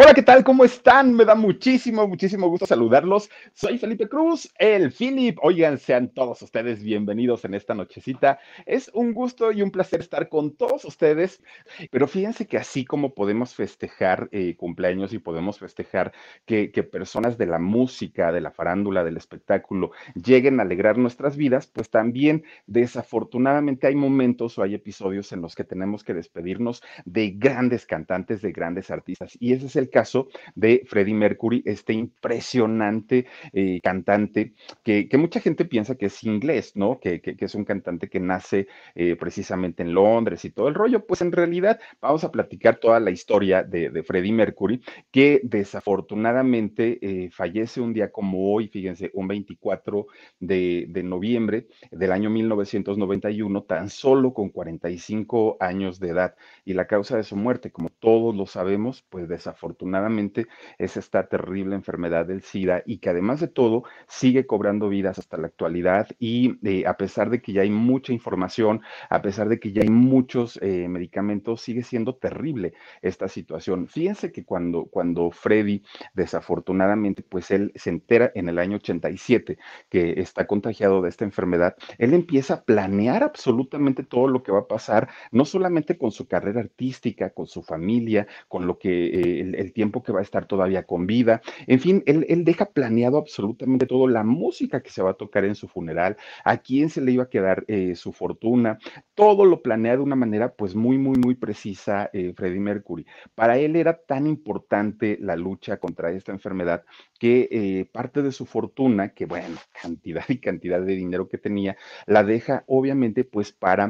Hola, 0.00 0.14
¿qué 0.14 0.22
tal? 0.22 0.44
¿Cómo 0.44 0.64
están? 0.64 1.12
Me 1.12 1.24
da 1.24 1.34
muchísimo, 1.34 2.06
muchísimo 2.06 2.48
gusto 2.48 2.66
saludarlos. 2.66 3.28
Soy 3.52 3.78
Felipe 3.78 4.08
Cruz, 4.08 4.48
el 4.56 4.92
Philip. 4.92 5.36
Oigan, 5.42 5.76
sean 5.78 6.10
todos 6.10 6.40
ustedes 6.40 6.84
bienvenidos 6.84 7.44
en 7.44 7.54
esta 7.54 7.74
nochecita. 7.74 8.38
Es 8.64 8.92
un 8.94 9.12
gusto 9.12 9.50
y 9.50 9.60
un 9.60 9.72
placer 9.72 9.98
estar 9.98 10.28
con 10.28 10.54
todos 10.54 10.84
ustedes. 10.84 11.42
Pero 11.90 12.06
fíjense 12.06 12.46
que 12.46 12.58
así 12.58 12.84
como 12.84 13.12
podemos 13.12 13.56
festejar 13.56 14.28
eh, 14.30 14.54
cumpleaños 14.56 15.12
y 15.12 15.18
podemos 15.18 15.58
festejar 15.58 16.12
que, 16.46 16.70
que 16.70 16.84
personas 16.84 17.36
de 17.36 17.46
la 17.46 17.58
música, 17.58 18.30
de 18.30 18.40
la 18.40 18.52
farándula, 18.52 19.02
del 19.02 19.16
espectáculo 19.16 19.90
lleguen 20.14 20.60
a 20.60 20.62
alegrar 20.62 20.96
nuestras 20.96 21.36
vidas, 21.36 21.66
pues 21.66 21.90
también 21.90 22.44
desafortunadamente 22.68 23.88
hay 23.88 23.96
momentos 23.96 24.58
o 24.58 24.62
hay 24.62 24.74
episodios 24.74 25.32
en 25.32 25.40
los 25.40 25.56
que 25.56 25.64
tenemos 25.64 26.04
que 26.04 26.14
despedirnos 26.14 26.84
de 27.04 27.30
grandes 27.30 27.84
cantantes, 27.84 28.42
de 28.42 28.52
grandes 28.52 28.92
artistas. 28.92 29.36
Y 29.40 29.54
ese 29.54 29.66
es 29.66 29.74
el 29.74 29.87
caso 29.90 30.28
de 30.54 30.82
Freddie 30.86 31.14
Mercury, 31.14 31.62
este 31.64 31.92
impresionante 31.92 33.26
eh, 33.52 33.80
cantante 33.82 34.54
que, 34.82 35.08
mucha 35.18 35.40
gente 35.40 35.64
piensa 35.64 35.96
que 35.96 36.06
es 36.06 36.22
inglés, 36.24 36.72
¿no? 36.76 37.00
Que, 37.00 37.20
es 37.24 37.54
un 37.54 37.64
cantante 37.64 38.08
que 38.08 38.20
nace 38.20 38.68
eh, 38.94 39.16
precisamente 39.16 39.82
en 39.82 39.94
Londres 39.94 40.44
y 40.44 40.50
todo 40.50 40.68
el 40.68 40.74
rollo. 40.74 41.04
Pues 41.06 41.20
en 41.20 41.32
realidad 41.32 41.80
vamos 42.00 42.24
a 42.24 42.30
platicar 42.30 42.76
toda 42.76 43.00
la 43.00 43.10
historia 43.10 43.62
de, 43.62 43.90
de 43.90 44.02
Freddie 44.02 44.32
Mercury, 44.32 44.82
que 45.10 45.40
desafortunadamente 45.42 46.98
eh, 47.02 47.30
fallece 47.30 47.80
un 47.80 47.92
día 47.92 48.10
como 48.10 48.52
hoy, 48.52 48.68
fíjense, 48.68 49.10
un 49.14 49.28
24 49.28 50.06
de, 50.40 50.86
de 50.88 51.02
noviembre 51.02 51.66
del 51.90 52.12
año 52.12 52.30
1991, 52.30 53.62
tan 53.64 53.90
solo 53.90 54.32
con 54.32 54.50
45 54.50 55.56
años 55.60 55.98
de 56.00 56.08
edad. 56.10 56.34
Y 56.64 56.74
la 56.74 56.86
causa 56.86 57.16
de 57.16 57.24
su 57.24 57.36
muerte, 57.36 57.70
como 57.70 57.90
todos 57.90 58.34
lo 58.34 58.46
sabemos, 58.46 59.04
pues 59.08 59.28
desafortunadamente 59.28 59.67
desafortunadamente 59.68 60.46
es 60.78 60.96
esta 60.96 61.28
terrible 61.28 61.74
enfermedad 61.74 62.26
del 62.26 62.42
SIDA 62.42 62.82
y 62.86 62.98
que 62.98 63.10
además 63.10 63.40
de 63.40 63.48
todo 63.48 63.84
sigue 64.06 64.46
cobrando 64.46 64.88
vidas 64.88 65.18
hasta 65.18 65.36
la 65.36 65.46
actualidad 65.46 66.08
y 66.18 66.58
eh, 66.66 66.86
a 66.86 66.96
pesar 66.96 67.30
de 67.30 67.42
que 67.42 67.52
ya 67.52 67.62
hay 67.62 67.70
mucha 67.70 68.12
información, 68.12 68.80
a 69.10 69.20
pesar 69.20 69.48
de 69.48 69.60
que 69.60 69.72
ya 69.72 69.82
hay 69.82 69.90
muchos 69.90 70.58
eh, 70.62 70.88
medicamentos, 70.88 71.60
sigue 71.60 71.82
siendo 71.82 72.14
terrible 72.16 72.72
esta 73.02 73.28
situación. 73.28 73.88
Fíjense 73.88 74.32
que 74.32 74.44
cuando, 74.44 74.86
cuando 74.86 75.30
Freddy 75.30 75.82
desafortunadamente, 76.14 77.22
pues 77.22 77.50
él 77.50 77.72
se 77.74 77.90
entera 77.90 78.32
en 78.34 78.48
el 78.48 78.58
año 78.58 78.76
87 78.76 79.58
que 79.90 80.20
está 80.20 80.46
contagiado 80.46 81.02
de 81.02 81.10
esta 81.10 81.24
enfermedad, 81.24 81.76
él 81.98 82.14
empieza 82.14 82.54
a 82.54 82.64
planear 82.64 83.22
absolutamente 83.22 84.02
todo 84.02 84.28
lo 84.28 84.42
que 84.42 84.52
va 84.52 84.60
a 84.60 84.68
pasar, 84.68 85.08
no 85.30 85.44
solamente 85.44 85.98
con 85.98 86.10
su 86.10 86.26
carrera 86.26 86.60
artística, 86.60 87.30
con 87.30 87.46
su 87.46 87.62
familia, 87.62 88.26
con 88.48 88.66
lo 88.66 88.78
que 88.78 89.06
eh, 89.06 89.40
el, 89.40 89.54
el 89.58 89.72
tiempo 89.72 90.02
que 90.02 90.12
va 90.12 90.20
a 90.20 90.22
estar 90.22 90.46
todavía 90.46 90.84
con 90.84 91.06
vida. 91.06 91.42
En 91.66 91.80
fin, 91.80 92.02
él, 92.06 92.24
él, 92.28 92.44
deja 92.44 92.66
planeado 92.66 93.18
absolutamente 93.18 93.86
todo, 93.86 94.06
la 94.06 94.24
música 94.24 94.82
que 94.82 94.90
se 94.90 95.02
va 95.02 95.10
a 95.10 95.14
tocar 95.14 95.44
en 95.44 95.54
su 95.54 95.68
funeral, 95.68 96.16
a 96.44 96.58
quién 96.58 96.88
se 96.90 97.00
le 97.00 97.12
iba 97.12 97.24
a 97.24 97.28
quedar 97.28 97.64
eh, 97.68 97.94
su 97.94 98.12
fortuna, 98.12 98.78
todo 99.14 99.44
lo 99.44 99.62
planea 99.62 99.96
de 99.96 100.02
una 100.02 100.16
manera 100.16 100.54
pues 100.54 100.74
muy, 100.74 100.98
muy, 100.98 101.18
muy 101.18 101.34
precisa 101.34 102.08
eh, 102.12 102.32
Freddie 102.36 102.60
Mercury. 102.60 103.06
Para 103.34 103.58
él 103.58 103.76
era 103.76 103.98
tan 103.98 104.26
importante 104.26 105.18
la 105.20 105.36
lucha 105.36 105.78
contra 105.78 106.12
esta 106.12 106.32
enfermedad 106.32 106.84
que 107.18 107.48
eh, 107.50 107.84
parte 107.92 108.22
de 108.22 108.32
su 108.32 108.46
fortuna, 108.46 109.10
que 109.10 109.26
bueno, 109.26 109.56
cantidad 109.82 110.24
y 110.28 110.38
cantidad 110.38 110.80
de 110.80 110.94
dinero 110.94 111.28
que 111.28 111.38
tenía, 111.38 111.76
la 112.06 112.22
deja 112.22 112.64
obviamente 112.66 113.24
pues 113.24 113.52
para 113.52 113.88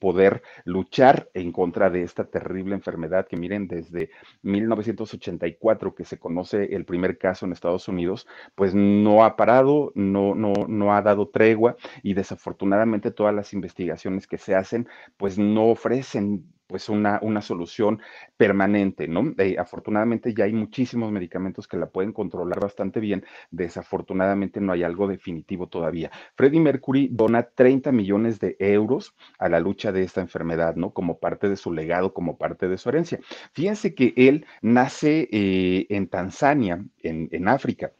poder 0.00 0.42
luchar 0.64 1.28
en 1.34 1.52
contra 1.52 1.90
de 1.90 2.02
esta 2.02 2.24
terrible 2.24 2.74
enfermedad 2.74 3.26
que 3.26 3.36
miren 3.36 3.68
desde 3.68 4.10
1984 4.96 5.94
que 5.94 6.04
se 6.04 6.18
conoce 6.18 6.74
el 6.74 6.84
primer 6.84 7.18
caso 7.18 7.46
en 7.46 7.52
Estados 7.52 7.88
Unidos, 7.88 8.26
pues 8.54 8.74
no 8.74 9.24
ha 9.24 9.36
parado, 9.36 9.92
no, 9.94 10.34
no, 10.34 10.52
no 10.68 10.94
ha 10.94 11.02
dado 11.02 11.28
tregua 11.28 11.76
y 12.02 12.14
desafortunadamente 12.14 13.10
todas 13.10 13.34
las 13.34 13.52
investigaciones 13.52 14.26
que 14.26 14.38
se 14.38 14.54
hacen 14.54 14.88
pues 15.16 15.38
no 15.38 15.68
ofrecen 15.68 16.44
pues 16.66 16.88
una, 16.88 17.18
una 17.22 17.42
solución 17.42 18.00
permanente, 18.36 19.08
¿no? 19.08 19.34
Eh, 19.38 19.56
afortunadamente 19.58 20.34
ya 20.34 20.44
hay 20.44 20.52
muchísimos 20.52 21.12
medicamentos 21.12 21.68
que 21.68 21.76
la 21.76 21.86
pueden 21.86 22.12
controlar 22.12 22.60
bastante 22.60 23.00
bien, 23.00 23.24
desafortunadamente 23.50 24.60
no 24.60 24.72
hay 24.72 24.82
algo 24.82 25.06
definitivo 25.08 25.68
todavía. 25.68 26.10
Freddie 26.34 26.60
Mercury 26.60 27.08
dona 27.10 27.42
30 27.44 27.92
millones 27.92 28.40
de 28.40 28.56
euros 28.58 29.14
a 29.38 29.48
la 29.48 29.60
lucha 29.60 29.92
de 29.92 30.02
esta 30.02 30.20
enfermedad, 30.20 30.76
¿no? 30.76 30.92
Como 30.92 31.18
parte 31.18 31.48
de 31.48 31.56
su 31.56 31.72
legado, 31.72 32.12
como 32.12 32.36
parte 32.38 32.68
de 32.68 32.78
su 32.78 32.88
herencia. 32.88 33.20
Fíjense 33.52 33.94
que 33.94 34.12
él 34.16 34.46
nace 34.62 35.28
eh, 35.30 35.86
en 35.90 36.08
Tanzania, 36.08 36.84
en, 37.02 37.28
en 37.30 37.48
África 37.48 37.92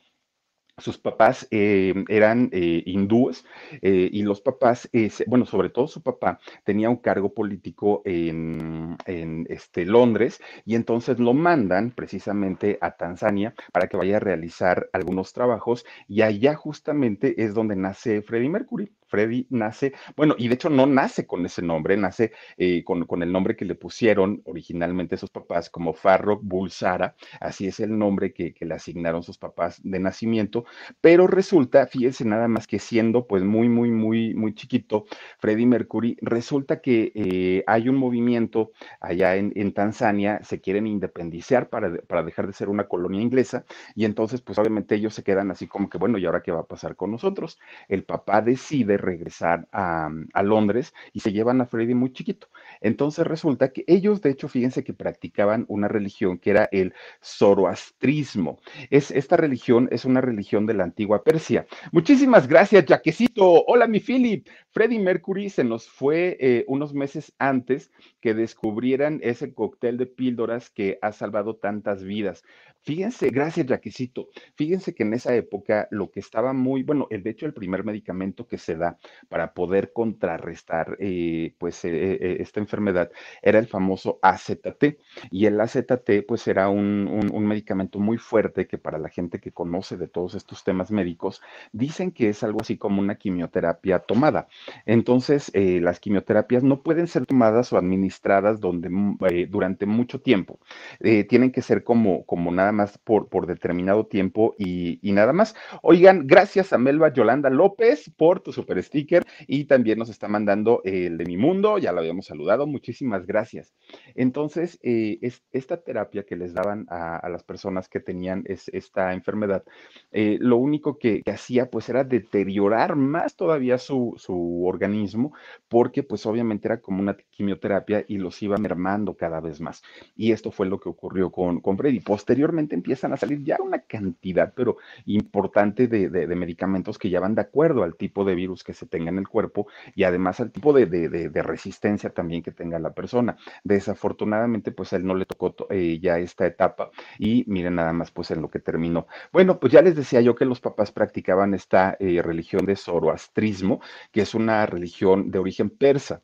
sus 0.79 0.99
papás 0.99 1.49
eh, 1.51 1.95
eran 2.09 2.51
eh, 2.53 2.83
hindúes 2.85 3.47
eh, 3.81 4.11
y 4.13 4.23
los 4.23 4.43
papás, 4.43 4.91
bueno, 5.27 5.47
sobre 5.47 5.71
todo 5.71 5.89
su 5.89 6.03
papá 6.03 6.39
tenía 6.65 6.91
un 6.91 6.97
cargo 6.97 7.33
político 7.33 8.03
en, 8.05 8.97
en, 9.07 9.47
este, 9.49 9.87
Londres 9.87 10.41
y 10.67 10.75
entonces 10.75 11.19
lo 11.19 11.33
mandan 11.33 11.93
precisamente 11.93 12.79
a 12.83 12.91
Tanzania 12.97 13.55
para 13.73 13.89
que 13.89 13.97
vaya 13.97 14.19
a 14.19 14.21
realizar 14.21 14.91
algunos 14.93 15.33
trabajos 15.33 15.87
y 16.09 16.21
allá 16.21 16.55
justamente 16.55 17.43
es 17.43 17.55
donde 17.55 17.77
nace 17.77 18.21
Freddie 18.21 18.51
Mercury. 18.51 18.93
Freddy 19.07 19.47
nace, 19.51 19.93
bueno, 20.17 20.35
y 20.39 20.49
de 20.49 20.55
hecho 20.55 20.71
no 20.71 20.87
nace 20.87 21.27
con 21.27 21.45
ese 21.47 21.63
nombre, 21.63 21.97
nace 21.97 22.33
eh, 22.57 22.83
con, 22.85 23.05
con, 23.07 23.23
el 23.23 23.33
nombre 23.33 23.57
que 23.57 23.65
le 23.65 23.75
pusieron 23.75 24.43
originalmente 24.45 25.17
sus 25.17 25.31
papás 25.31 25.71
como 25.71 25.95
Farrokh 25.95 26.43
Bulsara, 26.43 27.15
así 27.41 27.67
es 27.67 27.81
el 27.81 27.97
nombre 27.97 28.33
que, 28.33 28.55
le 28.59 28.75
asignaron 28.75 29.23
sus 29.23 29.39
papás 29.39 29.81
de 29.85 30.01
nacimiento, 30.01 30.65
pero 31.01 31.27
resulta, 31.27 31.87
fíjense 31.87 32.25
nada 32.25 32.49
más 32.49 32.67
que 32.67 32.79
siendo 32.79 33.27
pues 33.27 33.45
muy, 33.45 33.69
muy, 33.69 33.91
muy, 33.91 34.35
muy 34.35 34.55
chiquito, 34.55 35.07
Freddie 35.39 35.67
Mercury, 35.67 36.17
resulta 36.21 36.81
que 36.81 37.13
eh, 37.15 37.65
hay 37.67 37.89
un 37.89 37.97
movimiento 37.97 38.73
allá 39.01 39.37
en, 39.37 39.53
en, 39.55 39.73
Tanzania, 39.73 40.41
se 40.43 40.61
quieren 40.61 40.87
independizar 40.87 41.69
para, 41.69 41.95
para 42.09 42.23
dejar 42.23 42.47
de 42.47 42.53
ser 42.55 42.69
una 42.69 42.89
colonia 42.89 43.21
inglesa, 43.21 43.65
y 43.95 44.05
entonces 44.05 44.41
pues 44.41 44.59
obviamente 44.59 44.97
ellos 44.97 45.15
se 45.15 45.23
quedan 45.23 45.51
así 45.51 45.67
como 45.69 45.89
que, 45.89 45.99
bueno, 45.99 46.19
¿y 46.19 46.27
ahora 46.27 46.43
qué 46.43 46.51
va 46.51 46.61
a 46.61 46.67
pasar 46.67 46.97
con 46.97 47.13
nosotros? 47.13 47.59
El 47.89 48.05
papá 48.05 48.41
decide 48.41 48.96
regresar 48.99 49.69
a, 49.73 50.09
a, 50.33 50.43
Londres 50.43 50.95
y 51.13 51.21
se 51.21 51.33
llevan 51.33 51.61
a 51.61 51.67
Freddy 51.67 51.95
muy 51.95 52.13
chiquito. 52.13 52.49
Entonces 52.81 53.27
resulta 53.27 53.73
que 53.73 53.85
ellos, 53.87 54.21
de 54.23 54.31
hecho, 54.31 54.49
fíjense 54.49 54.85
que 54.85 54.93
practicaban 54.93 55.65
una 55.69 55.89
religión 55.89 56.39
que 56.39 56.51
era 56.51 56.69
el 56.73 56.95
zoroastrismo. 57.23 58.59
Es, 58.91 59.11
esta 59.11 59.37
religión 59.37 59.89
es 59.91 60.05
una 60.05 60.21
religión 60.21 60.67
de 60.67 60.75
la 60.75 60.85
antigua 60.85 61.23
Persia. 61.23 61.67
Muchísimas 61.93 62.47
gracias, 62.49 62.85
Jaquecito. 62.87 63.65
Hola, 63.67 63.87
mi 63.87 64.01
Philip. 64.01 64.47
Freddie 64.77 64.99
Mercury 64.99 65.49
se 65.49 65.65
nos 65.65 65.89
fue 65.89 66.37
eh, 66.39 66.67
unos 66.69 66.93
meses 66.93 67.33
antes 67.39 67.91
que 68.21 68.35
descubrieran 68.35 69.21
ese 69.23 69.55
cóctel 69.55 69.97
de 69.97 70.05
píldoras 70.05 70.69
que 70.69 70.99
ha 71.01 71.13
salvado 71.13 71.57
tantas 71.57 72.05
vidas. 72.05 72.45
Fíjense, 72.83 73.31
gracias 73.31 73.67
Jaquisito, 73.67 74.29
fíjense 74.55 74.95
que 74.95 75.03
en 75.03 75.15
esa 75.15 75.35
época 75.35 75.89
lo 75.91 76.13
que 76.13 76.21
estaba 76.21 76.53
muy, 76.53 76.85
bueno, 76.85 77.09
de 77.11 77.31
hecho 77.31 77.47
el 77.47 77.55
primer 77.55 77.83
medicamento 77.83 78.47
que 78.47 78.59
se 78.59 78.77
da 78.77 78.97
para 79.29 79.55
poder 79.55 79.93
contrarrestar 79.93 80.97
eh, 81.01 81.55
pues 81.59 81.85
eh, 81.85 82.37
esta 82.39 82.61
enfermedad 82.61 83.11
era 83.43 83.59
el 83.59 83.67
famoso 83.67 84.21
AZT 84.23 84.99
y 85.33 85.47
el 85.47 85.61
AZT 85.61 86.27
pues 86.29 86.47
era 86.47 86.69
un 86.69 87.49
medicamento 87.49 87.99
muy 87.99 88.19
fuerte 88.19 88.69
que 88.69 88.79
para 88.79 88.99
la 88.99 89.09
gente 89.09 89.41
que 89.41 89.51
conoce 89.51 89.97
de 89.97 90.07
todos 90.07 90.37
estos 90.37 90.63
temas 90.63 90.93
médicos 90.93 91.43
dicen 91.73 92.13
que 92.13 92.29
es 92.29 92.45
algo 92.45 92.61
así 92.61 92.77
como 92.77 93.01
una 93.01 93.17
quimioterapia 93.17 93.99
tomada. 93.99 94.47
Entonces, 94.85 95.51
eh, 95.55 95.81
las 95.81 96.01
quimioterapias 96.01 96.63
no 96.63 96.83
pueden 96.83 97.07
ser 97.07 97.27
tomadas 97.27 97.73
o 97.73 97.79
administradas 97.79 98.61
donde, 98.61 98.89
mm, 98.89 99.19
eh, 99.31 99.47
durante 99.49 99.87
mucho 99.87 100.21
tiempo. 100.21 100.59
Eh, 101.01 101.25
tienen 101.25 101.53
que 101.53 101.63
ser 101.63 101.85
como, 101.85 102.25
como 102.27 102.51
nada 102.51 102.73
más 102.73 102.99
por, 102.99 103.29
por 103.29 103.47
determinado 103.47 104.07
tiempo 104.07 104.55
y, 104.59 104.99
y, 105.03 105.13
nada 105.13 105.33
más. 105.33 105.55
Oigan, 105.83 106.27
gracias 106.27 106.73
a 106.73 106.79
Melba 106.79 107.13
Yolanda 107.13 107.51
López 107.51 108.11
por 108.17 108.41
tu 108.41 108.53
super 108.53 108.83
sticker 108.83 109.25
y 109.47 109.65
también 109.65 109.99
nos 109.99 110.09
está 110.09 110.29
mandando 110.29 110.81
el 110.85 111.19
de 111.19 111.25
mi 111.25 111.37
mundo, 111.37 111.79
ya 111.79 111.93
lo 111.93 112.01
habíamos 112.01 112.27
saludado, 112.27 112.67
muchísimas 112.67 113.27
gracias. 113.27 113.75
Entonces, 114.15 114.79
es, 114.83 115.43
esta 115.53 115.79
terapia 115.79 116.25
que 116.25 116.37
les 116.37 116.55
daban 116.55 116.87
a, 116.89 117.29
las 117.29 117.43
personas 117.43 117.89
que 117.89 118.01
tenían 118.01 118.45
es, 118.47 118.69
esta 118.69 119.13
enfermedad, 119.13 119.65
lo 120.13 120.57
único 120.57 120.99
que, 120.99 121.23
que, 121.23 121.31
hacía 121.31 121.71
pues 121.71 121.89
era 121.89 122.05
deteriorar 122.05 122.97
más 122.97 123.37
todavía 123.37 123.79
su, 123.79 124.15
su 124.17 124.56
organismo, 124.65 125.33
porque 125.69 126.03
pues 126.03 126.25
obviamente 126.27 126.69
era 126.69 126.81
como 126.81 127.01
una 127.01 127.17
quimioterapia 127.31 128.05
y 128.09 128.19
los 128.19 128.43
iba 128.43 128.57
mermando 128.57 129.15
cada 129.17 129.41
vez 129.41 129.61
más. 129.61 129.83
Y 130.15 130.33
esto 130.33 130.51
fue 130.51 130.67
lo 130.67 130.81
que 130.81 130.89
ocurrió 130.89 131.31
con, 131.31 131.61
con 131.61 131.77
Freddy. 131.77 132.01
Posteriormente 132.01 132.75
empiezan 132.75 133.13
a 133.13 133.17
salir 133.17 133.43
ya 133.45 133.59
una 133.63 133.81
cantidad, 133.81 134.53
pero 134.55 134.77
importante 135.05 135.89
de, 135.89 136.09
de, 136.09 136.37
medicamentos 136.37 136.99
que 136.99 137.11
ya 137.11 137.21
van 137.21 137.35
de 137.35 137.43
acuerdo 137.43 137.83
al 137.83 137.97
tipo 137.97 138.25
de 138.25 138.35
virus 138.35 138.63
que 138.63 138.73
se 138.73 138.87
tenga 138.87 139.11
en 139.11 139.19
el 139.19 139.29
cuerpo 139.29 139.67
y 139.95 140.05
además 140.05 140.41
al 140.41 140.53
tipo 140.53 140.73
de, 140.73 140.87
de 140.87 141.43
resistencia 141.43 142.11
también 142.11 142.43
que 142.43 142.53
tenga 142.53 142.79
la 142.79 142.93
persona. 142.93 143.37
Desafortunadamente, 143.65 144.73
pues 144.73 144.93
a 144.93 144.97
él 144.97 145.07
no 145.07 145.15
le 145.15 145.27
tocó 145.27 145.55
eh, 145.71 145.99
ya 146.01 146.19
esta 146.19 146.47
etapa 146.47 146.91
y 147.19 147.45
miren 147.47 147.77
nada 147.77 147.93
más 147.93 148.11
pues 148.11 148.31
en 148.31 148.43
lo 148.43 148.51
que 148.51 148.59
terminó. 148.61 149.07
Bueno, 149.33 149.59
pues 149.59 149.73
ya 149.73 149.83
les 149.83 149.97
decía 149.97 150.21
yo 150.21 150.35
que 150.35 150.45
los 150.45 150.61
papás 150.61 150.93
practicaban 150.93 151.55
esta 151.55 151.97
eh, 152.01 152.23
religión 152.23 152.67
de 152.67 152.77
zoroastrismo, 152.77 153.81
que 154.13 154.23
es 154.23 154.35
una 154.37 154.67
religión 154.67 155.31
de 155.31 155.39
origen 155.39 155.71
persa. 155.71 156.23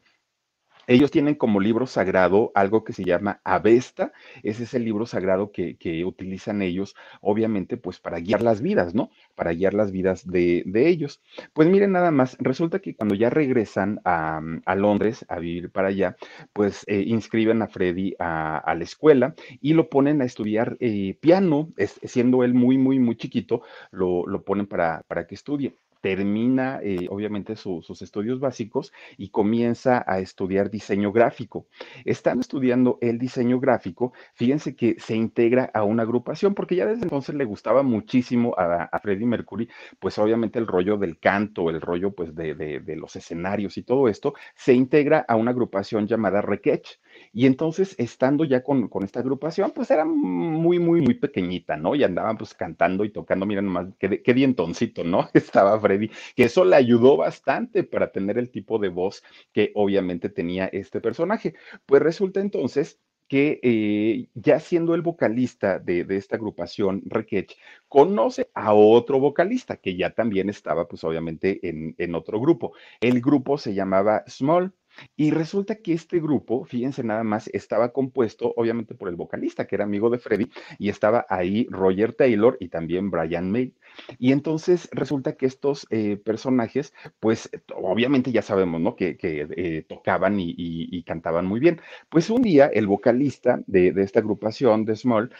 Ellos 0.88 1.12
tienen 1.12 1.36
como 1.36 1.60
libro 1.60 1.86
sagrado 1.86 2.50
algo 2.54 2.82
que 2.82 2.92
se 2.92 3.04
llama 3.04 3.40
Avesta, 3.44 4.12
ese 4.42 4.64
es 4.64 4.74
el 4.74 4.84
libro 4.84 5.06
sagrado 5.06 5.52
que, 5.52 5.76
que, 5.76 6.04
utilizan 6.04 6.60
ellos, 6.60 6.96
obviamente, 7.20 7.76
pues 7.76 8.00
para 8.00 8.18
guiar 8.18 8.42
las 8.42 8.60
vidas, 8.60 8.92
¿no? 8.94 9.10
Para 9.36 9.52
guiar 9.52 9.74
las 9.74 9.92
vidas 9.92 10.26
de, 10.26 10.64
de 10.66 10.88
ellos. 10.88 11.22
Pues 11.52 11.68
miren 11.68 11.92
nada 11.92 12.10
más, 12.10 12.36
resulta 12.40 12.80
que 12.80 12.96
cuando 12.96 13.14
ya 13.14 13.30
regresan 13.30 14.00
a, 14.04 14.40
a 14.66 14.74
Londres 14.74 15.24
a 15.28 15.38
vivir 15.38 15.70
para 15.70 15.88
allá, 15.88 16.16
pues 16.52 16.84
eh, 16.88 17.04
inscriben 17.06 17.62
a 17.62 17.68
Freddy 17.68 18.14
a, 18.18 18.74
la 18.76 18.84
escuela 18.84 19.34
y 19.60 19.74
lo 19.74 19.88
ponen 19.88 20.20
a 20.20 20.24
estudiar 20.24 20.76
eh, 20.80 21.16
piano, 21.20 21.72
siendo 22.04 22.42
él 22.42 22.54
muy, 22.54 22.76
muy, 22.76 22.98
muy 22.98 23.16
chiquito, 23.16 23.62
lo, 23.92 24.26
lo 24.26 24.42
ponen 24.42 24.66
para, 24.66 25.02
para 25.06 25.26
que 25.26 25.36
estudie 25.36 25.74
termina 26.02 26.80
eh, 26.82 27.06
obviamente 27.08 27.56
su, 27.56 27.80
sus 27.80 28.02
estudios 28.02 28.40
básicos 28.40 28.92
y 29.16 29.30
comienza 29.30 30.04
a 30.06 30.18
estudiar 30.18 30.68
diseño 30.68 31.12
gráfico. 31.12 31.66
Estando 32.04 32.42
estudiando 32.42 32.98
el 33.00 33.18
diseño 33.18 33.60
gráfico, 33.60 34.12
fíjense 34.34 34.74
que 34.76 34.96
se 34.98 35.14
integra 35.14 35.70
a 35.72 35.84
una 35.84 36.02
agrupación 36.02 36.54
porque 36.54 36.76
ya 36.76 36.86
desde 36.86 37.04
entonces 37.04 37.36
le 37.36 37.44
gustaba 37.44 37.82
muchísimo 37.82 38.54
a, 38.58 38.90
Freddie 39.00 39.26
Mercury, 39.26 39.68
pues 39.98 40.18
obviamente 40.18 40.58
el 40.58 40.66
rollo 40.66 40.96
del 40.98 41.18
canto, 41.18 41.70
el 41.70 41.80
rollo 41.80 42.12
pues 42.12 42.34
de 42.34 42.96
los 42.96 43.14
escenarios 43.16 43.78
y 43.78 43.84
todo 43.84 44.08
esto, 44.08 44.34
se 44.54 44.74
integra 44.74 45.24
a 45.26 45.36
una 45.36 45.52
agrupación 45.52 46.06
llamada 46.06 46.42
Requech. 46.42 47.00
Y 47.32 47.46
entonces, 47.46 47.94
estando 47.98 48.44
ya 48.44 48.62
con, 48.62 48.88
con, 48.88 49.04
esta 49.04 49.20
agrupación, 49.20 49.72
pues 49.72 49.90
era 49.90 50.04
muy, 50.04 50.78
muy, 50.78 51.00
muy 51.00 51.14
pequeñita, 51.14 51.76
¿no? 51.76 51.94
Y 51.94 52.04
andaban 52.04 52.36
pues 52.36 52.54
cantando 52.54 53.04
y 53.04 53.10
tocando, 53.10 53.46
miren 53.46 53.66
nomás, 53.66 53.88
qué, 53.98 54.22
qué 54.22 54.34
dientoncito, 54.34 55.02
¿no? 55.04 55.28
Estaba 55.34 55.80
Freddy, 55.80 56.10
que 56.36 56.44
eso 56.44 56.64
le 56.64 56.76
ayudó 56.76 57.16
bastante 57.16 57.84
para 57.84 58.12
tener 58.12 58.38
el 58.38 58.50
tipo 58.50 58.78
de 58.78 58.88
voz 58.88 59.22
que 59.52 59.72
obviamente 59.74 60.28
tenía 60.28 60.66
este 60.66 61.00
personaje. 61.00 61.54
Pues 61.86 62.02
resulta 62.02 62.40
entonces 62.40 63.00
que 63.32 63.60
eh, 63.62 64.28
ya 64.34 64.60
siendo 64.60 64.94
el 64.94 65.00
vocalista 65.00 65.78
de, 65.78 66.04
de 66.04 66.18
esta 66.18 66.36
agrupación, 66.36 67.02
Requech, 67.06 67.56
conoce 67.88 68.50
a 68.52 68.74
otro 68.74 69.20
vocalista 69.20 69.78
que 69.78 69.96
ya 69.96 70.10
también 70.10 70.50
estaba, 70.50 70.86
pues 70.86 71.02
obviamente, 71.02 71.66
en, 71.66 71.94
en 71.96 72.14
otro 72.14 72.38
grupo. 72.38 72.74
El 73.00 73.22
grupo 73.22 73.56
se 73.56 73.72
llamaba 73.72 74.22
Small. 74.26 74.74
Y 75.16 75.30
resulta 75.30 75.76
que 75.76 75.92
este 75.92 76.20
grupo, 76.20 76.64
fíjense 76.64 77.02
nada 77.02 77.24
más, 77.24 77.48
estaba 77.52 77.92
compuesto 77.92 78.52
obviamente 78.56 78.94
por 78.94 79.08
el 79.08 79.16
vocalista, 79.16 79.66
que 79.66 79.76
era 79.76 79.84
amigo 79.84 80.10
de 80.10 80.18
Freddy, 80.18 80.50
y 80.78 80.88
estaba 80.88 81.26
ahí 81.28 81.66
Roger 81.70 82.14
Taylor 82.14 82.56
y 82.60 82.68
también 82.68 83.10
Brian 83.10 83.50
May. 83.50 83.74
Y 84.18 84.32
entonces 84.32 84.88
resulta 84.92 85.36
que 85.36 85.46
estos 85.46 85.86
eh, 85.90 86.16
personajes, 86.16 86.94
pues 87.20 87.50
obviamente 87.74 88.32
ya 88.32 88.42
sabemos, 88.42 88.80
¿no? 88.80 88.96
Que, 88.96 89.16
eh, 89.20 89.84
tocaban 89.88 90.36
y, 90.38 91.02
cantaban 91.04 91.46
muy 91.46 91.60
bien. 91.60 91.80
Pues 92.08 92.30
un 92.30 92.42
día 92.42 92.66
el 92.66 92.86
vocalista 92.86 93.60
de 93.66 93.92
esta 93.96 94.20
agrupación 94.20 94.84
de 94.84 94.96
Small 94.96 95.30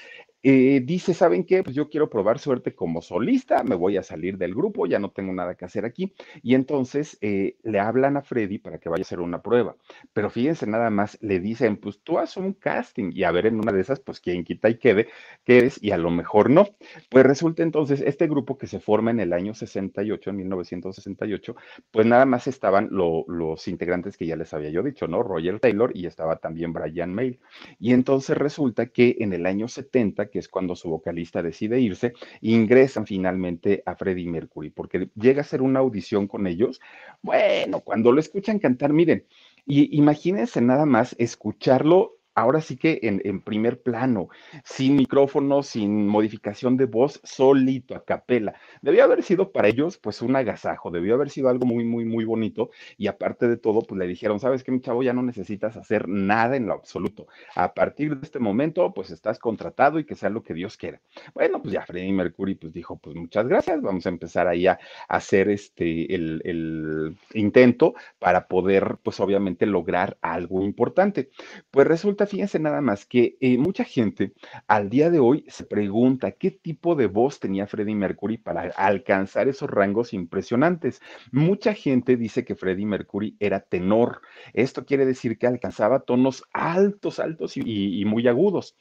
eh, 0.42 0.80
dice, 0.84 1.14
¿saben 1.14 1.44
qué? 1.44 1.62
Pues 1.62 1.76
yo 1.76 1.88
quiero 1.88 2.10
probar 2.10 2.38
suerte 2.38 2.74
como 2.74 3.00
solista, 3.02 3.62
me 3.62 3.76
voy 3.76 3.96
a 3.96 4.02
salir 4.02 4.38
del 4.38 4.54
grupo, 4.54 4.86
ya 4.86 4.98
no 4.98 5.10
tengo 5.10 5.32
nada 5.32 5.54
que 5.54 5.64
hacer 5.64 5.84
aquí. 5.84 6.12
Y 6.42 6.54
entonces 6.54 7.16
eh, 7.20 7.56
le 7.62 7.78
hablan 7.78 8.16
a 8.16 8.22
Freddy 8.22 8.58
para 8.58 8.78
que 8.78 8.88
vaya 8.88 9.02
a 9.02 9.06
hacer 9.06 9.20
una 9.20 9.42
prueba. 9.42 9.76
Pero 10.12 10.30
fíjense, 10.30 10.66
nada 10.66 10.90
más 10.90 11.18
le 11.20 11.40
dicen, 11.40 11.76
pues 11.76 12.00
tú 12.02 12.18
haz 12.18 12.36
un 12.36 12.54
casting 12.54 13.12
y 13.14 13.24
a 13.24 13.30
ver 13.30 13.46
en 13.46 13.58
una 13.58 13.72
de 13.72 13.80
esas, 13.80 14.00
pues 14.00 14.20
quién 14.20 14.44
quita 14.44 14.68
y 14.68 14.78
quede, 14.78 15.08
quedes 15.44 15.82
y 15.82 15.92
a 15.92 15.98
lo 15.98 16.10
mejor 16.10 16.50
no. 16.50 16.68
Pues 17.08 17.24
resulta 17.24 17.62
entonces, 17.62 18.00
este 18.00 18.26
grupo 18.26 18.58
que 18.58 18.66
se 18.66 18.80
forma 18.80 19.10
en 19.10 19.20
el 19.20 19.32
año 19.32 19.54
68, 19.54 20.30
en 20.30 20.36
1968, 20.36 21.56
pues 21.90 22.06
nada 22.06 22.26
más 22.26 22.46
estaban 22.46 22.88
lo, 22.90 23.24
los 23.28 23.68
integrantes 23.68 24.16
que 24.16 24.26
ya 24.26 24.36
les 24.36 24.52
había 24.54 24.70
yo 24.70 24.82
dicho, 24.82 25.06
¿no? 25.06 25.22
Roger 25.22 25.60
Taylor 25.60 25.92
y 25.94 26.06
estaba 26.06 26.36
también 26.36 26.72
Brian 26.72 27.14
May. 27.14 27.38
Y 27.78 27.92
entonces 27.92 28.36
resulta 28.36 28.86
que 28.86 29.16
en 29.20 29.32
el 29.32 29.46
año 29.46 29.68
70, 29.68 30.26
que 30.32 30.38
es 30.38 30.48
cuando 30.48 30.74
su 30.74 30.88
vocalista 30.88 31.42
decide 31.42 31.78
irse, 31.78 32.14
ingresan 32.40 33.06
finalmente 33.06 33.82
a 33.86 33.94
Freddie 33.94 34.28
Mercury, 34.28 34.70
porque 34.70 35.10
llega 35.14 35.42
a 35.42 35.44
ser 35.44 35.62
una 35.62 35.80
audición 35.80 36.26
con 36.26 36.46
ellos. 36.46 36.80
Bueno, 37.20 37.80
cuando 37.80 38.10
lo 38.10 38.18
escuchan 38.18 38.58
cantar, 38.58 38.92
miren, 38.92 39.26
y 39.66 39.96
imagínense 39.96 40.60
nada 40.60 40.86
más 40.86 41.14
escucharlo 41.18 42.16
ahora 42.34 42.60
sí 42.60 42.76
que 42.76 43.00
en, 43.02 43.20
en, 43.24 43.40
primer 43.40 43.82
plano, 43.82 44.28
sin 44.64 44.96
micrófono, 44.96 45.62
sin 45.62 46.06
modificación 46.06 46.76
de 46.76 46.86
voz, 46.86 47.20
solito, 47.24 47.94
a 47.94 48.04
capela. 48.04 48.54
Debió 48.80 49.04
haber 49.04 49.22
sido 49.22 49.52
para 49.52 49.68
ellos, 49.68 49.98
pues, 49.98 50.22
un 50.22 50.36
agasajo, 50.36 50.90
debió 50.90 51.14
haber 51.14 51.30
sido 51.30 51.48
algo 51.48 51.66
muy, 51.66 51.84
muy, 51.84 52.04
muy 52.04 52.24
bonito. 52.24 52.70
Y 52.96 53.06
aparte 53.06 53.48
de 53.48 53.56
todo, 53.56 53.82
pues 53.82 53.98
le 53.98 54.06
dijeron, 54.06 54.40
sabes 54.40 54.64
que 54.64 54.72
mi 54.72 54.80
chavo 54.80 55.02
ya 55.02 55.12
no 55.12 55.22
necesitas 55.22 55.76
hacer 55.76 56.08
nada 56.08 56.56
en 56.56 56.66
lo 56.66 56.74
absoluto. 56.74 57.26
A 57.54 57.74
partir 57.74 58.16
de 58.16 58.24
este 58.24 58.38
momento, 58.38 58.92
pues 58.94 59.10
estás 59.10 59.38
contratado 59.38 59.98
y 59.98 60.04
que 60.04 60.14
sea 60.14 60.30
lo 60.30 60.42
que 60.42 60.54
Dios 60.54 60.76
quiera. 60.76 61.00
Bueno, 61.34 61.60
pues 61.60 61.72
ya 61.74 61.84
Freddie 61.84 62.12
Mercury, 62.12 62.54
pues 62.54 62.72
dijo, 62.72 62.96
pues 62.96 63.16
muchas 63.16 63.46
gracias, 63.46 63.80
vamos 63.82 64.06
a 64.06 64.08
empezar 64.08 64.48
ahí 64.48 64.66
a, 64.66 64.78
a 65.08 65.16
hacer 65.16 65.48
este, 65.48 66.14
el, 66.14 66.40
el 66.44 67.16
intento 67.34 67.94
para 68.18 68.46
poder, 68.48 68.98
pues 69.02 69.20
obviamente, 69.20 69.66
lograr 69.66 70.16
algo 70.22 70.62
importante. 70.62 71.30
Pues 71.70 71.86
resulta 71.86 72.21
fíjense 72.26 72.58
nada 72.58 72.80
más 72.80 73.06
que 73.06 73.36
eh, 73.40 73.58
mucha 73.58 73.84
gente 73.84 74.32
al 74.66 74.90
día 74.90 75.10
de 75.10 75.18
hoy 75.18 75.44
se 75.48 75.64
pregunta 75.64 76.32
qué 76.32 76.50
tipo 76.50 76.94
de 76.94 77.06
voz 77.06 77.40
tenía 77.40 77.66
Freddie 77.66 77.94
Mercury 77.94 78.38
para 78.38 78.70
alcanzar 78.76 79.48
esos 79.48 79.70
rangos 79.70 80.12
impresionantes. 80.12 81.00
Mucha 81.30 81.74
gente 81.74 82.16
dice 82.16 82.44
que 82.44 82.54
Freddie 82.54 82.86
Mercury 82.86 83.36
era 83.40 83.60
tenor. 83.60 84.22
Esto 84.52 84.84
quiere 84.84 85.06
decir 85.06 85.38
que 85.38 85.46
alcanzaba 85.46 86.00
tonos 86.00 86.44
altos, 86.52 87.18
altos 87.18 87.56
y, 87.56 88.04
muy 88.04 88.26
agudos. 88.28 88.76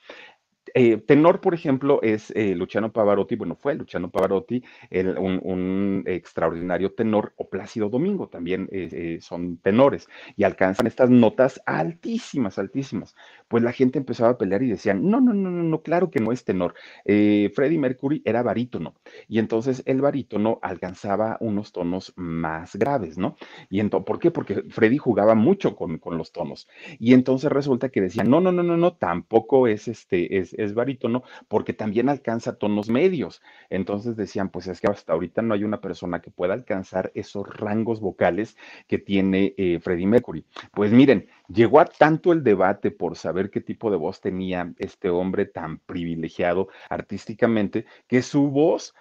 Eh, 0.73 0.97
tenor, 0.97 1.41
por 1.41 1.53
ejemplo, 1.53 2.01
es 2.01 2.31
eh, 2.35 2.55
Luciano 2.55 2.91
Pavarotti, 2.91 3.35
bueno, 3.35 3.55
fue 3.55 3.75
Luciano 3.75 4.09
Pavarotti, 4.09 4.63
el, 4.89 5.17
un, 5.17 6.03
extraordinario 6.05 6.93
tenor, 6.93 7.33
o 7.35 7.49
Plácido 7.49 7.89
Domingo, 7.89 8.27
también 8.27 8.69
eh, 8.71 9.19
son 9.21 9.57
tenores, 9.57 10.07
y 10.35 10.43
alcanzan 10.43 10.87
estas 10.87 11.09
notas 11.09 11.61
altísimas, 11.65 12.59
altísimas. 12.59 13.15
Pues 13.51 13.63
la 13.63 13.74
gente 13.74 14.00
empezaba 14.00 14.29
a 14.31 14.38
pelear 14.38 14.63
y 14.63 14.70
decían, 14.70 15.10
no, 15.10 15.20
no, 15.20 15.34
no, 15.34 15.51
no, 15.51 15.62
no 15.62 15.81
claro 15.81 16.10
que 16.10 16.22
no 16.22 16.31
es 16.31 16.46
tenor. 16.46 16.74
Eh, 17.03 17.51
Freddie 17.53 17.77
Mercury 17.77 18.22
era 18.24 18.41
barítono 18.43 18.96
y 19.27 19.39
entonces 19.39 19.84
el 19.86 20.00
barítono 20.00 20.60
alcanzaba 20.62 21.36
unos 21.41 21.74
tonos 21.74 22.13
más 22.15 22.77
graves, 22.77 23.17
¿no? 23.17 23.36
Y 23.70 23.81
entonces, 23.81 24.05
¿por 24.05 24.20
qué? 24.20 24.31
Porque 24.31 24.63
Freddie 24.70 25.00
jugaba 25.00 25.36
mucho 25.36 25.75
con, 25.75 25.98
con, 25.98 26.17
los 26.17 26.31
tonos. 26.31 26.70
Y 26.98 27.13
entonces 27.13 27.51
resulta 27.51 27.89
que 27.89 28.00
decían, 28.00 28.29
no, 28.29 28.39
no, 28.39 28.53
no, 28.53 28.63
no, 28.63 28.77
no, 28.77 28.93
tampoco 28.93 29.67
es 29.67 29.89
este, 29.89 30.38
es, 30.38 30.53
es 30.53 30.74
barítono, 30.74 31.24
porque 31.50 31.74
también 31.74 32.08
alcanza 32.08 32.55
tonos 32.58 32.89
medios. 32.89 33.41
Entonces 33.70 34.15
decían, 34.15 34.48
pues 34.48 34.67
es 34.67 34.79
que 34.79 34.88
hasta 34.88 35.12
ahorita 35.12 35.41
no 35.41 35.55
hay 35.55 35.65
una 35.65 35.81
persona 35.81 36.22
que 36.22 36.31
pueda 36.31 36.53
alcanzar 36.53 37.12
esos 37.15 37.46
rangos 37.50 38.00
vocales 38.00 38.55
que 38.88 38.98
tiene 38.98 39.53
eh, 39.58 39.79
Freddie 39.81 40.08
Mercury. 40.08 40.46
Pues 40.74 40.93
miren, 40.93 41.27
llegó 41.50 41.81
a 41.81 41.86
tanto 41.86 42.31
el 42.31 42.43
debate 42.43 42.91
por 42.91 43.17
saber 43.17 43.40
qué 43.50 43.62
tipo 43.62 43.89
de 43.89 43.98
voz 43.98 44.21
tenía 44.21 44.74
este 44.77 45.10
hombre 45.10 45.45
tan 45.45 45.79
privilegiado 45.79 46.67
artísticamente, 46.89 47.86
que 48.07 48.21
su 48.21 48.50
voz 48.50 48.93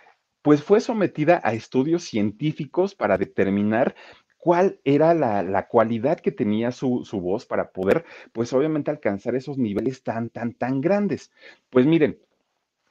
pues 0.43 0.63
fue 0.63 0.81
sometida 0.81 1.41
a 1.45 1.53
estudios 1.53 2.05
científicos 2.05 2.95
para 2.95 3.19
determinar 3.19 3.95
cuál 4.39 4.81
era 4.85 5.13
la, 5.13 5.43
la 5.43 5.69
cualidad 5.69 6.19
que 6.19 6.33
tenía 6.33 6.73
su, 6.73 7.05
su, 7.05 7.21
voz 7.21 7.45
para 7.45 7.73
poder, 7.73 8.05
pues 8.33 8.53
obviamente 8.55 8.91
alcanzar 8.91 9.37
esos 9.37 9.59
niveles 9.59 10.03
tan, 10.03 10.31
tan, 10.31 10.55
tan 10.55 10.81
grandes. 10.81 11.31
Pues 11.69 11.87
miren, 11.87 12.19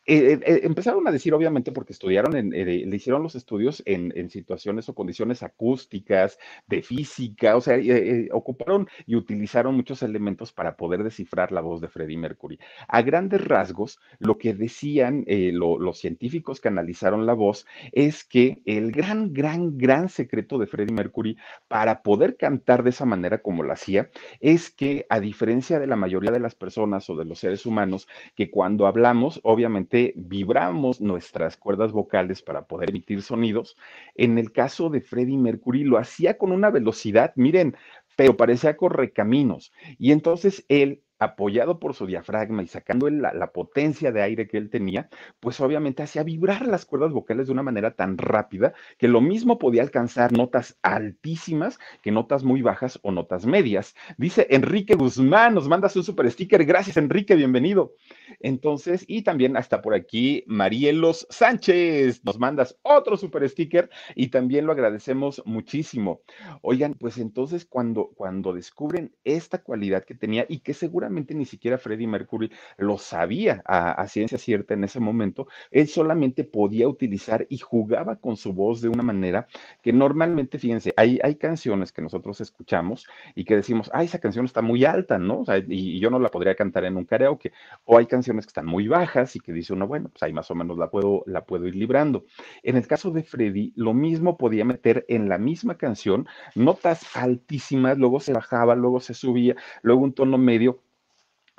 eh, 0.10 0.39
eh, 0.44 0.62
empezaron 0.63 1.08
a 1.08 1.12
decir, 1.12 1.34
obviamente, 1.34 1.72
porque 1.72 1.94
estudiaron, 1.94 2.36
en, 2.36 2.54
eh, 2.54 2.66
le 2.86 2.96
hicieron 2.96 3.22
los 3.22 3.36
estudios 3.36 3.84
en, 3.86 4.30
situaciones 4.30 4.89
o 4.89 4.96
condiciones 4.96 5.44
acústicas, 5.44 6.39
de 6.68 6.82
física, 6.82 7.56
o 7.56 7.62
sea, 7.62 7.78
eh, 7.78 7.86
eh, 7.88 8.30
ocuparon 8.32 8.88
y 9.06 9.16
utilizaron 9.16 9.75
muchos 9.75 10.04
elementos 10.04 10.51
para 10.51 10.78
poder 10.78 11.04
descifrar 11.04 11.51
la 11.51 11.62
voz 11.62 11.82
de 11.82 11.88
Freddie 11.88 12.18
Mercury. 12.18 12.60
A 12.88 13.01
grandes 13.01 13.46
rasgos, 13.46 14.00
lo 14.20 14.38
que 14.38 14.54
decían 14.54 15.25
lo, 15.28 15.80
los 15.80 16.00
científicos 16.00 16.60
que 16.60 16.68
analizaron 16.68 17.25
la 17.25 17.34
voz 17.34 17.66
es 17.92 18.24
que 18.24 18.62
el 18.66 18.92
gran, 18.92 19.34
gran, 19.34 19.78
gran 19.78 20.10
secreto 20.10 20.58
de 20.58 20.68
Freddie 20.68 20.94
Mercury 20.94 21.38
para 21.68 22.01
poder 22.01 22.38
cantar 22.38 22.84
de 22.84 22.92
esa 22.92 23.06
manera 23.06 23.42
como 23.42 23.63
lo 23.63 23.74
hacía 23.74 24.10
es 24.39 24.70
que, 24.72 25.06
a 25.10 25.20
diferencia 25.20 25.80
de 25.80 25.88
la 25.88 25.96
mayoría 25.96 26.32
de 26.32 26.39
las 26.39 26.56
personas 26.56 27.10
o 27.10 27.16
de 27.16 27.25
los 27.25 27.39
seres 27.39 27.66
humanos, 27.66 28.08
que 28.36 28.50
cuando 28.50 28.88
hablamos, 28.88 29.39
obviamente, 29.44 29.99
vibramos 30.15 31.01
nuestras 31.01 31.58
cuerdas 31.58 31.91
vocales 31.91 32.41
para 32.41 32.65
poder 32.65 32.89
emitir 32.89 33.22
sonidos. 33.22 33.75
En 34.15 34.38
el 34.38 34.51
caso 34.51 34.89
de 34.89 35.01
Freddie 35.01 35.38
Mercury 35.38 35.84
lo 35.84 35.98
hacía 35.98 36.38
con 36.38 36.51
una 36.51 36.70
velocidad, 36.70 37.34
miren, 37.36 37.75
pero 38.15 38.36
parecía 38.36 38.75
correcaminos. 38.75 39.72
Y 39.98 40.12
entonces 40.12 40.65
él 40.68 41.03
apoyado 41.19 41.79
por 41.79 41.93
su 41.93 42.07
diafragma 42.07 42.63
y 42.63 42.67
sacando 42.67 43.09
la, 43.09 43.51
potencia 43.51 44.11
de 44.11 44.21
aire 44.21 44.47
que 44.47 44.57
él 44.57 44.69
tenía, 44.69 45.09
pues 45.39 45.59
obviamente 45.59 46.01
hacía 46.01 46.23
vibrar 46.23 46.65
las 46.65 46.85
cuerdas 46.85 47.11
vocales 47.11 47.47
de 47.47 47.53
una 47.53 47.63
manera 47.63 47.95
tan 47.95 48.17
rápida 48.17 48.73
que 48.97 49.07
lo 49.07 49.19
mismo 49.19 49.57
podía 49.57 49.81
alcanzar 49.81 50.31
notas 50.31 50.77
altísimas 50.81 51.79
que 52.01 52.11
notas 52.11 52.43
muy 52.43 52.61
bajas 52.61 52.99
o 53.01 53.11
notas 53.11 53.45
medias. 53.45 53.95
Dice 54.17 54.47
Enrique 54.49 54.95
Guzmán, 54.95 55.55
nos 55.55 55.67
mandas 55.67 55.95
un 55.95 56.03
super 56.03 56.29
sticker. 56.31 56.63
Gracias, 56.63 56.95
Enrique, 56.95 57.35
bienvenido. 57.35 57.95
Entonces, 58.39 59.03
y 59.07 59.23
también 59.23 59.57
hasta 59.57 59.81
por 59.81 59.93
aquí, 59.93 60.43
Marielos 60.47 61.27
Sánchez, 61.29 62.23
nos 62.23 62.39
mandas 62.39 62.77
otro 62.83 63.17
super 63.17 63.47
sticker 63.49 63.89
y 64.15 64.27
también 64.27 64.65
lo 64.65 64.71
agradecemos 64.71 65.41
muchísimo. 65.45 66.21
Oigan, 66.61 66.93
pues 66.93 67.17
entonces 67.17 67.65
cuando, 67.65 68.11
cuando 68.15 68.53
descubren 68.53 69.15
esta 69.23 69.61
cualidad 69.61 70.05
que 70.05 70.15
tenía 70.15 70.45
y 70.47 70.59
que 70.59 70.73
seguramente 70.73 71.09
ni 71.10 71.46
siquiera 71.46 71.78
Freddie 71.78 72.08
Mercury 72.08 72.51
lo 72.78 72.98
sabía 72.98 73.62
a, 73.66 74.08
ciencia 74.08 74.38
cierta 74.38 74.74
en 74.74 74.84
ese 74.84 75.00
momento, 75.00 75.48
él 75.72 75.88
solamente 75.88 76.44
podía 76.44 76.88
utilizar 76.88 77.46
y 77.50 77.58
jugaba 77.58 78.16
con 78.16 78.38
su 78.38 78.54
voz 78.54 78.82
de 78.82 78.89
una 78.89 79.04
manera 79.04 79.48
que 79.82 79.94
normalmente, 79.94 80.58
fíjense, 80.58 80.94
hay, 80.98 81.20
hay 81.24 81.36
canciones 81.36 81.92
que 81.92 82.01
nosotros 82.01 82.42
escuchamos 82.42 83.08
y 83.36 83.46
que 83.46 83.56
decimos, 83.56 83.89
ah, 83.94 84.04
esa 84.04 84.20
canción 84.20 84.46
está 84.46 84.62
muy 84.62 84.86
alta, 84.86 85.18
¿no? 85.18 85.44
Y, 85.68 86.00
yo 86.00 86.10
no 86.10 86.20
la 86.20 86.30
podría 86.30 86.56
cantar 86.56 86.86
en 86.86 86.98
un 86.98 87.06
karaoke. 87.06 87.51
O 87.86 87.98
hay 87.98 88.06
canciones 88.06 88.46
que 88.46 88.50
están 88.50 88.66
muy 88.66 88.88
bajas 88.88 89.36
y 89.36 89.39
que 89.39 89.51
dice 89.51 89.74
uno, 89.74 89.88
bueno, 89.88 90.10
pues 90.10 90.24
ahí 90.24 90.34
más 90.34 90.50
o 90.51 90.56
menos 90.56 90.78
la 90.78 90.89
puedo, 90.89 91.24
la 91.25 91.46
puedo 91.46 91.68
ir 91.68 91.75
librando. 91.75 92.25
En 92.63 92.78
el 92.78 92.88
caso 92.88 93.12
de 93.12 93.24
Freddy, 93.24 93.74
lo 93.75 93.94
mismo 93.94 94.38
podía 94.38 94.66
meter 94.66 95.06
en 95.08 95.30
la 95.30 95.38
misma 95.38 95.78
canción 95.78 96.28
notas 96.56 97.16
altísimas, 97.16 97.98
luego 97.98 98.20
se 98.20 98.34
bajaba, 98.34 98.75
luego 98.75 99.00
se 99.00 99.13
subía, 99.13 99.56
luego 99.82 100.01
un 100.01 100.13
tono 100.13 100.38
medio, 100.38 100.82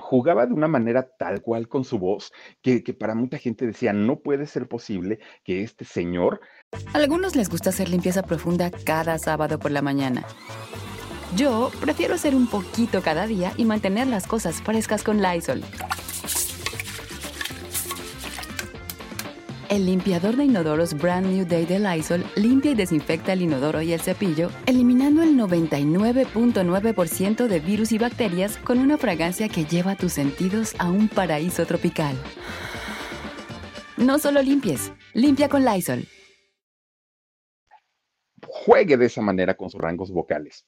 jugaba 0.00 0.46
de 0.46 0.54
una 0.54 0.68
manera 0.68 1.08
tal 1.18 1.42
cual 1.42 1.68
con 1.68 1.84
su 1.84 1.98
voz 1.98 2.32
que, 2.62 2.82
que, 2.82 2.94
para 2.94 3.14
mucha 3.14 3.38
gente 3.38 3.66
decía, 3.66 3.92
no 3.92 4.20
puede 4.20 4.46
ser 4.46 4.68
posible 4.68 5.20
que 5.44 5.62
este 5.62 5.84
señor... 5.84 6.40
A 6.92 6.98
algunos 6.98 7.36
les 7.36 7.48
gusta 7.48 7.70
hacer 7.70 7.88
limpieza 7.88 8.22
profunda 8.22 8.70
cada 8.84 9.18
sábado 9.18 9.58
por 9.58 9.70
la 9.70 9.82
mañana. 9.82 10.24
Yo 11.36 11.70
prefiero 11.80 12.14
hacer 12.14 12.34
un 12.34 12.48
poquito 12.48 13.02
cada 13.02 13.26
día 13.26 13.52
y 13.56 13.64
mantener 13.64 14.08
las 14.08 14.26
cosas 14.26 14.62
frescas 14.62 15.04
con 15.04 15.22
Lysol. 15.22 15.62
El 19.70 19.86
limpiador 19.86 20.34
de 20.34 20.46
inodoros 20.46 20.94
Brand 20.94 21.28
New 21.28 21.46
Day 21.46 21.64
de 21.64 21.78
Lysol 21.78 22.24
limpia 22.34 22.72
y 22.72 22.74
desinfecta 22.74 23.34
el 23.34 23.42
inodoro 23.42 23.80
y 23.80 23.92
el 23.92 24.00
cepillo, 24.00 24.50
eliminando 24.66 25.22
el 25.22 25.36
99.9% 25.36 27.46
de 27.46 27.60
virus 27.60 27.92
y 27.92 27.98
bacterias 27.98 28.56
con 28.56 28.80
una 28.80 28.98
fragancia 28.98 29.48
que 29.48 29.64
lleva 29.64 29.94
tus 29.94 30.14
sentidos 30.14 30.74
a 30.80 30.90
un 30.90 31.06
paraíso 31.06 31.66
tropical. 31.66 32.16
No 33.96 34.18
solo 34.18 34.42
limpies, 34.42 34.92
limpia 35.14 35.48
con 35.48 35.64
Lysol. 35.64 36.04
Juegue 38.44 38.96
de 38.96 39.06
esa 39.06 39.22
manera 39.22 39.56
con 39.56 39.70
sus 39.70 39.80
rangos 39.80 40.10
vocales. 40.10 40.66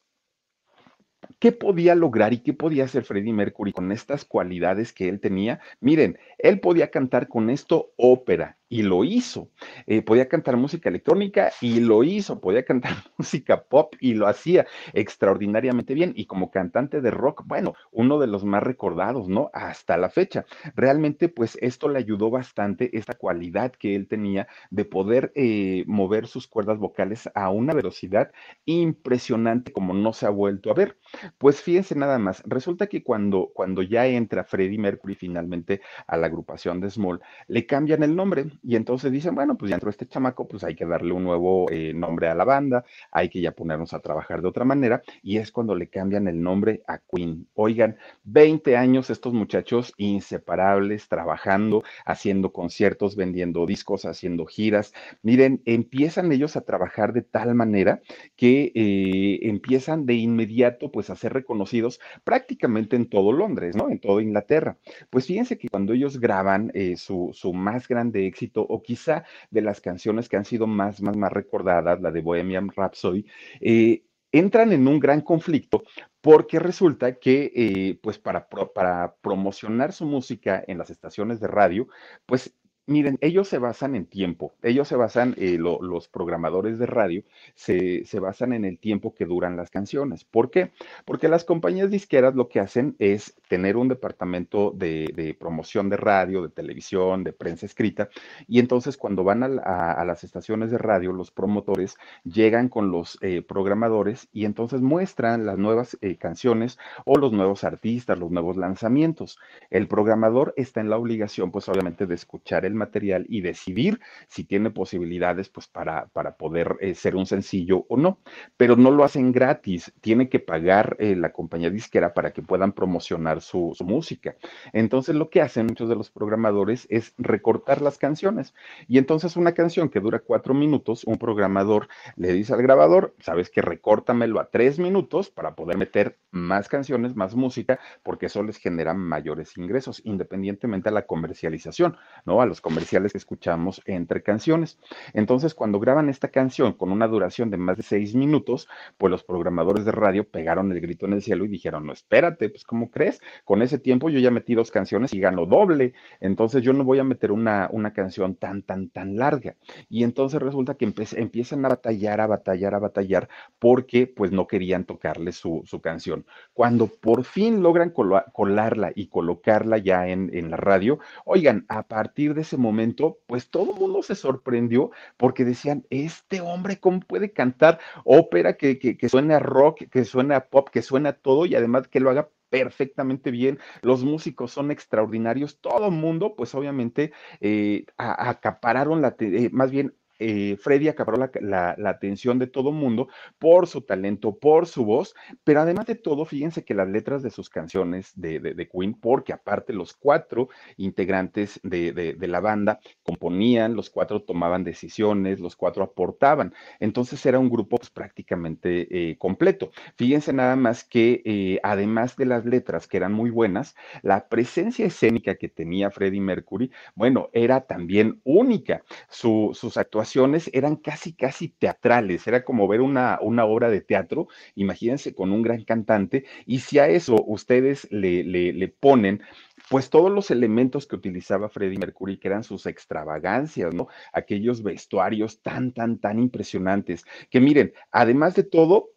¿Qué 1.41 1.51
podía 1.51 1.97
lograr 1.97 2.33
y 2.33 2.39
qué 2.39 2.53
podía 2.53 2.85
hacer 2.85 3.03
Freddie 3.03 3.33
Mercury 3.33 3.73
con 3.73 3.91
estas 3.91 4.25
cualidades 4.25 4.93
que 4.93 5.09
él 5.09 5.19
tenía? 5.19 5.59
Miren, 5.81 6.21
él 6.39 6.61
podía 6.61 6.93
cantar 6.93 7.27
con 7.27 7.51
esto 7.51 7.93
ópera, 7.97 8.59
y 8.73 8.83
lo 8.83 9.05
hizo. 9.05 9.51
Eh, 9.87 10.01
podía 10.01 10.29
cantar 10.29 10.57
música 10.57 10.89
electrónica 10.89 11.53
y 11.61 11.81
lo 11.81 12.03
hizo, 12.05 12.41
podía 12.41 12.65
cantar 12.73 12.95
música 13.19 13.65
pop 13.65 13.95
y 14.01 14.15
lo 14.15 14.27
hacía 14.27 14.67
extraordinariamente 14.95 15.93
bien. 15.93 16.15
Y 16.17 16.25
como 16.25 16.51
cantante 16.51 17.03
de 17.03 17.11
rock, 17.11 17.43
bueno, 17.45 17.75
uno 17.91 18.19
de 18.19 18.29
los 18.29 18.45
más 18.45 18.63
recordados, 18.63 19.29
¿no? 19.29 19.51
Hasta 19.53 19.99
la 19.99 20.09
fecha. 20.09 20.47
Realmente, 20.75 21.29
pues 21.29 21.59
esto 21.61 21.91
le 21.91 21.99
ayudó 21.99 22.31
bastante, 22.31 22.97
esta 22.97 23.13
cualidad 23.13 23.73
que 23.73 23.95
él 23.95 24.09
tenía 24.09 24.49
de 24.71 24.87
poder 24.87 25.33
eh, 25.35 25.85
mover 25.87 26.27
sus 26.27 26.49
cuerdas 26.49 26.79
vocales 26.79 27.29
a 27.35 27.51
una 27.51 27.75
velocidad 27.75 28.33
impresionante 28.65 29.73
como 29.73 29.93
no 29.93 30.15
se 30.15 30.25
ha 30.25 30.31
vuelto 30.31 30.71
a 30.71 30.75
ver. 30.75 30.97
Pues 31.37 31.61
fíjense 31.61 31.95
nada 31.95 32.19
más, 32.19 32.43
resulta 32.47 32.87
que 32.87 33.03
cuando, 33.03 33.51
cuando 33.53 33.83
ya 33.83 34.07
entra 34.07 34.45
Freddie 34.45 34.79
Mercury 34.79 35.15
finalmente 35.15 35.83
a 36.07 36.17
la 36.17 36.29
agrupación 36.29 36.81
de 36.81 36.89
Small, 36.89 37.21
le 37.49 37.67
cambian 37.67 38.03
el 38.03 38.17
nombre 38.17 38.47
y 38.63 38.77
entonces 38.77 39.11
dicen, 39.11 39.35
bueno, 39.35 39.57
pues 39.57 39.71
ya 39.71 39.77
entró 39.77 39.91
este 39.91 40.07
chamaco, 40.07 40.47
pues 40.47 40.63
hay 40.65 40.75
que 40.75 40.87
darle 40.87 41.13
un 41.13 41.25
nuevo 41.25 41.71
eh, 41.71 41.93
nombre 41.95 42.29
a 42.29 42.35
la 42.35 42.45
banda, 42.45 42.85
hay 43.11 43.29
que 43.29 43.41
ya 43.41 43.53
ponernos 43.53 43.93
a 43.93 44.01
trabajar 44.01 44.41
de 44.41 44.49
otra 44.49 44.65
manera, 44.65 45.03
y 45.23 45.39
es 45.39 45.51
cuando 45.51 45.75
le 45.75 45.89
cambian 45.89 46.29
el 46.29 46.41
nombre 46.41 46.83
a 46.87 46.99
Queen. 46.99 47.49
Oigan, 47.55 47.97
20 48.25 48.77
años 48.77 49.11
estos 49.11 49.33
muchachos 49.33 49.93
inseparables, 49.97 51.09
trabajando, 51.09 51.83
haciendo 52.05 52.53
conciertos, 52.53 53.17
vendiendo 53.17 53.67
discos, 53.67 54.05
haciendo 54.05 54.47
giras. 54.47 54.95
Miren, 55.23 55.63
empiezan 55.65 56.31
ellos 56.31 56.57
a 56.57 56.61
trabajar 56.61 57.13
de 57.13 57.23
tal 57.23 57.55
manera 57.55 58.01
que 58.37 58.73
eh, 58.75 59.41
empiezan 59.49 60.07
de 60.07 60.15
inmediato 60.15 60.91
pues 60.91 61.11
a 61.11 61.17
ser 61.17 61.33
reconocidos 61.33 62.01
prácticamente 62.25 62.97
en 62.97 63.09
todo 63.09 63.33
Londres, 63.33 63.77
¿no? 63.77 63.89
En 63.89 63.99
toda 63.99 64.23
Inglaterra. 64.23 64.79
Pues 65.11 65.27
fíjense 65.27 65.59
que 65.59 65.69
cuando 65.69 65.93
ellos 65.93 66.21
graban 66.21 66.71
eh, 66.75 66.97
su, 66.97 67.31
su 67.33 67.53
más 67.53 67.89
grande 67.89 68.27
éxito, 68.27 68.52
o 68.61 68.83
quizá 68.83 69.25
de 69.51 69.63
las 69.63 69.81
canciones 69.81 70.29
que 70.29 70.37
han 70.37 70.45
sido 70.45 70.67
más, 70.67 71.01
más, 71.01 71.17
más 71.17 71.33
recordadas, 71.33 72.01
la 72.01 72.11
de 72.11 72.21
Bohemian 72.21 72.69
Rhapsody, 72.69 73.25
eh, 73.61 74.05
entran 74.31 74.73
en 74.73 74.87
un 74.89 74.99
gran 75.01 75.21
conflicto 75.21 75.83
porque 76.21 76.59
resulta 76.59 77.19
que, 77.19 77.53
eh, 77.55 77.99
pues 78.03 78.19
para, 78.19 78.49
para 78.49 79.15
promocionar 79.21 79.93
su 79.93 80.07
música 80.07 80.63
en 80.67 80.79
las 80.79 80.91
estaciones 80.91 81.41
de 81.41 81.49
radio, 81.49 81.89
pues 82.27 82.55
Miren, 82.93 83.17
ellos 83.21 83.49
se 83.49 83.59
basan 83.59 83.95
en 83.95 84.07
tiempo, 84.07 84.53
ellos 84.63 84.87
se 84.89 84.97
basan, 84.97 85.35
eh, 85.39 85.57
lo- 85.59 85.81
los 85.81 86.09
programadores 86.09 86.79
de 86.79 86.87
radio 86.87 87.23
se, 87.55 88.05
se 88.05 88.21
basan 88.21 88.53
en 88.53 88.65
el 88.65 88.79
tiempo 88.79 89.15
que 89.15 89.25
duran 89.25 89.57
las 89.57 89.71
canciones. 89.71 90.25
¿Por 90.25 90.51
qué? 90.51 90.73
Porque 91.05 91.29
las 91.29 91.45
compañías 91.45 91.91
disqueras 91.91 92.35
lo 92.35 92.49
que 92.49 92.61
hacen 92.61 92.97
es 92.99 93.35
tener 93.49 93.77
un 93.77 93.89
departamento 93.89 94.73
de, 94.73 95.13
de 95.15 95.33
promoción 95.35 95.89
de 95.91 95.97
radio, 95.97 96.43
de 96.43 96.49
televisión, 96.51 97.25
de 97.25 97.33
prensa 97.33 97.67
escrita, 97.67 98.09
y 98.47 98.59
entonces 98.59 98.97
cuando 98.97 99.25
van 99.25 99.43
a- 99.43 99.93
a 99.93 100.05
las 100.05 100.25
estaciones 100.25 100.71
de 100.71 100.79
radio, 100.79 101.13
los 101.13 101.31
promotores 101.31 101.97
llegan 102.25 102.69
con 102.69 102.91
los 102.91 103.17
eh, 103.23 103.43
programadores 103.43 104.29
y 104.33 104.45
entonces 104.45 104.81
muestran 104.81 105.47
las 105.47 105.57
nuevas 105.59 105.97
eh, 106.01 106.17
canciones 106.17 106.79
o 107.05 107.17
los 107.19 107.33
nuevos 107.33 107.65
artistas, 107.65 108.19
los 108.19 108.31
nuevos 108.31 108.57
lanzamientos. 108.57 109.39
El 109.71 109.89
programador 109.89 110.53
está 110.57 110.81
en 110.81 110.91
la 110.91 110.99
obligación, 110.99 111.51
pues 111.51 111.69
obviamente, 111.69 112.07
de 112.07 112.15
escuchar 112.15 112.65
el 112.65 112.75
material 112.83 113.27
y 113.29 113.41
decidir 113.41 114.01
si 114.29 114.45
tiene 114.45 114.71
posibilidades, 114.71 115.49
pues 115.49 115.67
para, 115.69 116.07
para 116.09 116.37
poder 116.37 116.77
eh, 116.81 116.95
ser 116.95 117.17
un 117.17 117.27
sencillo 117.27 117.87
o 117.89 117.97
no. 117.97 118.19
Pero 118.57 118.77
no 118.77 118.91
lo 118.91 119.05
hacen 119.05 119.33
gratis, 119.33 119.93
tiene 120.01 120.29
que 120.29 120.41
pagar 120.41 120.97
eh, 120.99 121.17
la 121.17 121.33
compañía 121.33 121.71
disquera 121.71 122.13
para 122.15 122.33
que 122.33 122.43
puedan 122.43 122.73
promocionar 122.73 123.41
su, 123.41 123.73
su 123.75 123.85
música. 123.85 124.37
Entonces 124.73 125.15
lo 125.15 125.31
que 125.31 125.43
hacen 125.43 125.67
muchos 125.67 125.89
de 125.89 125.97
los 125.97 126.11
programadores 126.11 126.87
es 126.91 127.15
recortar 127.19 127.83
las 127.83 127.99
canciones. 127.99 128.55
Y 128.89 128.99
entonces 128.99 129.37
una 129.37 129.53
canción 129.53 129.89
que 129.89 130.01
dura 130.01 130.19
cuatro 130.21 130.55
minutos, 130.55 131.05
un 131.05 131.19
programador 131.19 131.89
le 132.17 132.33
dice 132.33 132.55
al 132.55 132.63
grabador, 132.63 133.15
sabes 133.21 133.51
que 133.51 133.63
recórtamelo 133.63 134.41
a 134.41 134.51
tres 134.51 134.79
minutos 134.79 135.31
para 135.31 135.55
poder 135.55 135.77
meter 135.77 136.19
más 136.31 136.69
canciones, 136.69 137.15
más 137.15 137.35
música, 137.35 137.79
porque 138.03 138.27
eso 138.27 138.43
les 138.43 138.57
genera 138.57 138.95
mayores 138.95 139.57
ingresos, 139.57 140.01
independientemente 140.05 140.89
a 140.89 140.93
la 140.93 141.07
comercialización, 141.07 141.97
¿no? 142.25 142.41
A 142.41 142.47
los 142.47 142.61
comerciales 142.63 143.13
que 143.13 143.19
escuchamos 143.19 143.83
entre 143.85 144.23
canciones. 144.23 144.79
Entonces, 145.13 145.55
cuando 145.55 145.79
graban 145.79 146.09
esta 146.09 146.29
canción 146.29 146.73
con 146.73 146.91
una 146.91 147.09
duración 147.09 147.51
de 147.51 147.59
más 147.59 147.77
de 147.77 147.83
seis 147.83 148.15
minutos, 148.15 148.69
pues 148.97 149.11
los 149.11 149.25
programadores 149.25 149.85
de 149.85 149.93
radio 149.93 150.27
pegaron 150.27 150.73
el 150.73 150.81
grito 150.81 151.05
en 151.05 151.13
el 151.13 151.23
cielo 151.23 151.45
y 151.45 151.49
dijeron, 151.49 151.85
no, 151.85 151.93
espérate, 151.93 152.49
pues 152.49 152.65
¿cómo 152.65 152.91
crees? 152.91 153.21
Con 153.45 153.61
ese 153.61 153.79
tiempo 153.79 154.09
yo 154.09 154.21
ya 154.21 154.31
metí 154.31 154.55
dos 154.55 154.71
canciones 154.71 155.13
y 155.13 155.21
gano 155.21 155.45
doble, 155.45 155.93
entonces 156.21 156.63
yo 156.63 156.73
no 156.73 156.85
voy 156.85 157.01
a 157.01 157.05
meter 157.05 157.33
una, 157.33 157.69
una 157.71 157.93
canción 157.93 158.37
tan, 158.37 158.63
tan, 158.63 158.89
tan 158.89 159.17
larga. 159.17 159.57
Y 159.89 160.05
entonces 160.05 160.41
resulta 160.41 160.75
que 160.75 160.93
empiezan 161.17 161.65
a 161.65 161.69
batallar, 161.69 162.21
a 162.21 162.27
batallar, 162.27 162.75
a 162.75 162.79
batallar, 162.79 163.29
porque 163.59 164.07
pues 164.07 164.31
no 164.31 164.47
querían 164.47 164.85
tocarle 164.85 165.33
su, 165.33 165.63
su 165.67 165.81
canción. 165.81 166.25
Cuando 166.55 166.87
por 166.87 167.25
fin 167.25 167.63
logran 167.63 167.91
colarla 167.91 168.93
y 168.95 169.09
colocarla 169.09 169.79
ya 169.79 170.09
en, 170.09 170.31
en 170.33 170.51
la 170.51 170.57
radio, 170.57 171.01
oigan, 171.25 171.67
a 171.69 171.83
partir 171.83 172.35
de 172.35 172.45
ese 172.53 172.59
momento, 172.59 173.19
pues 173.27 173.49
todo 173.51 173.73
el 173.75 173.81
mundo 173.81 174.03
se 174.03 174.15
sorprendió 174.15 174.91
porque 175.17 175.45
decían, 175.45 175.87
este 175.91 176.41
hombre, 176.41 176.79
¿cómo 176.79 177.01
puede 177.01 177.33
cantar 177.33 177.81
ópera 178.05 178.57
que, 178.57 178.79
que, 178.79 178.97
que 178.99 179.09
suene 179.09 179.35
a 179.35 179.39
rock, 179.39 179.89
que 179.91 180.05
suene 180.05 180.35
a 180.35 180.49
pop, 180.51 180.69
que 180.71 180.83
suene 180.83 181.09
a 181.09 181.13
todo 181.15 181.47
y 181.47 181.55
además 181.55 181.89
que 181.89 182.01
lo 182.01 182.11
haga 182.11 182.29
perfectamente 182.51 183.31
bien, 183.31 183.59
los 183.81 184.05
músicos 184.05 184.53
son 184.53 184.71
extraordinarios, 184.71 185.59
todo 185.63 185.87
el 185.87 185.93
mundo, 185.93 186.35
pues 186.37 186.55
obviamente, 186.55 187.13
eh, 187.41 187.87
acapararon 187.97 189.01
la, 189.01 189.17
eh, 189.21 189.49
más 189.51 189.71
bien 189.71 189.95
eh, 190.19 190.57
Freddy 190.61 190.89
acaparó 190.89 191.31
la, 191.41 191.77
atención 191.85 192.39
de 192.39 192.47
todo 192.47 192.73
mundo 192.73 193.09
por 193.39 193.67
su 193.67 193.83
talento, 193.83 194.39
por 194.39 194.67
su 194.67 194.85
voz, 194.85 195.15
pero 195.45 195.61
además 195.61 195.87
de 195.87 195.95
todo, 195.95 196.25
fíjense 196.25 196.65
que 196.65 196.75
las 196.75 196.89
letras 196.89 197.23
de 197.23 197.31
sus 197.31 197.51
canciones 197.51 198.13
de, 198.15 198.69
Queen, 198.73 198.95
porque 198.95 199.33
aparte 199.33 199.73
los 199.73 199.95
cuatro 199.95 200.49
integrantes 200.77 201.61
de 201.63 202.17
la 202.21 202.41
banda 202.41 202.81
componían, 203.03 203.75
los 203.75 203.91
cuatro 203.91 204.23
tomaban 204.23 204.65
decisiones, 204.65 205.41
los 205.41 205.57
cuatro 205.57 205.83
aportaban, 205.83 206.55
entonces 206.81 207.25
era 207.27 207.39
un 207.39 207.51
grupo 207.51 207.77
pues, 207.79 207.91
prácticamente 207.91 209.11
eh, 209.11 209.17
completo. 209.19 209.73
Fíjense 209.97 210.33
nada 210.33 210.57
más 210.57 210.85
que 210.85 211.23
eh, 211.25 211.61
además 211.63 212.17
de 212.17 212.27
las 212.27 212.45
letras 212.45 212.87
que 212.87 212.97
eran 212.97 213.13
muy 213.13 213.31
buenas, 213.31 213.75
la 214.03 214.29
presencia 214.29 214.87
escénica 214.87 215.35
que 215.35 215.49
tenía 215.49 215.91
Freddie 215.91 216.21
Mercury, 216.21 216.71
bueno, 216.95 217.29
era 217.33 217.63
también 217.63 218.21
única 218.25 218.83
su- 219.09 219.51
sus 219.53 219.77
actuaciones 219.77 220.12
eran 220.53 220.77
casi, 220.77 221.15
casi 221.15 221.49
teatrales, 221.49 222.27
era 222.27 222.45
como 222.45 222.69
ver 222.69 222.81
una, 222.81 223.19
una 223.21 223.45
obra 223.45 223.71
de 223.71 223.81
teatro, 223.81 224.29
imagínense 224.55 225.15
con 225.15 225.33
un 225.33 225.43
gran 225.43 225.65
cantante, 225.65 226.25
y 226.47 226.61
si 226.61 226.79
a 226.79 226.89
eso 226.89 227.23
ustedes 227.27 227.89
le, 227.91 228.25
le, 228.25 228.53
le 228.53 228.69
ponen 228.69 229.23
pues 229.69 229.91
todos 229.91 230.11
los 230.11 230.31
elementos 230.31 230.87
que 230.87 230.97
utilizaba 230.97 231.49
Freddie 231.49 231.79
Mercury, 231.79 232.19
que 232.19 232.29
eran 232.29 232.45
sus 232.45 232.67
extravagancias, 232.67 233.75
¿no? 233.75 233.89
Aquellos 234.13 234.63
vestuarios 234.63 235.41
tan, 235.41 235.73
tan, 235.73 235.99
tan 235.99 236.19
impresionantes, 236.19 237.05
que 237.31 237.41
miren, 237.41 237.73
además 237.91 238.35
de 238.35 238.43
todo, 238.43 238.92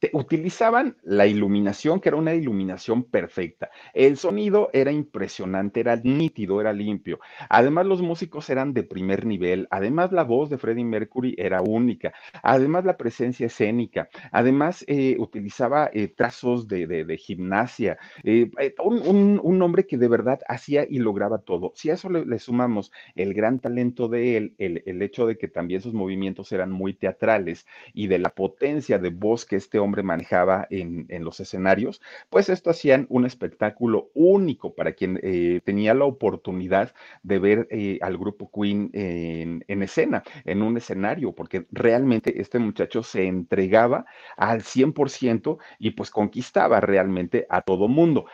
te- 0.00 0.10
utilizaban 0.14 0.96
la 1.02 1.26
iluminación, 1.26 2.00
que 2.00 2.08
era 2.08 2.16
una 2.18 2.34
iluminación 2.34 3.04
perfecta. 3.04 3.70
El 3.94 4.16
sonido 4.16 4.70
era 4.72 4.90
impresionante, 4.92 5.80
era 5.80 5.96
nítido, 5.96 6.60
era 6.60 6.72
limpio. 6.72 7.20
Además, 7.48 7.86
los 7.86 8.02
músicos 8.02 8.50
eran 8.50 8.72
de 8.74 8.82
primer 8.82 9.26
nivel. 9.26 9.68
Además, 9.70 10.12
la 10.12 10.24
voz 10.24 10.50
de 10.50 10.58
Freddie 10.58 10.84
Mercury 10.84 11.34
era 11.38 11.62
única. 11.62 12.12
Además, 12.42 12.84
la 12.84 12.96
presencia 12.96 13.46
escénica. 13.46 14.08
Además, 14.32 14.84
eh, 14.88 15.16
utilizaba 15.18 15.90
eh, 15.92 16.08
trazos 16.08 16.66
de, 16.68 16.86
de- 16.86 17.16
gimnasia. 17.20 17.98
Eh, 18.24 18.50
un, 18.82 18.98
un- 19.06 19.40
un 19.42 19.62
hombre 19.62 19.86
que 19.86 19.98
de 19.98 20.08
verdad 20.08 20.40
hacía 20.48 20.86
y 20.88 20.98
lograba 20.98 21.38
todo. 21.38 21.72
Si 21.74 21.90
a 21.90 21.94
eso 21.94 22.08
le, 22.10 22.24
le 22.24 22.38
sumamos 22.38 22.92
el 23.14 23.34
gran 23.34 23.58
talento 23.60 24.08
de 24.08 24.36
él, 24.36 24.54
el, 24.58 24.82
el 24.86 25.02
hecho 25.02 25.26
de 25.26 25.36
que 25.36 25.48
también 25.48 25.80
sus 25.80 25.92
movimientos 25.94 26.52
eran 26.52 26.70
muy 26.70 26.94
teatrales 26.94 27.66
y 27.92 28.06
de 28.06 28.18
la 28.18 28.30
potencia 28.30 28.98
de 28.98 29.10
voz 29.10 29.44
que 29.44 29.56
este 29.56 29.78
hombre 29.78 29.89
manejaba 30.02 30.66
en, 30.70 31.06
en 31.08 31.24
los 31.24 31.40
escenarios, 31.40 32.00
pues 32.30 32.48
esto 32.48 32.70
hacían 32.70 33.06
un 33.08 33.26
espectáculo 33.26 34.10
único 34.14 34.74
para 34.74 34.92
quien 34.92 35.18
eh, 35.22 35.60
tenía 35.64 35.94
la 35.94 36.04
oportunidad 36.04 36.94
de 37.22 37.38
ver 37.38 37.68
eh, 37.70 37.98
al 38.02 38.16
grupo 38.18 38.50
Queen 38.52 38.90
en, 38.92 39.64
en 39.68 39.82
escena, 39.82 40.22
en 40.44 40.62
un 40.62 40.76
escenario, 40.76 41.32
porque 41.34 41.66
realmente 41.70 42.40
este 42.40 42.58
muchacho 42.58 43.02
se 43.02 43.26
entregaba 43.26 44.04
al 44.36 44.62
100% 44.62 45.58
y 45.78 45.90
pues 45.92 46.10
conquistaba 46.10 46.80
realmente 46.80 47.46
a 47.50 47.62
todo 47.62 47.88
mundo. 47.88 48.26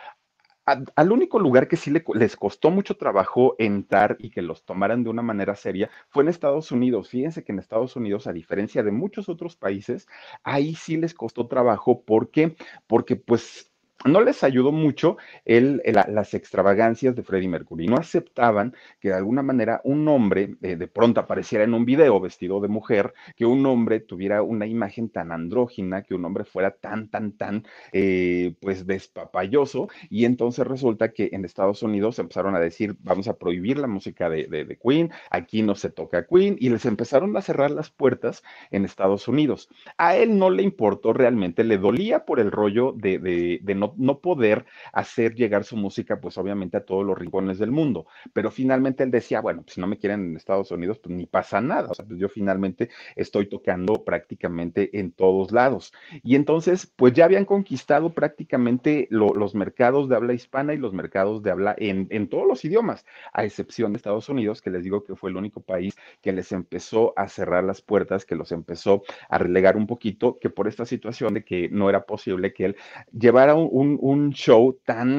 Al 0.67 1.13
único 1.13 1.39
lugar 1.39 1.69
que 1.69 1.77
sí 1.77 1.91
le 1.91 2.03
les 2.15 2.35
costó 2.35 2.71
mucho 2.71 2.97
trabajo 2.97 3.55
entrar 3.57 4.17
y 4.19 4.31
que 4.31 4.41
los 4.41 4.65
tomaran 4.65 5.01
de 5.01 5.09
una 5.09 5.21
manera 5.21 5.55
seria 5.55 5.89
fue 6.09 6.23
en 6.23 6.29
Estados 6.29 6.73
Unidos. 6.73 7.07
Fíjense 7.09 7.45
que 7.45 7.53
en 7.53 7.59
Estados 7.59 7.95
Unidos, 7.95 8.27
a 8.27 8.33
diferencia 8.33 8.83
de 8.83 8.91
muchos 8.91 9.29
otros 9.29 9.55
países, 9.55 10.07
ahí 10.43 10.75
sí 10.75 10.97
les 10.97 11.13
costó 11.13 11.47
trabajo. 11.47 12.03
¿Por 12.03 12.31
qué? 12.31 12.57
Porque 12.85 13.15
pues 13.15 13.71
no 14.05 14.21
les 14.21 14.43
ayudó 14.43 14.71
mucho 14.71 15.17
el, 15.45 15.81
la- 15.85 16.07
las 16.09 16.33
extravagancias 16.33 17.15
de 17.15 17.23
Freddie 17.23 17.49
Mercury. 17.49 17.87
No 17.87 17.97
aceptaban 17.97 18.75
que 18.99 19.09
de 19.09 19.15
alguna 19.15 19.43
manera 19.43 19.81
un 19.83 20.07
hombre 20.07 20.55
eh, 20.61 20.75
de 20.75 20.87
pronto 20.87 21.19
apareciera 21.21 21.63
en 21.63 21.73
un 21.73 21.85
video 21.85 22.19
vestido 22.19 22.59
de 22.61 22.67
mujer, 22.67 23.13
que 23.35 23.45
un 23.45 23.65
hombre 23.65 23.99
tuviera 24.01 24.43
una 24.43 24.65
imagen 24.67 25.09
tan 25.09 25.31
andrógina, 25.31 26.03
que 26.03 26.15
un 26.15 26.25
hombre 26.25 26.45
fuera 26.45 26.71
tan, 26.71 27.09
tan, 27.09 27.33
tan, 27.33 27.65
eh, 27.93 28.55
pues 28.61 28.85
despapalloso 28.87 29.89
y 30.09 30.25
entonces 30.25 30.67
resulta 30.67 31.11
que 31.13 31.29
en 31.33 31.45
Estados 31.45 31.83
Unidos 31.83 32.19
empezaron 32.19 32.55
a 32.55 32.59
decir, 32.59 32.95
vamos 33.01 33.27
a 33.27 33.37
prohibir 33.37 33.77
la 33.79 33.87
música 33.87 34.29
de, 34.29 34.47
de- 34.47 34.65
de 34.65 34.77
Queen, 34.77 35.11
aquí 35.31 35.61
no 35.63 35.75
se 35.75 35.89
toca 35.89 36.25
Queen, 36.27 36.57
y 36.59 36.69
les 36.69 36.85
empezaron 36.85 37.35
a 37.37 37.41
cerrar 37.41 37.71
las 37.71 37.89
puertas 37.91 38.43
en 38.71 38.85
Estados 38.85 39.27
Unidos. 39.27 39.69
A 39.97 40.15
él 40.17 40.37
no 40.39 40.49
le 40.49 40.63
importó 40.63 41.13
realmente, 41.13 41.63
le 41.63 41.77
dolía 41.77 42.25
por 42.25 42.39
el 42.39 42.51
rollo 42.51 42.93
de, 42.97 43.19
de- 43.19 43.59
de 43.63 43.75
no, 43.97 44.19
poder 44.19 44.65
hacer 44.93 45.35
llegar 45.35 45.63
su 45.63 45.77
música, 45.77 46.19
pues 46.19 46.37
obviamente 46.37 46.77
a 46.77 46.85
todos 46.85 47.05
los 47.05 47.17
rincones 47.17 47.59
del 47.59 47.71
mundo. 47.71 48.07
Pero 48.33 48.51
finalmente 48.51 49.03
él 49.03 49.11
decía, 49.11 49.41
bueno, 49.41 49.61
pues 49.63 49.75
si 49.75 49.81
no 49.81 49.87
me 49.87 49.97
quieren 49.97 50.21
en 50.31 50.35
Estados 50.37 50.71
Unidos, 50.71 50.99
pues 50.99 51.15
ni 51.15 51.25
pasa 51.25 51.61
nada. 51.61 51.89
O 51.89 51.93
sea, 51.93 52.05
pues 52.05 52.19
yo 52.19 52.29
finalmente 52.29 52.89
estoy 53.15 53.47
tocando 53.47 54.03
prácticamente 54.03 54.99
en 54.99 55.11
todos 55.11 55.51
lados. 55.51 55.93
Y 56.23 56.35
entonces, 56.35 56.85
pues 56.95 57.13
ya 57.13 57.25
habían 57.25 57.45
conquistado 57.45 58.13
prácticamente 58.13 59.07
lo- 59.11 59.33
los 59.33 59.55
mercados 59.55 60.09
de 60.09 60.15
habla 60.15 60.33
hispana 60.33 60.73
y 60.73 60.77
los 60.77 60.93
mercados 60.93 61.41
de 61.43 61.51
habla 61.51 61.75
en, 61.77 62.07
en 62.09 62.27
todos 62.29 62.47
los 62.47 62.63
idiomas, 62.65 63.05
a 63.33 63.43
excepción 63.45 63.93
de 63.93 63.97
Estados 63.97 64.29
Unidos, 64.29 64.61
que 64.61 64.69
les 64.69 64.83
digo 64.83 65.03
que 65.03 65.15
fue 65.15 65.29
el 65.29 65.37
único 65.37 65.61
país 65.61 65.95
que 66.21 66.31
les 66.33 66.51
empezó 66.51 67.13
a 67.17 67.27
cerrar 67.29 67.63
las 67.63 67.81
puertas, 67.81 68.25
que 68.25 68.35
los 68.35 68.51
empezó 68.51 69.03
a 69.29 69.37
relegar 69.37 69.77
un 69.77 69.87
poquito, 69.87 70.37
que 70.39 70.49
por 70.49 70.67
esta 70.67 70.85
situación 70.85 71.33
de 71.33 71.43
que 71.43 71.69
no 71.69 71.89
era 71.89 72.05
posible 72.05 72.53
que 72.53 72.65
él 72.65 72.75
llevara 73.11 73.55
un, 73.55 73.69
un- 73.81 73.97
un 74.11 74.21
show 74.33 74.63
tan 74.85 75.11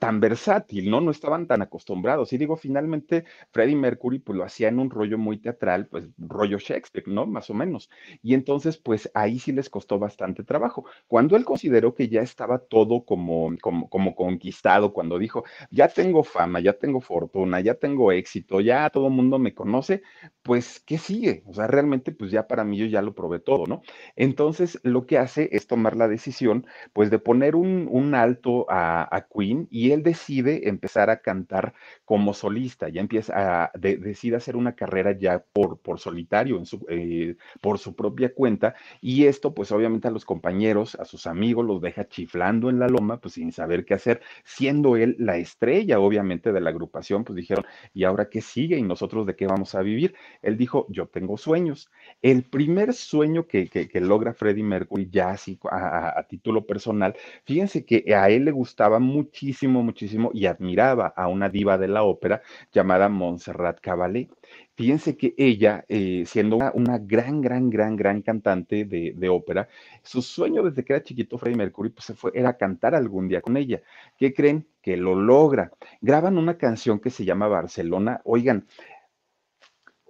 tan 0.00 0.20
versátil, 0.20 0.90
¿no? 0.90 1.00
No 1.00 1.10
estaban 1.10 1.46
tan 1.46 1.62
acostumbrados. 1.62 2.32
Y 2.32 2.38
digo, 2.38 2.56
finalmente, 2.56 3.24
Freddie 3.52 3.76
Mercury, 3.76 4.18
pues 4.18 4.36
lo 4.36 4.44
hacía 4.44 4.68
en 4.68 4.78
un 4.78 4.90
rollo 4.90 5.18
muy 5.18 5.38
teatral, 5.38 5.86
pues 5.86 6.08
rollo 6.18 6.58
Shakespeare, 6.58 7.06
¿no? 7.08 7.26
Más 7.26 7.50
o 7.50 7.54
menos. 7.54 7.90
Y 8.22 8.34
entonces, 8.34 8.76
pues 8.78 9.10
ahí 9.14 9.38
sí 9.38 9.52
les 9.52 9.70
costó 9.70 9.98
bastante 9.98 10.44
trabajo. 10.44 10.84
Cuando 11.06 11.36
él 11.36 11.44
consideró 11.44 11.94
que 11.94 12.08
ya 12.08 12.22
estaba 12.22 12.58
todo 12.58 13.04
como, 13.04 13.50
como, 13.60 13.88
como 13.88 14.14
conquistado, 14.14 14.92
cuando 14.92 15.18
dijo, 15.18 15.44
ya 15.70 15.88
tengo 15.88 16.24
fama, 16.24 16.60
ya 16.60 16.72
tengo 16.74 17.00
fortuna, 17.00 17.60
ya 17.60 17.74
tengo 17.74 18.12
éxito, 18.12 18.60
ya 18.60 18.90
todo 18.90 19.06
el 19.08 19.12
mundo 19.14 19.38
me 19.38 19.54
conoce, 19.54 20.02
pues, 20.42 20.80
¿qué 20.80 20.98
sigue? 20.98 21.42
O 21.46 21.54
sea, 21.54 21.66
realmente, 21.66 22.12
pues 22.12 22.30
ya 22.30 22.46
para 22.46 22.64
mí 22.64 22.76
yo 22.78 22.86
ya 22.86 23.02
lo 23.02 23.14
probé 23.14 23.40
todo, 23.40 23.66
¿no? 23.66 23.82
Entonces, 24.16 24.80
lo 24.82 25.06
que 25.06 25.18
hace 25.18 25.48
es 25.52 25.66
tomar 25.66 25.96
la 25.96 26.08
decisión, 26.08 26.66
pues, 26.92 27.10
de 27.10 27.18
poner 27.18 27.56
un, 27.56 27.88
un 27.90 28.14
alto 28.14 28.66
a, 28.70 29.14
a 29.14 29.26
Queen 29.28 29.67
y 29.70 29.92
él 29.92 30.02
decide 30.02 30.68
empezar 30.68 31.10
a 31.10 31.20
cantar 31.20 31.74
como 32.04 32.34
solista, 32.34 32.88
ya 32.88 33.00
empieza 33.00 33.64
a, 33.64 33.70
de, 33.78 33.96
decide 33.96 34.36
hacer 34.36 34.56
una 34.56 34.74
carrera 34.74 35.12
ya 35.18 35.44
por, 35.52 35.78
por 35.78 35.98
solitario, 35.98 36.62
eh, 36.88 37.36
por 37.60 37.78
su 37.78 37.94
propia 37.94 38.32
cuenta, 38.34 38.74
y 39.00 39.26
esto 39.26 39.54
pues 39.54 39.72
obviamente 39.72 40.08
a 40.08 40.10
los 40.10 40.24
compañeros, 40.24 40.94
a 40.96 41.04
sus 41.04 41.26
amigos 41.26 41.66
los 41.66 41.80
deja 41.80 42.08
chiflando 42.08 42.70
en 42.70 42.78
la 42.78 42.88
loma, 42.88 43.20
pues 43.20 43.34
sin 43.34 43.52
saber 43.52 43.84
qué 43.84 43.94
hacer, 43.94 44.20
siendo 44.44 44.96
él 44.96 45.16
la 45.18 45.36
estrella 45.36 46.00
obviamente 46.00 46.52
de 46.52 46.60
la 46.60 46.70
agrupación, 46.70 47.24
pues 47.24 47.36
dijeron, 47.36 47.64
¿y 47.92 48.04
ahora 48.04 48.28
qué 48.28 48.40
sigue? 48.40 48.76
¿Y 48.78 48.82
nosotros 48.82 49.26
de 49.26 49.36
qué 49.36 49.46
vamos 49.46 49.74
a 49.74 49.82
vivir? 49.82 50.14
Él 50.42 50.56
dijo, 50.56 50.86
yo 50.88 51.06
tengo 51.06 51.36
sueños. 51.36 51.90
El 52.22 52.44
primer 52.44 52.92
sueño 52.94 53.46
que, 53.46 53.68
que, 53.68 53.88
que 53.88 54.00
logra 54.00 54.34
Freddie 54.34 54.62
Mercury 54.62 55.08
ya 55.10 55.30
así 55.30 55.58
a, 55.70 55.76
a, 55.76 56.20
a 56.20 56.22
título 56.26 56.66
personal, 56.66 57.14
fíjense 57.44 57.84
que 57.84 58.14
a 58.14 58.28
él 58.30 58.44
le 58.44 58.52
gustaba 58.52 58.98
muchísimo, 58.98 59.57
muchísimo 59.66 60.30
y 60.32 60.46
admiraba 60.46 61.08
a 61.16 61.26
una 61.26 61.48
diva 61.48 61.76
de 61.78 61.88
la 61.88 62.04
ópera 62.04 62.42
llamada 62.72 63.08
Montserrat 63.08 63.80
Caballé. 63.80 64.28
Fíjense 64.76 65.16
que 65.16 65.34
ella, 65.36 65.84
eh, 65.88 66.22
siendo 66.26 66.56
una, 66.56 66.70
una, 66.72 66.98
gran, 66.98 67.40
gran, 67.40 67.68
gran, 67.68 67.96
gran 67.96 68.22
cantante 68.22 68.84
de, 68.84 69.12
de, 69.16 69.28
ópera, 69.28 69.68
su 70.02 70.22
sueño 70.22 70.62
desde 70.62 70.84
que 70.84 70.92
era 70.92 71.02
chiquito, 71.02 71.36
Freddie 71.36 71.56
Mercury, 71.56 71.90
pues 71.90 72.04
se 72.04 72.14
fue, 72.14 72.30
era 72.34 72.56
cantar 72.56 72.94
algún 72.94 73.26
día 73.26 73.40
con 73.40 73.56
ella. 73.56 73.82
¿Qué 74.16 74.32
creen? 74.32 74.68
Que 74.80 74.96
lo 74.96 75.16
logra. 75.16 75.72
Graban 76.00 76.38
una 76.38 76.56
canción 76.56 77.00
que 77.00 77.10
se 77.10 77.24
llama 77.24 77.48
Barcelona. 77.48 78.20
Oigan, 78.24 78.66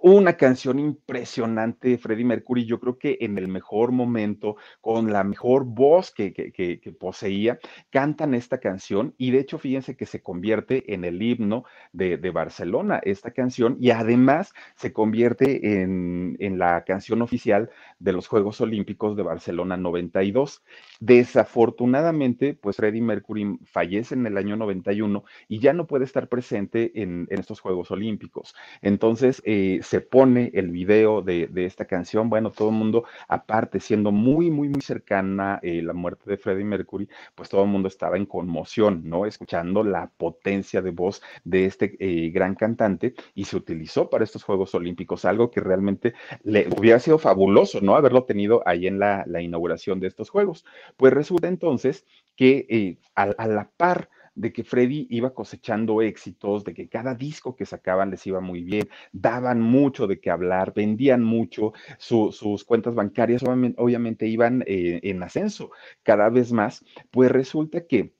una 0.01 0.37
canción 0.37 0.79
impresionante 0.79 1.89
de 1.89 1.97
Freddie 1.97 2.25
Mercury, 2.25 2.65
yo 2.65 2.79
creo 2.79 2.97
que 2.97 3.17
en 3.21 3.37
el 3.37 3.47
mejor 3.47 3.91
momento, 3.91 4.55
con 4.81 5.11
la 5.11 5.23
mejor 5.23 5.65
voz 5.65 6.11
que, 6.11 6.33
que, 6.33 6.95
poseía, 6.99 7.59
cantan 7.89 8.33
esta 8.33 8.59
canción 8.59 9.13
y 9.17 9.31
de 9.31 9.39
hecho 9.39 9.57
fíjense 9.57 9.95
que 9.95 10.05
se 10.05 10.21
convierte 10.21 10.93
en 10.93 11.03
el 11.03 11.21
himno 11.21 11.65
de, 11.91 12.17
de 12.17 12.29
Barcelona, 12.31 12.99
esta 13.03 13.31
canción, 13.31 13.77
y 13.79 13.91
además 13.91 14.53
se 14.75 14.93
convierte 14.93 15.81
en, 15.81 16.37
en, 16.39 16.57
la 16.57 16.83
canción 16.83 17.21
oficial 17.21 17.69
de 17.99 18.13
los 18.13 18.27
Juegos 18.27 18.61
Olímpicos 18.61 19.15
de 19.15 19.23
Barcelona 19.23 19.77
92. 19.77 20.63
Desafortunadamente, 20.99 22.53
pues 22.53 22.77
Freddie 22.77 23.01
Mercury 23.01 23.59
fallece 23.65 24.15
en 24.15 24.25
el 24.25 24.37
año 24.37 24.55
91 24.55 25.23
y 25.47 25.59
ya 25.59 25.73
no 25.73 25.87
puede 25.87 26.05
estar 26.05 26.27
presente 26.29 26.91
en, 27.01 27.27
en 27.29 27.39
estos 27.39 27.59
Juegos 27.59 27.91
Olímpicos. 27.91 28.55
Entonces, 28.81 29.41
eh, 29.45 29.79
se 29.89 30.01
pone 30.01 30.51
el 30.53 30.69
video 30.69 31.23
de, 31.23 31.47
de, 31.47 31.65
esta 31.65 31.85
canción, 31.85 32.29
bueno, 32.29 32.51
todo 32.51 32.69
el 32.69 32.75
mundo, 32.75 33.05
aparte, 33.27 33.79
siendo 33.79 34.11
muy, 34.11 34.51
muy, 34.51 34.69
muy 34.69 34.81
cercana 34.81 35.59
eh, 35.63 35.81
la 35.81 35.93
muerte 35.93 36.29
de 36.29 36.37
Freddie 36.37 36.63
Mercury, 36.63 37.09
pues 37.33 37.49
todo 37.49 37.63
el 37.63 37.69
mundo 37.69 37.87
estaba 37.87 38.15
en 38.15 38.27
conmoción, 38.27 39.01
¿no? 39.05 39.25
Escuchando 39.25 39.83
la 39.83 40.11
potencia 40.15 40.83
de 40.83 40.91
voz 40.91 41.23
de 41.43 41.65
este 41.65 41.97
eh, 41.99 42.29
gran 42.29 42.53
cantante 42.53 43.15
y 43.33 43.45
se 43.45 43.57
utilizó 43.57 44.11
para 44.11 44.23
estos 44.23 44.43
Juegos 44.43 44.75
Olímpicos, 44.75 45.25
algo 45.25 45.49
que 45.49 45.59
realmente 45.59 46.13
le 46.43 46.67
hubiera 46.77 46.99
sido 46.99 47.17
fabuloso, 47.17 47.81
¿no? 47.81 47.95
Haberlo 47.95 48.25
tenido 48.25 48.61
ahí 48.67 48.85
en 48.85 48.99
la, 48.99 49.23
la 49.25 49.41
inauguración 49.41 49.99
de 49.99 50.05
estos 50.05 50.29
Juegos. 50.29 50.65
Pues 50.97 51.13
resulta 51.13 51.47
entonces 51.47 52.05
que 52.35 52.67
eh, 52.69 52.97
a, 53.15 53.23
a 53.23 53.47
la 53.47 53.71
par 53.75 54.11
de 54.39 54.53
que 54.53 54.63
Freddy 54.63 55.05
iba 55.09 55.33
cosechando 55.33 56.01
éxitos, 56.01 56.63
de 56.63 56.73
que 56.73 56.87
cada 56.87 57.13
disco 57.13 57.55
que 57.57 57.65
sacaban 57.65 58.09
les 58.09 58.25
iba 58.25 58.39
muy 58.39 58.63
bien, 58.63 58.87
daban 59.11 59.59
mucho 59.59 60.07
de 60.07 60.19
qué 60.21 60.29
hablar, 60.29 60.73
vendían 60.73 61.23
mucho, 61.23 61.73
su, 61.97 62.31
sus 62.31 62.63
cuentas 62.63 62.95
bancarias 62.95 63.43
obviamente, 63.43 63.81
obviamente 63.81 64.27
iban 64.27 64.63
eh, 64.65 65.01
en 65.03 65.21
ascenso. 65.23 65.71
Cada 66.03 66.29
vez 66.29 66.53
más, 66.53 66.85
pues 67.11 67.29
resulta 67.31 67.85
que 67.85 68.13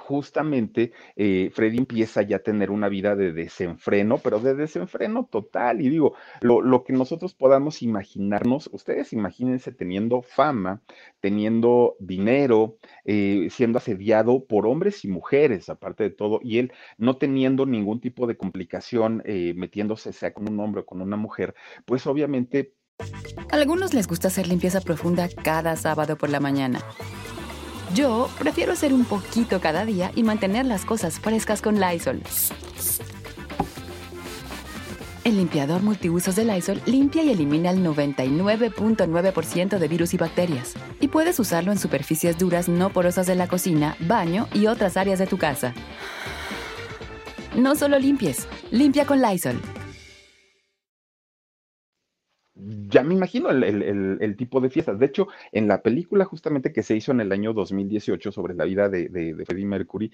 justamente 0.00 0.92
eh, 1.16 1.50
Freddy 1.54 1.78
empieza 1.78 2.22
ya 2.22 2.36
a 2.36 2.40
tener 2.40 2.70
una 2.70 2.88
vida 2.88 3.16
de 3.16 3.32
desenfreno, 3.32 4.18
pero 4.18 4.40
de 4.40 4.54
desenfreno 4.54 5.26
total. 5.30 5.80
Y 5.80 5.88
digo, 5.88 6.14
lo, 6.40 6.60
lo, 6.60 6.84
que 6.84 6.92
nosotros 6.92 7.34
podamos 7.34 7.82
imaginarnos, 7.82 8.68
ustedes 8.72 9.12
imagínense 9.12 9.72
teniendo 9.72 10.22
fama, 10.22 10.82
teniendo 11.20 11.96
dinero, 12.00 12.78
eh, 13.04 13.48
siendo 13.50 13.78
asediado 13.78 14.44
por 14.44 14.66
hombres 14.66 15.04
y 15.04 15.08
mujeres, 15.08 15.68
aparte 15.68 16.04
de 16.04 16.10
todo, 16.10 16.40
y 16.42 16.58
él 16.58 16.72
no 16.98 17.16
teniendo 17.16 17.66
ningún 17.66 18.00
tipo 18.00 18.26
de 18.26 18.36
complicación, 18.36 19.22
eh, 19.24 19.54
metiéndose 19.56 20.12
sea 20.12 20.34
con 20.34 20.48
un 20.48 20.60
hombre 20.60 20.82
o 20.82 20.86
con 20.86 21.00
una 21.00 21.16
mujer, 21.16 21.54
pues 21.84 22.06
obviamente... 22.06 22.74
A 23.50 23.56
algunos 23.56 23.92
les 23.92 24.06
gusta 24.06 24.28
hacer 24.28 24.46
limpieza 24.46 24.80
profunda 24.80 25.28
cada 25.42 25.74
sábado 25.74 26.16
por 26.16 26.30
la 26.30 26.38
mañana. 26.38 26.80
Yo 27.92 28.28
prefiero 28.38 28.72
hacer 28.72 28.94
un 28.94 29.04
poquito 29.04 29.60
cada 29.60 29.84
día 29.84 30.10
y 30.14 30.22
mantener 30.22 30.64
las 30.66 30.84
cosas 30.84 31.20
frescas 31.20 31.60
con 31.60 31.78
Lysol. 31.78 32.22
El 35.24 35.36
limpiador 35.36 35.82
multiusos 35.82 36.36
de 36.36 36.44
Lysol 36.44 36.82
limpia 36.86 37.22
y 37.22 37.30
elimina 37.30 37.70
el 37.70 37.84
99.9% 37.84 39.78
de 39.78 39.88
virus 39.88 40.14
y 40.14 40.16
bacterias. 40.16 40.74
Y 41.00 41.08
puedes 41.08 41.38
usarlo 41.38 41.72
en 41.72 41.78
superficies 41.78 42.38
duras 42.38 42.68
no 42.68 42.90
porosas 42.90 43.26
de 43.26 43.34
la 43.34 43.48
cocina, 43.48 43.96
baño 44.00 44.48
y 44.52 44.66
otras 44.66 44.96
áreas 44.96 45.18
de 45.18 45.26
tu 45.26 45.38
casa. 45.38 45.72
No 47.56 47.74
solo 47.74 47.98
limpies, 47.98 48.48
limpia 48.70 49.06
con 49.06 49.22
Lysol 49.22 49.60
ya 52.56 53.02
me 53.02 53.14
imagino 53.14 53.50
el, 53.50 54.36
tipo 54.36 54.60
de 54.60 54.70
fiestas. 54.70 54.98
De 54.98 55.06
hecho, 55.06 55.26
en 55.50 55.66
la 55.66 55.82
película 55.82 56.24
justamente 56.24 56.72
que 56.72 56.84
se 56.84 56.94
hizo 56.94 57.10
en 57.10 57.20
el 57.20 57.32
año 57.32 57.52
2018 57.52 58.30
sobre 58.30 58.54
la 58.54 58.64
vida 58.64 58.88
de, 58.88 59.08
de, 59.08 59.44
Freddie 59.44 59.66
Mercury, 59.66 60.12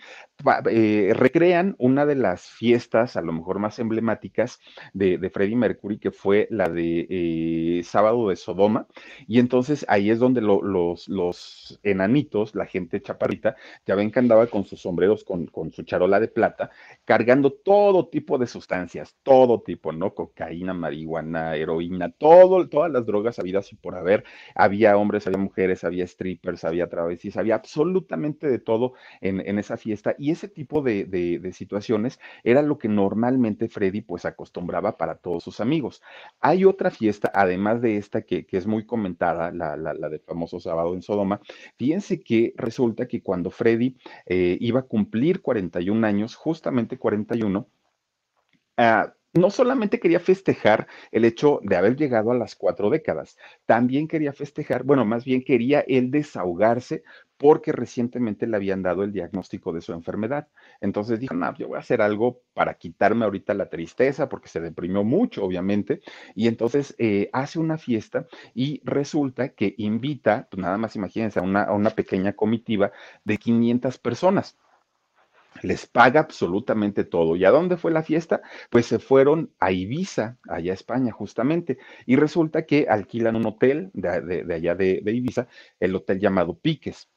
eh, 0.71 1.13
recrean 1.15 1.77
una 1.79 2.07
de 2.07 2.15
las 2.15 2.47
fiestas, 2.49 3.17
a 3.17 3.23
lo 3.23 3.33
mejor 3.33 3.59
más 3.59 3.79
emblemáticas, 3.79 4.59
de, 4.95 5.19
de 5.19 5.31
Freddie 5.31 5.57
Mercury, 5.57 5.99
que 5.99 6.11
fue 6.11 6.49
la 6.51 6.69
de 6.71 7.07
eh, 7.11 7.83
Sábado 7.85 8.31
de 8.31 8.37
Sodoma. 8.37 8.87
Y 9.27 9.39
entonces 9.39 9.85
ahí 9.89 10.11
es 10.11 10.19
donde 10.19 10.41
lo, 10.41 10.63
los, 10.63 11.79
enanitos, 11.83 12.55
la 12.55 12.65
gente 12.65 13.03
chaparrita, 13.03 13.57
ya 13.87 13.95
ven 13.95 14.11
que 14.11 14.19
andaba 14.19 14.47
con 14.47 14.65
sus 14.65 14.81
sombreros, 14.81 15.25
con 15.25 15.73
su 15.73 15.83
charola 15.83 16.19
de 16.21 16.29
plata, 16.29 16.71
cargando 17.05 17.53
todo 17.53 18.09
tipo 18.09 18.39
de 18.39 18.47
sustancias, 18.47 19.17
todo 19.23 19.61
tipo, 19.61 19.93
¿no? 19.93 20.15
Cocaína, 20.15 20.73
marihuana, 20.73 21.55
heroína, 21.57 22.11
todo 22.11 22.30
todas 22.71 22.91
las 22.91 23.07
drogas 23.07 23.39
habidas 23.39 23.73
y 23.73 23.77
por 23.77 23.95
haber. 23.97 24.25
Había 24.55 24.97
hombres, 24.97 25.27
había 25.27 25.39
mujeres, 25.39 25.85
había 25.85 26.07
strippers, 26.07 26.65
había 26.65 26.89
travestis, 26.89 27.37
había 27.37 27.57
absolutamente 27.57 28.49
de 28.49 28.59
todo 28.59 28.95
en, 29.21 29.59
esa 29.59 29.77
fiesta. 29.77 30.15
Y 30.19 30.31
ese 30.31 30.49
tipo 30.49 30.83
de, 30.83 31.51
situaciones 31.53 32.21
era 32.45 32.63
lo 32.63 32.79
que 32.79 32.89
normalmente 32.89 33.69
Freddy 33.69 34.03
pues 34.03 34.25
acostumbraba 34.25 34.97
para 34.97 35.17
todos 35.17 35.43
sus 35.43 35.61
amigos. 35.61 36.03
Hay 36.41 36.65
otra 36.65 36.91
fiesta, 36.91 37.31
además 37.35 37.83
de 37.83 37.97
esta 37.97 38.23
que, 38.23 38.47
es 38.51 38.67
muy 38.67 38.87
comentada, 38.87 39.51
la, 39.53 39.77
del 40.09 40.21
famoso 40.21 40.61
sábado 40.61 40.95
en 40.95 41.03
Sodoma. 41.03 41.41
Fíjense 41.77 42.23
que 42.23 42.53
resulta 42.57 43.07
que 43.07 43.23
cuando 43.23 43.51
Freddy 43.51 43.97
eh, 44.27 44.57
iba 44.61 44.81
a 44.81 44.85
cumplir 44.85 45.41
41 45.43 46.07
años, 46.07 46.37
justamente 46.37 46.99
41, 46.99 47.69
uh, 48.79 49.11
no 49.33 49.51
solamente 49.51 50.01
quería 50.01 50.21
festejar 50.21 50.89
el 51.13 51.25
hecho 51.25 51.61
de 51.63 51.77
haber 51.77 51.97
llegado 51.97 52.33
a 52.33 52.37
las 52.37 52.57
cuatro 52.57 52.91
décadas, 52.91 53.37
también 53.67 54.09
quería 54.09 54.33
festejar, 54.33 54.83
bueno, 54.83 55.05
más 55.05 55.25
bien 55.25 55.43
quería 55.43 55.81
él 55.81 56.11
desahogarse 56.11 57.03
porque 57.37 57.73
recientemente 57.73 58.47
le 58.47 58.57
habían 58.57 58.83
dado 58.83 59.03
el 59.03 59.13
diagnóstico 59.13 59.73
de 59.73 59.81
su 59.81 59.95
enfermedad. 59.95 60.49
Entonces 60.83 61.19
dijo, 61.19 61.33
no, 61.33 61.57
yo 61.57 61.69
voy 61.69 61.77
a 61.77 61.81
hacer 61.81 62.03
algo 62.03 62.43
para 62.53 62.75
quitarme 62.75 63.25
ahorita 63.25 63.55
la 63.55 63.71
tristeza, 63.71 64.29
porque 64.29 64.49
se 64.49 64.61
deprimió 64.61 65.05
mucho, 65.05 65.43
obviamente, 65.43 66.03
y 66.35 66.49
entonces 66.49 66.95
eh, 66.99 67.31
hace 67.33 67.59
una 67.59 67.79
fiesta 67.79 68.27
y 68.55 68.83
resulta 68.85 69.51
que 69.51 69.75
invita, 69.79 70.49
pues 70.51 70.61
nada 70.61 70.77
más 70.77 70.97
imagínense, 70.97 71.39
a 71.39 71.43
una, 71.43 71.63
a 71.63 71.73
una 71.73 71.91
pequeña 71.91 72.35
comitiva 72.35 72.93
de 73.25 73.39
500 73.39 73.97
personas 73.97 74.59
les 75.63 75.87
paga 75.87 76.21
absolutamente 76.21 77.05
todo. 77.05 77.37
¿Y 77.37 77.45
a 77.45 77.51
dónde 77.51 77.77
fue 77.77 77.91
la 77.91 78.03
fiesta? 78.03 78.43
Pues 78.71 78.87
se 78.87 78.99
fueron 78.99 79.53
a 79.59 79.73
Ibiza, 79.73 80.39
allá 80.49 80.73
a 80.73 80.75
España 80.75 81.13
justamente, 81.13 81.79
y 82.07 82.17
resulta 82.17 82.67
que 82.67 82.87
alquilan 82.89 83.37
un 83.37 83.47
hotel 83.47 83.91
de, 83.93 84.45
allá 84.55 84.75
de, 84.75 85.03
Ibiza, 85.05 85.49
el 85.79 85.95
hotel 85.95 86.21
llamado 86.21 86.59
Piques. 86.59 87.09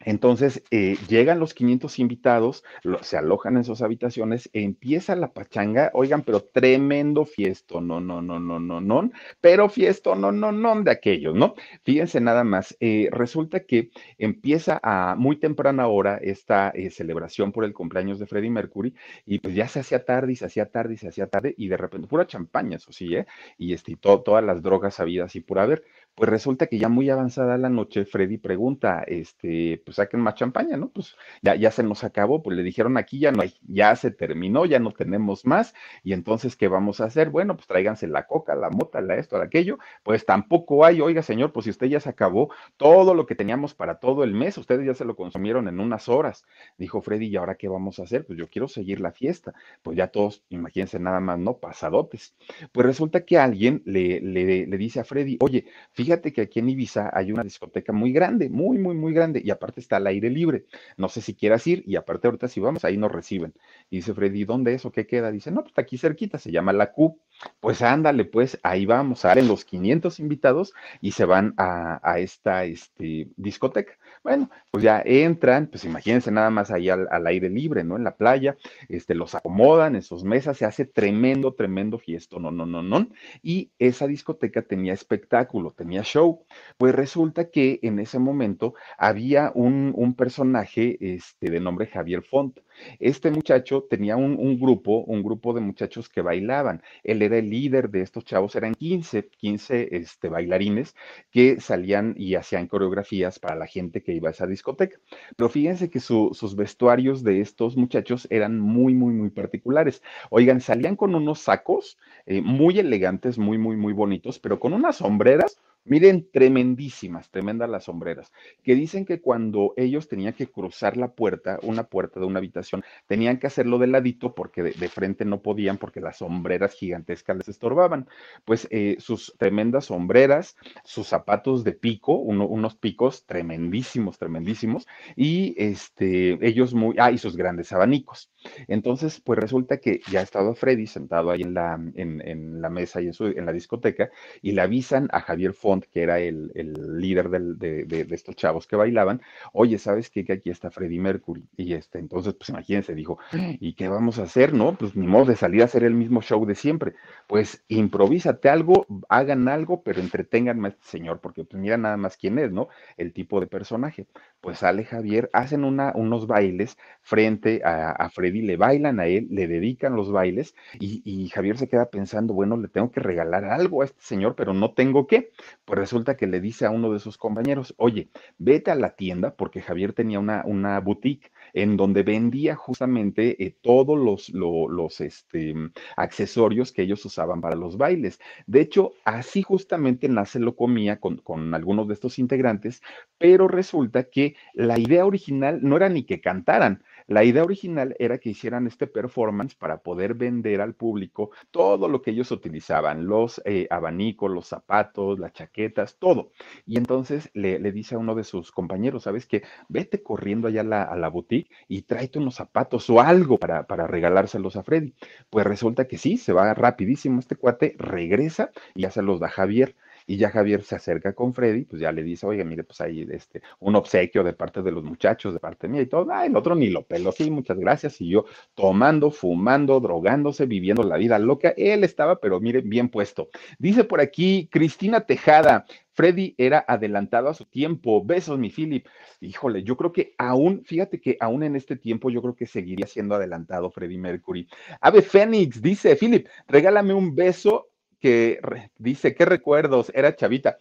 Entonces 0.00 0.62
eh, 0.70 0.96
llegan 1.08 1.38
los 1.40 1.54
500 1.54 1.98
invitados, 1.98 2.62
se 3.00 3.16
alojan 3.16 3.56
en 3.56 3.64
sus 3.64 3.80
habitaciones, 3.80 4.50
empieza 4.52 5.16
la 5.16 5.32
pachanga, 5.32 5.90
oigan, 5.94 6.22
pero 6.22 6.42
tremendo 6.42 7.24
fiesto, 7.24 7.80
no, 7.80 8.00
no, 8.00 8.20
no, 8.20 8.38
no, 8.38 8.60
no, 8.60 8.80
no, 8.80 9.10
pero 9.40 9.68
fiesto, 9.68 10.14
no, 10.14 10.30
no, 10.30 10.52
no, 10.52 10.82
de 10.82 10.90
aquellos, 10.90 11.34
¿no? 11.34 11.54
Fíjense 11.84 12.20
nada 12.20 12.44
más, 12.44 12.76
eh, 12.80 13.08
resulta 13.12 13.60
que 13.60 13.90
empieza 14.18 14.78
a 14.82 15.14
muy 15.16 15.36
temprana 15.36 15.86
hora 15.86 16.18
esta 16.20 16.70
eh, 16.70 16.90
celebración 16.90 17.52
por 17.52 17.64
el 17.64 17.72
cumpleaños 17.72 18.18
de 18.18 18.26
Freddie 18.26 18.50
Mercury 18.50 18.94
y 19.24 19.38
pues 19.38 19.54
ya 19.54 19.68
se 19.68 19.80
hacía 19.80 20.04
tarde 20.04 20.32
y 20.32 20.36
se 20.36 20.46
hacía 20.46 20.66
tarde 20.66 20.94
y 20.94 20.96
se 20.98 21.08
hacía 21.08 21.28
tarde 21.28 21.54
y 21.56 21.68
de 21.68 21.76
repente, 21.76 22.08
pura 22.08 22.26
champaña, 22.26 22.76
eso 22.76 22.92
sí, 22.92 23.14
¿eh? 23.14 23.26
Y 23.56 23.72
este, 23.72 23.96
todas 23.96 24.44
las 24.44 24.62
drogas 24.62 25.00
habidas 25.00 25.34
y 25.36 25.40
por 25.40 25.58
haber. 25.58 25.84
Pues 26.14 26.30
resulta 26.30 26.68
que 26.68 26.78
ya 26.78 26.88
muy 26.88 27.10
avanzada 27.10 27.58
la 27.58 27.68
noche, 27.68 28.04
Freddy 28.04 28.38
pregunta, 28.38 29.02
este, 29.04 29.82
pues 29.84 29.96
saquen 29.96 30.20
más 30.20 30.36
champaña, 30.36 30.76
¿no? 30.76 30.88
Pues 30.90 31.16
ya, 31.42 31.56
ya 31.56 31.72
se 31.72 31.82
nos 31.82 32.04
acabó, 32.04 32.40
pues 32.40 32.56
le 32.56 32.62
dijeron 32.62 32.96
aquí 32.96 33.18
ya 33.18 33.32
no 33.32 33.42
hay, 33.42 33.54
ya 33.62 33.96
se 33.96 34.12
terminó, 34.12 34.64
ya 34.64 34.78
no 34.78 34.92
tenemos 34.92 35.44
más, 35.44 35.74
y 36.04 36.12
entonces, 36.12 36.54
¿qué 36.54 36.68
vamos 36.68 37.00
a 37.00 37.06
hacer? 37.06 37.30
Bueno, 37.30 37.56
pues 37.56 37.66
tráiganse 37.66 38.06
la 38.06 38.28
coca, 38.28 38.54
la 38.54 38.70
mota, 38.70 39.00
la 39.00 39.16
esto, 39.16 39.38
la 39.38 39.44
aquello, 39.46 39.78
pues 40.04 40.24
tampoco 40.24 40.84
hay, 40.84 41.00
oiga 41.00 41.20
señor, 41.20 41.52
pues 41.52 41.64
si 41.64 41.70
usted 41.70 41.88
ya 41.88 41.98
se 41.98 42.10
acabó 42.10 42.50
todo 42.76 43.14
lo 43.14 43.26
que 43.26 43.34
teníamos 43.34 43.74
para 43.74 43.98
todo 43.98 44.22
el 44.22 44.34
mes, 44.34 44.56
ustedes 44.56 44.86
ya 44.86 44.94
se 44.94 45.04
lo 45.04 45.16
consumieron 45.16 45.66
en 45.66 45.80
unas 45.80 46.08
horas. 46.08 46.44
Dijo 46.78 47.02
Freddy, 47.02 47.26
¿y 47.26 47.36
ahora 47.36 47.56
qué 47.56 47.66
vamos 47.68 47.98
a 47.98 48.04
hacer? 48.04 48.24
Pues 48.24 48.38
yo 48.38 48.48
quiero 48.48 48.68
seguir 48.68 49.00
la 49.00 49.10
fiesta. 49.10 49.52
Pues 49.82 49.96
ya 49.96 50.06
todos, 50.08 50.44
imagínense 50.48 51.00
nada 51.00 51.18
más, 51.20 51.38
¿no? 51.40 51.58
Pasadotes. 51.58 52.36
Pues 52.72 52.86
resulta 52.86 53.24
que 53.24 53.38
alguien 53.38 53.82
le, 53.84 54.20
le, 54.20 54.66
le 54.66 54.78
dice 54.78 55.00
a 55.00 55.04
Freddy, 55.04 55.38
oye, 55.40 55.64
Fíjate 55.92 56.03
que 56.32 56.42
aquí 56.42 56.58
en 56.60 56.68
Ibiza 56.68 57.10
hay 57.12 57.32
una 57.32 57.42
discoteca 57.42 57.92
muy 57.92 58.12
grande, 58.12 58.48
muy, 58.48 58.78
muy, 58.78 58.94
muy 58.94 59.12
grande, 59.12 59.40
y 59.44 59.50
aparte 59.50 59.80
está 59.80 59.96
al 59.96 60.06
aire 60.06 60.30
libre. 60.30 60.66
No 60.96 61.08
sé 61.08 61.20
si 61.20 61.34
quieras 61.34 61.66
ir, 61.66 61.82
y 61.86 61.96
aparte 61.96 62.28
ahorita 62.28 62.48
si 62.48 62.60
vamos, 62.60 62.84
ahí 62.84 62.96
nos 62.96 63.12
reciben. 63.12 63.54
Y 63.90 63.96
dice 63.96 64.14
Freddy, 64.14 64.44
¿dónde 64.44 64.74
es 64.74 64.84
o 64.84 64.92
qué 64.92 65.06
queda? 65.06 65.30
Dice, 65.30 65.50
no, 65.50 65.60
pues 65.60 65.72
está 65.72 65.82
aquí 65.82 65.98
cerquita, 65.98 66.38
se 66.38 66.50
llama 66.50 66.72
La 66.72 66.92
Q. 66.92 67.18
Pues 67.60 67.82
ándale, 67.82 68.24
pues 68.24 68.58
ahí 68.62 68.86
vamos, 68.86 69.20
salen 69.20 69.48
los 69.48 69.64
500 69.64 70.20
invitados 70.20 70.72
y 71.00 71.12
se 71.12 71.24
van 71.24 71.54
a, 71.56 72.18
esta 72.18 72.64
este, 72.64 73.28
discoteca. 73.36 73.98
Bueno, 74.24 74.48
pues 74.70 74.82
ya 74.82 75.02
entran, 75.04 75.66
pues 75.66 75.84
imagínense 75.84 76.30
nada 76.30 76.48
más 76.48 76.70
ahí 76.70 76.88
al, 76.88 77.26
aire 77.26 77.50
libre, 77.50 77.84
¿no? 77.84 77.98
En 77.98 78.04
la 78.04 78.16
playa, 78.16 78.56
este, 78.88 79.14
los 79.14 79.34
acomodan 79.34 79.96
en 79.96 80.02
sus 80.02 80.24
mesas, 80.24 80.56
se 80.56 80.64
hace 80.64 80.86
tremendo, 80.86 81.52
tremendo 81.52 81.98
fiesto, 81.98 82.40
no, 82.40 82.50
no, 82.50 82.64
no, 82.64 82.82
no. 82.82 83.06
Y 83.42 83.70
esa 83.78 84.06
discoteca 84.06 84.62
tenía 84.62 84.94
espectáculo, 84.94 85.72
tenía 85.76 86.02
show. 86.04 86.46
Pues 86.78 86.94
resulta 86.94 87.50
que 87.50 87.80
en 87.82 87.98
ese 87.98 88.18
momento 88.18 88.74
había 88.96 89.52
un, 89.54 89.92
un 89.94 90.14
personaje 90.14 90.96
este, 91.00 91.50
de 91.50 91.60
nombre 91.60 91.86
Javier 91.86 92.22
Font. 92.22 92.60
Este 92.98 93.30
muchacho 93.30 93.86
tenía 93.88 94.16
un, 94.16 94.58
grupo, 94.58 95.04
un 95.04 95.22
grupo 95.22 95.52
de 95.52 95.60
muchachos 95.60 96.08
que 96.08 96.20
bailaban. 96.22 96.82
Él 97.02 97.22
era 97.22 97.38
el 97.38 97.50
líder 97.50 97.90
de 97.90 98.02
estos 98.02 98.24
chavos, 98.24 98.56
eran 98.56 98.74
15, 98.74 99.28
15 99.28 99.96
este, 99.96 100.28
bailarines 100.28 100.94
que 101.30 101.60
salían 101.60 102.14
y 102.16 102.34
hacían 102.34 102.66
coreografías 102.66 103.38
para 103.38 103.56
la 103.56 103.66
gente 103.66 104.02
que 104.02 104.13
iba 104.14 104.28
a 104.28 104.32
esa 104.32 104.46
discoteca. 104.46 104.98
Pero 105.36 105.48
fíjense 105.48 105.90
que 105.90 106.00
sus 106.00 106.56
vestuarios 106.56 107.22
de 107.22 107.40
estos 107.40 107.76
muchachos 107.76 108.26
eran 108.30 108.60
muy, 108.60 108.94
muy, 108.94 109.12
muy 109.12 109.30
particulares. 109.30 110.02
Oigan, 110.30 110.60
salían 110.60 110.96
con 110.96 111.14
unos 111.14 111.40
sacos 111.40 111.98
eh, 112.26 112.40
muy 112.40 112.78
elegantes, 112.78 113.38
muy, 113.38 113.58
muy, 113.58 113.76
muy 113.76 113.92
bonitos, 113.92 114.38
pero 114.38 114.58
con 114.60 114.72
unas 114.72 114.96
sombreras 114.96 115.58
Miren, 115.86 116.28
tremendísimas, 116.32 117.30
tremendas 117.30 117.68
las 117.68 117.84
sombreras, 117.84 118.32
que 118.62 118.74
dicen 118.74 119.04
que 119.04 119.20
cuando 119.20 119.74
ellos 119.76 120.08
tenían 120.08 120.32
que 120.32 120.46
cruzar 120.46 120.96
la 120.96 121.12
puerta, 121.12 121.58
una 121.62 121.84
puerta 121.84 122.20
de 122.20 122.26
una 122.26 122.38
habitación, 122.38 122.84
tenían 123.06 123.38
que 123.38 123.48
hacerlo 123.48 123.78
de 123.78 123.88
ladito 123.88 124.34
porque 124.34 124.62
de, 124.62 124.88
frente 124.88 125.24
no 125.24 125.42
podían 125.42 125.76
porque 125.76 126.00
las 126.00 126.18
sombreras 126.18 126.72
gigantescas 126.74 127.36
les 127.36 127.48
estorbaban. 127.48 128.08
Pues 128.44 128.66
eh, 128.70 128.96
sus 128.98 129.34
tremendas 129.38 129.86
sombreras, 129.86 130.56
sus 130.84 131.06
zapatos 131.06 131.64
de 131.64 131.72
pico, 131.72 132.14
unos 132.16 132.76
picos 132.76 133.26
tremendísimos, 133.26 134.18
tremendísimos, 134.18 134.86
y 135.16 135.54
este, 135.58 136.38
ellos 136.46 136.72
muy, 136.74 136.96
ah, 136.98 137.14
sus 137.18 137.36
grandes 137.36 137.72
abanicos. 137.72 138.30
Entonces, 138.68 139.20
pues 139.20 139.38
resulta 139.38 139.78
que 139.78 140.00
ya 140.10 140.20
estaba 140.20 140.54
Freddy 140.54 140.86
sentado 140.86 141.30
ahí 141.30 141.42
en 141.42 141.54
la, 141.54 141.80
en, 141.94 142.60
la 142.60 142.70
mesa 142.70 143.00
y 143.00 143.08
en, 143.08 143.46
la 143.46 143.52
discoteca, 143.52 144.10
y 144.42 144.52
le 144.52 144.60
avisan 144.60 145.08
a 145.12 145.20
Javier 145.20 145.52
Que 145.80 146.02
era 146.02 146.20
el, 146.20 146.52
líder 146.98 147.30
de, 147.30 148.06
estos 148.10 148.36
chavos 148.36 148.66
que 148.66 148.76
bailaban, 148.76 149.20
oye, 149.52 149.78
¿sabes 149.78 150.10
qué? 150.10 150.24
Que 150.24 150.34
aquí 150.34 150.50
está 150.50 150.70
Freddie 150.70 151.00
Mercury. 151.00 151.44
Y 151.56 151.74
este, 151.74 151.98
entonces, 151.98 152.34
pues 152.34 152.50
imagínense, 152.50 152.94
dijo, 152.94 153.18
¿y 153.32 153.74
qué 153.74 153.88
vamos 153.88 154.18
a 154.18 154.24
hacer? 154.24 154.52
No, 154.52 154.76
pues 154.76 154.96
ni 154.96 155.06
modo 155.06 155.26
de 155.26 155.36
salir 155.36 155.62
a 155.62 155.66
hacer 155.66 155.84
el 155.84 155.94
mismo 155.94 156.22
show 156.22 156.44
de 156.46 156.54
siempre. 156.54 156.94
Pues 157.26 157.64
improvísate 157.68 158.48
algo, 158.48 158.86
hagan 159.08 159.48
algo, 159.48 159.82
pero 159.82 160.00
entreténganme 160.00 160.68
a 160.68 160.70
este 160.70 160.86
señor, 160.86 161.20
porque 161.20 161.44
pues 161.44 161.60
mira 161.60 161.76
nada 161.76 161.96
más 161.96 162.16
quién 162.16 162.38
es, 162.38 162.52
¿no? 162.52 162.68
El 162.96 163.12
tipo 163.12 163.40
de 163.40 163.46
personaje. 163.46 164.06
Pues 164.40 164.58
sale 164.58 164.84
Javier, 164.84 165.30
hacen 165.32 165.64
una, 165.64 165.92
unos 165.94 166.26
bailes 166.26 166.76
frente 167.02 167.62
a, 167.64 167.90
a 167.90 168.10
Freddy, 168.10 168.42
le 168.42 168.56
bailan 168.56 169.00
a 169.00 169.06
él, 169.06 169.28
le 169.30 169.46
dedican 169.46 169.96
los 169.96 170.12
bailes, 170.12 170.54
y, 170.78 171.02
y 171.04 171.28
Javier 171.28 171.56
se 171.58 171.68
queda 171.68 171.86
pensando, 171.86 172.34
bueno, 172.34 172.56
le 172.56 172.68
tengo 172.68 172.90
que 172.90 173.00
regalar 173.00 173.44
algo 173.44 173.82
a 173.82 173.86
este 173.86 174.02
señor, 174.02 174.34
pero 174.34 174.54
no 174.54 174.72
tengo 174.72 175.06
qué. 175.06 175.32
Pues 175.64 175.78
resulta 175.78 176.16
que 176.16 176.26
le 176.26 176.40
dice 176.40 176.66
a 176.66 176.70
uno 176.70 176.92
de 176.92 176.98
sus 176.98 177.16
compañeros, 177.16 177.74
oye, 177.78 178.10
vete 178.36 178.70
a 178.70 178.74
la 178.74 178.96
tienda, 178.96 179.34
porque 179.34 179.62
Javier 179.62 179.94
tenía 179.94 180.18
una, 180.18 180.42
una 180.44 180.78
boutique 180.80 181.32
en 181.54 181.78
donde 181.78 182.02
vendía 182.02 182.54
justamente 182.54 183.42
eh, 183.42 183.56
todos 183.62 184.28
los, 184.28 185.00
este, 185.00 185.54
accesorios 185.96 186.70
que 186.70 186.82
ellos 186.82 187.04
usaban 187.06 187.40
para 187.40 187.56
los 187.56 187.78
bailes. 187.78 188.20
De 188.46 188.60
hecho, 188.60 188.92
así 189.04 189.42
justamente 189.42 190.08
nace 190.08 190.38
lo 190.38 190.54
comía 190.54 191.00
con, 191.00 191.16
con 191.18 191.54
algunos 191.54 191.88
de 191.88 191.94
estos 191.94 192.18
integrantes, 192.18 192.82
pero 193.16 193.48
resulta 193.48 194.04
que 194.04 194.36
la 194.52 194.78
idea 194.78 195.06
original 195.06 195.60
no 195.62 195.76
era 195.76 195.88
ni 195.88 196.02
que 196.04 196.20
cantaran, 196.20 196.82
la 197.06 197.24
idea 197.24 197.44
original 197.44 197.94
era 197.98 198.18
que 198.18 198.30
hicieran 198.30 198.66
este 198.66 198.86
performance 198.86 199.54
para 199.54 199.78
poder 199.78 200.14
vender 200.14 200.60
al 200.60 200.74
público 200.74 201.30
todo 201.50 201.88
lo 201.88 202.02
que 202.02 202.12
ellos 202.12 202.30
utilizaban, 202.30 203.06
los 203.06 203.42
eh, 203.44 203.66
abanicos, 203.70 204.30
los 204.30 204.46
zapatos, 204.46 205.18
las 205.18 205.32
chaquetas, 205.32 205.98
todo. 205.98 206.32
Y 206.66 206.78
entonces 206.78 207.30
le, 207.34 207.58
dice 207.72 207.94
a 207.94 207.98
uno 207.98 208.14
de 208.14 208.24
sus 208.24 208.52
compañeros, 208.52 209.04
¿sabes 209.04 209.26
qué? 209.26 209.42
Vete 209.68 210.02
corriendo 210.02 210.48
allá 210.48 210.62
a 210.62 210.64
la, 210.64 210.82
a 210.82 210.96
la 210.96 211.08
boutique 211.08 211.50
y 211.68 211.82
tráete 211.82 212.18
unos 212.18 212.36
zapatos 212.36 212.88
o 212.90 213.00
algo 213.00 213.38
para, 213.38 213.66
para 213.66 213.86
regalárselos 213.86 214.56
a 214.56 214.62
Freddy. 214.62 214.94
Pues 215.30 215.46
resulta 215.46 215.86
que 215.86 215.98
sí, 215.98 216.16
se 216.16 216.32
va 216.32 216.54
rapidísimo 216.54 217.20
este 217.20 217.36
cuate, 217.36 217.74
regresa 217.78 218.50
y 218.74 218.82
ya 218.82 218.90
se 218.90 219.02
los 219.02 219.20
da 219.20 219.28
Javier. 219.28 219.76
Y 220.06 220.16
ya 220.16 220.30
Javier 220.30 220.62
se 220.62 220.76
acerca 220.76 221.14
con 221.14 221.32
Freddy, 221.32 221.64
pues 221.64 221.80
ya 221.80 221.90
le 221.92 222.02
dice, 222.02 222.26
oye, 222.26 222.44
mire, 222.44 222.64
pues 222.64 222.80
ahí 222.80 223.06
este, 223.10 223.42
un 223.60 223.74
obsequio 223.76 224.22
de 224.22 224.34
parte 224.34 224.62
de 224.62 224.70
los 224.70 224.84
muchachos, 224.84 225.32
de 225.32 225.40
parte 225.40 225.68
mía 225.68 225.82
y 225.82 225.86
todo. 225.86 226.06
Ah, 226.10 226.26
el 226.26 226.36
otro 226.36 226.54
ni 226.54 226.68
lo 226.70 226.82
peló, 226.82 227.12
sí, 227.12 227.30
muchas 227.30 227.58
gracias. 227.58 228.00
Y 228.00 228.08
yo 228.10 228.26
tomando, 228.54 229.10
fumando, 229.10 229.80
drogándose, 229.80 230.46
viviendo 230.46 230.82
la 230.82 230.96
vida 230.96 231.18
loca. 231.18 231.54
Él 231.56 231.84
estaba, 231.84 232.20
pero 232.20 232.40
mire, 232.40 232.60
bien 232.60 232.88
puesto. 232.88 233.30
Dice 233.58 233.84
por 233.84 234.00
aquí 234.00 234.48
Cristina 234.50 235.00
Tejada, 235.02 235.64
Freddy 235.94 236.34
era 236.38 236.64
adelantado 236.66 237.28
a 237.28 237.34
su 237.34 237.46
tiempo. 237.46 238.04
Besos, 238.04 238.38
mi 238.38 238.50
Philip. 238.50 238.86
Híjole, 239.20 239.62
yo 239.62 239.76
creo 239.76 239.92
que 239.92 240.14
aún, 240.18 240.64
fíjate 240.64 241.00
que 241.00 241.16
aún 241.20 241.42
en 241.44 241.56
este 241.56 241.76
tiempo, 241.76 242.10
yo 242.10 242.20
creo 242.20 242.34
que 242.34 242.46
seguiría 242.46 242.86
siendo 242.86 243.14
adelantado 243.14 243.70
Freddy 243.70 243.96
Mercury. 243.96 244.48
Ave 244.80 245.02
Fénix 245.02 245.62
dice, 245.62 245.96
Philip, 245.96 246.26
regálame 246.48 246.92
un 246.92 247.14
beso 247.14 247.68
que 248.04 248.38
dice, 248.76 249.14
qué 249.14 249.24
recuerdos, 249.24 249.90
era 249.94 250.14
chavita. 250.14 250.58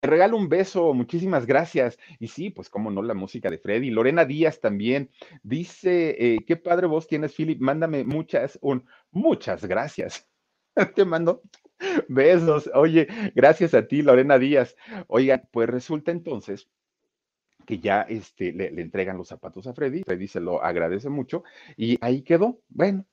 Te 0.00 0.08
regalo 0.08 0.38
un 0.38 0.48
beso, 0.48 0.94
muchísimas 0.94 1.44
gracias. 1.44 1.98
Y 2.18 2.28
sí, 2.28 2.48
pues 2.48 2.70
cómo 2.70 2.90
no, 2.90 3.02
la 3.02 3.12
música 3.12 3.50
de 3.50 3.58
Freddy. 3.58 3.90
Lorena 3.90 4.24
Díaz 4.24 4.60
también 4.60 5.10
dice, 5.42 6.16
eh, 6.18 6.38
qué 6.46 6.56
padre 6.56 6.86
voz 6.86 7.06
tienes, 7.06 7.34
Philip, 7.34 7.60
mándame 7.60 8.02
muchas, 8.04 8.58
un, 8.62 8.86
muchas 9.10 9.66
gracias. 9.66 10.26
Te 10.94 11.04
mando 11.04 11.42
besos. 12.08 12.70
Oye, 12.72 13.08
gracias 13.34 13.74
a 13.74 13.86
ti, 13.86 14.00
Lorena 14.00 14.38
Díaz. 14.38 14.74
Oigan, 15.08 15.46
pues 15.52 15.68
resulta 15.68 16.12
entonces 16.12 16.70
que 17.66 17.78
ya 17.78 18.06
este, 18.08 18.54
le, 18.54 18.70
le, 18.70 18.80
entregan 18.80 19.18
los 19.18 19.28
zapatos 19.28 19.66
a 19.66 19.74
Freddy, 19.74 20.02
Freddy 20.02 20.28
se 20.28 20.40
lo 20.40 20.64
agradece 20.64 21.10
mucho 21.10 21.44
y 21.76 21.98
ahí 22.00 22.22
quedó. 22.22 22.58
Bueno, 22.70 23.04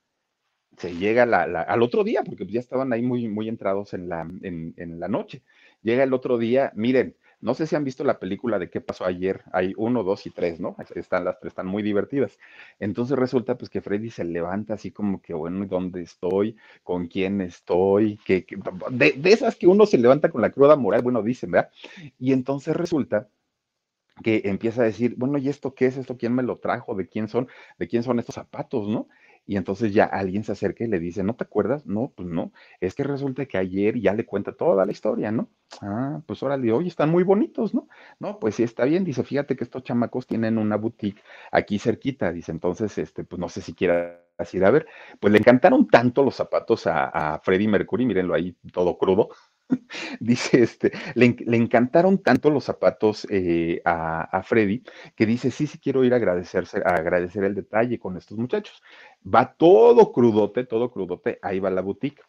se 0.77 0.95
llega 0.95 1.23
al 1.23 1.81
otro 1.81 2.03
día, 2.03 2.23
porque 2.23 2.45
ya 2.45 2.59
estaban 2.59 2.93
ahí 2.93 3.01
muy, 3.01 3.27
muy 3.27 3.47
entrados 3.47 3.93
en 3.93 4.09
la, 4.09 4.27
en, 4.41 4.99
la 4.99 5.07
noche. 5.07 5.43
Llega 5.81 6.03
el 6.03 6.13
otro 6.13 6.37
día, 6.37 6.71
miren, 6.75 7.15
no 7.39 7.55
sé 7.55 7.65
si 7.65 7.75
han 7.75 7.83
visto 7.83 8.03
la 8.03 8.19
película 8.19 8.59
de 8.59 8.69
qué 8.69 8.81
pasó 8.81 9.05
ayer. 9.05 9.43
Hay 9.51 9.73
uno, 9.77 10.03
dos 10.03 10.25
y 10.27 10.29
tres, 10.29 10.59
¿no? 10.59 10.75
Están 10.95 11.25
las 11.25 11.39
tres, 11.39 11.51
están 11.51 11.67
muy 11.67 11.81
divertidas. 11.81 12.37
Entonces 12.79 13.17
resulta 13.17 13.57
pues 13.57 13.69
que 13.69 13.81
Freddy 13.81 14.11
se 14.11 14.23
levanta 14.23 14.75
así 14.75 14.91
como 14.91 15.21
que, 15.21 15.33
bueno, 15.33 15.65
¿dónde 15.65 16.01
estoy? 16.01 16.55
¿Con 16.83 17.07
quién 17.07 17.41
estoy? 17.41 18.17
que 18.25 18.45
de, 18.91 19.13
de, 19.13 19.31
esas 19.31 19.55
que 19.55 19.67
uno 19.67 19.85
se 19.85 19.97
levanta 19.97 20.29
con 20.29 20.41
la 20.41 20.51
cruda 20.51 20.75
moral, 20.75 21.01
bueno, 21.01 21.23
dicen, 21.23 21.51
¿verdad? 21.51 21.71
Y 22.19 22.31
entonces 22.31 22.75
resulta 22.75 23.27
que 24.23 24.41
empieza 24.45 24.81
a 24.81 24.85
decir, 24.85 25.15
bueno, 25.17 25.37
¿y 25.37 25.49
esto 25.49 25.73
qué 25.73 25.87
es? 25.87 25.97
¿Esto 25.97 26.17
quién 26.17 26.33
me 26.33 26.43
lo 26.43 26.57
trajo? 26.59 26.95
¿De 26.95 27.07
quién 27.07 27.27
son? 27.27 27.47
¿De 27.77 27.87
quién 27.87 28.03
son 28.03 28.19
estos 28.19 28.35
zapatos? 28.35 28.87
¿No? 28.87 29.07
Y 29.45 29.57
entonces 29.57 29.93
ya 29.93 30.05
alguien 30.05 30.43
se 30.43 30.51
acerca 30.51 30.83
y 30.83 30.87
le 30.87 30.99
dice, 30.99 31.23
¿no 31.23 31.35
te 31.35 31.43
acuerdas? 31.43 31.85
No, 31.85 32.13
pues 32.15 32.27
no. 32.27 32.53
Es 32.79 32.95
que 32.95 33.03
resulta 33.03 33.45
que 33.45 33.57
ayer 33.57 33.99
ya 33.99 34.13
le 34.13 34.25
cuenta 34.25 34.53
toda 34.53 34.85
la 34.85 34.91
historia, 34.91 35.31
¿no? 35.31 35.49
Ah, 35.81 36.21
pues 36.25 36.43
órale, 36.43 36.71
oye, 36.71 36.87
están 36.87 37.09
muy 37.09 37.23
bonitos, 37.23 37.73
¿no? 37.73 37.87
No, 38.19 38.39
pues 38.39 38.55
sí, 38.55 38.63
está 38.63 38.85
bien. 38.85 39.03
Dice, 39.03 39.23
fíjate 39.23 39.55
que 39.55 39.63
estos 39.63 39.83
chamacos 39.83 40.27
tienen 40.27 40.57
una 40.57 40.77
boutique 40.77 41.21
aquí 41.51 41.79
cerquita. 41.79 42.31
Dice, 42.31 42.51
entonces, 42.51 42.97
este, 42.97 43.23
pues 43.23 43.39
no 43.39 43.49
sé 43.49 43.61
si 43.61 43.73
quieras 43.73 44.19
ir 44.53 44.65
a 44.65 44.71
ver. 44.71 44.87
Pues 45.19 45.33
le 45.33 45.39
encantaron 45.39 45.87
tanto 45.87 46.23
los 46.23 46.35
zapatos 46.35 46.87
a, 46.87 47.05
a 47.35 47.39
Freddie 47.39 47.67
Mercury, 47.67 48.05
mírenlo 48.05 48.33
ahí 48.33 48.55
todo 48.71 48.97
crudo. 48.97 49.29
dice, 50.19 50.63
este, 50.63 50.91
le, 51.15 51.35
encantaron 51.55 52.21
tanto 52.21 52.49
los 52.49 52.63
zapatos 52.63 53.27
eh, 53.29 53.81
a, 53.85 54.23
a, 54.23 54.43
Freddy 54.43 54.83
que 55.15 55.25
dice, 55.25 55.51
sí, 55.51 55.67
sí 55.67 55.79
quiero 55.79 56.03
ir 56.03 56.13
a, 56.13 56.17
agradecerse, 56.17 56.81
a 56.85 56.95
agradecer 56.95 57.43
el 57.43 57.55
detalle 57.55 57.99
con 57.99 58.17
estos 58.17 58.37
muchachos. 58.37 58.81
Va 59.23 59.53
todo 59.53 60.11
crudote, 60.11 60.65
todo 60.65 60.91
crudote, 60.91 61.39
ahí 61.41 61.59
va 61.59 61.69
la 61.69 61.81
boutique 61.81 62.21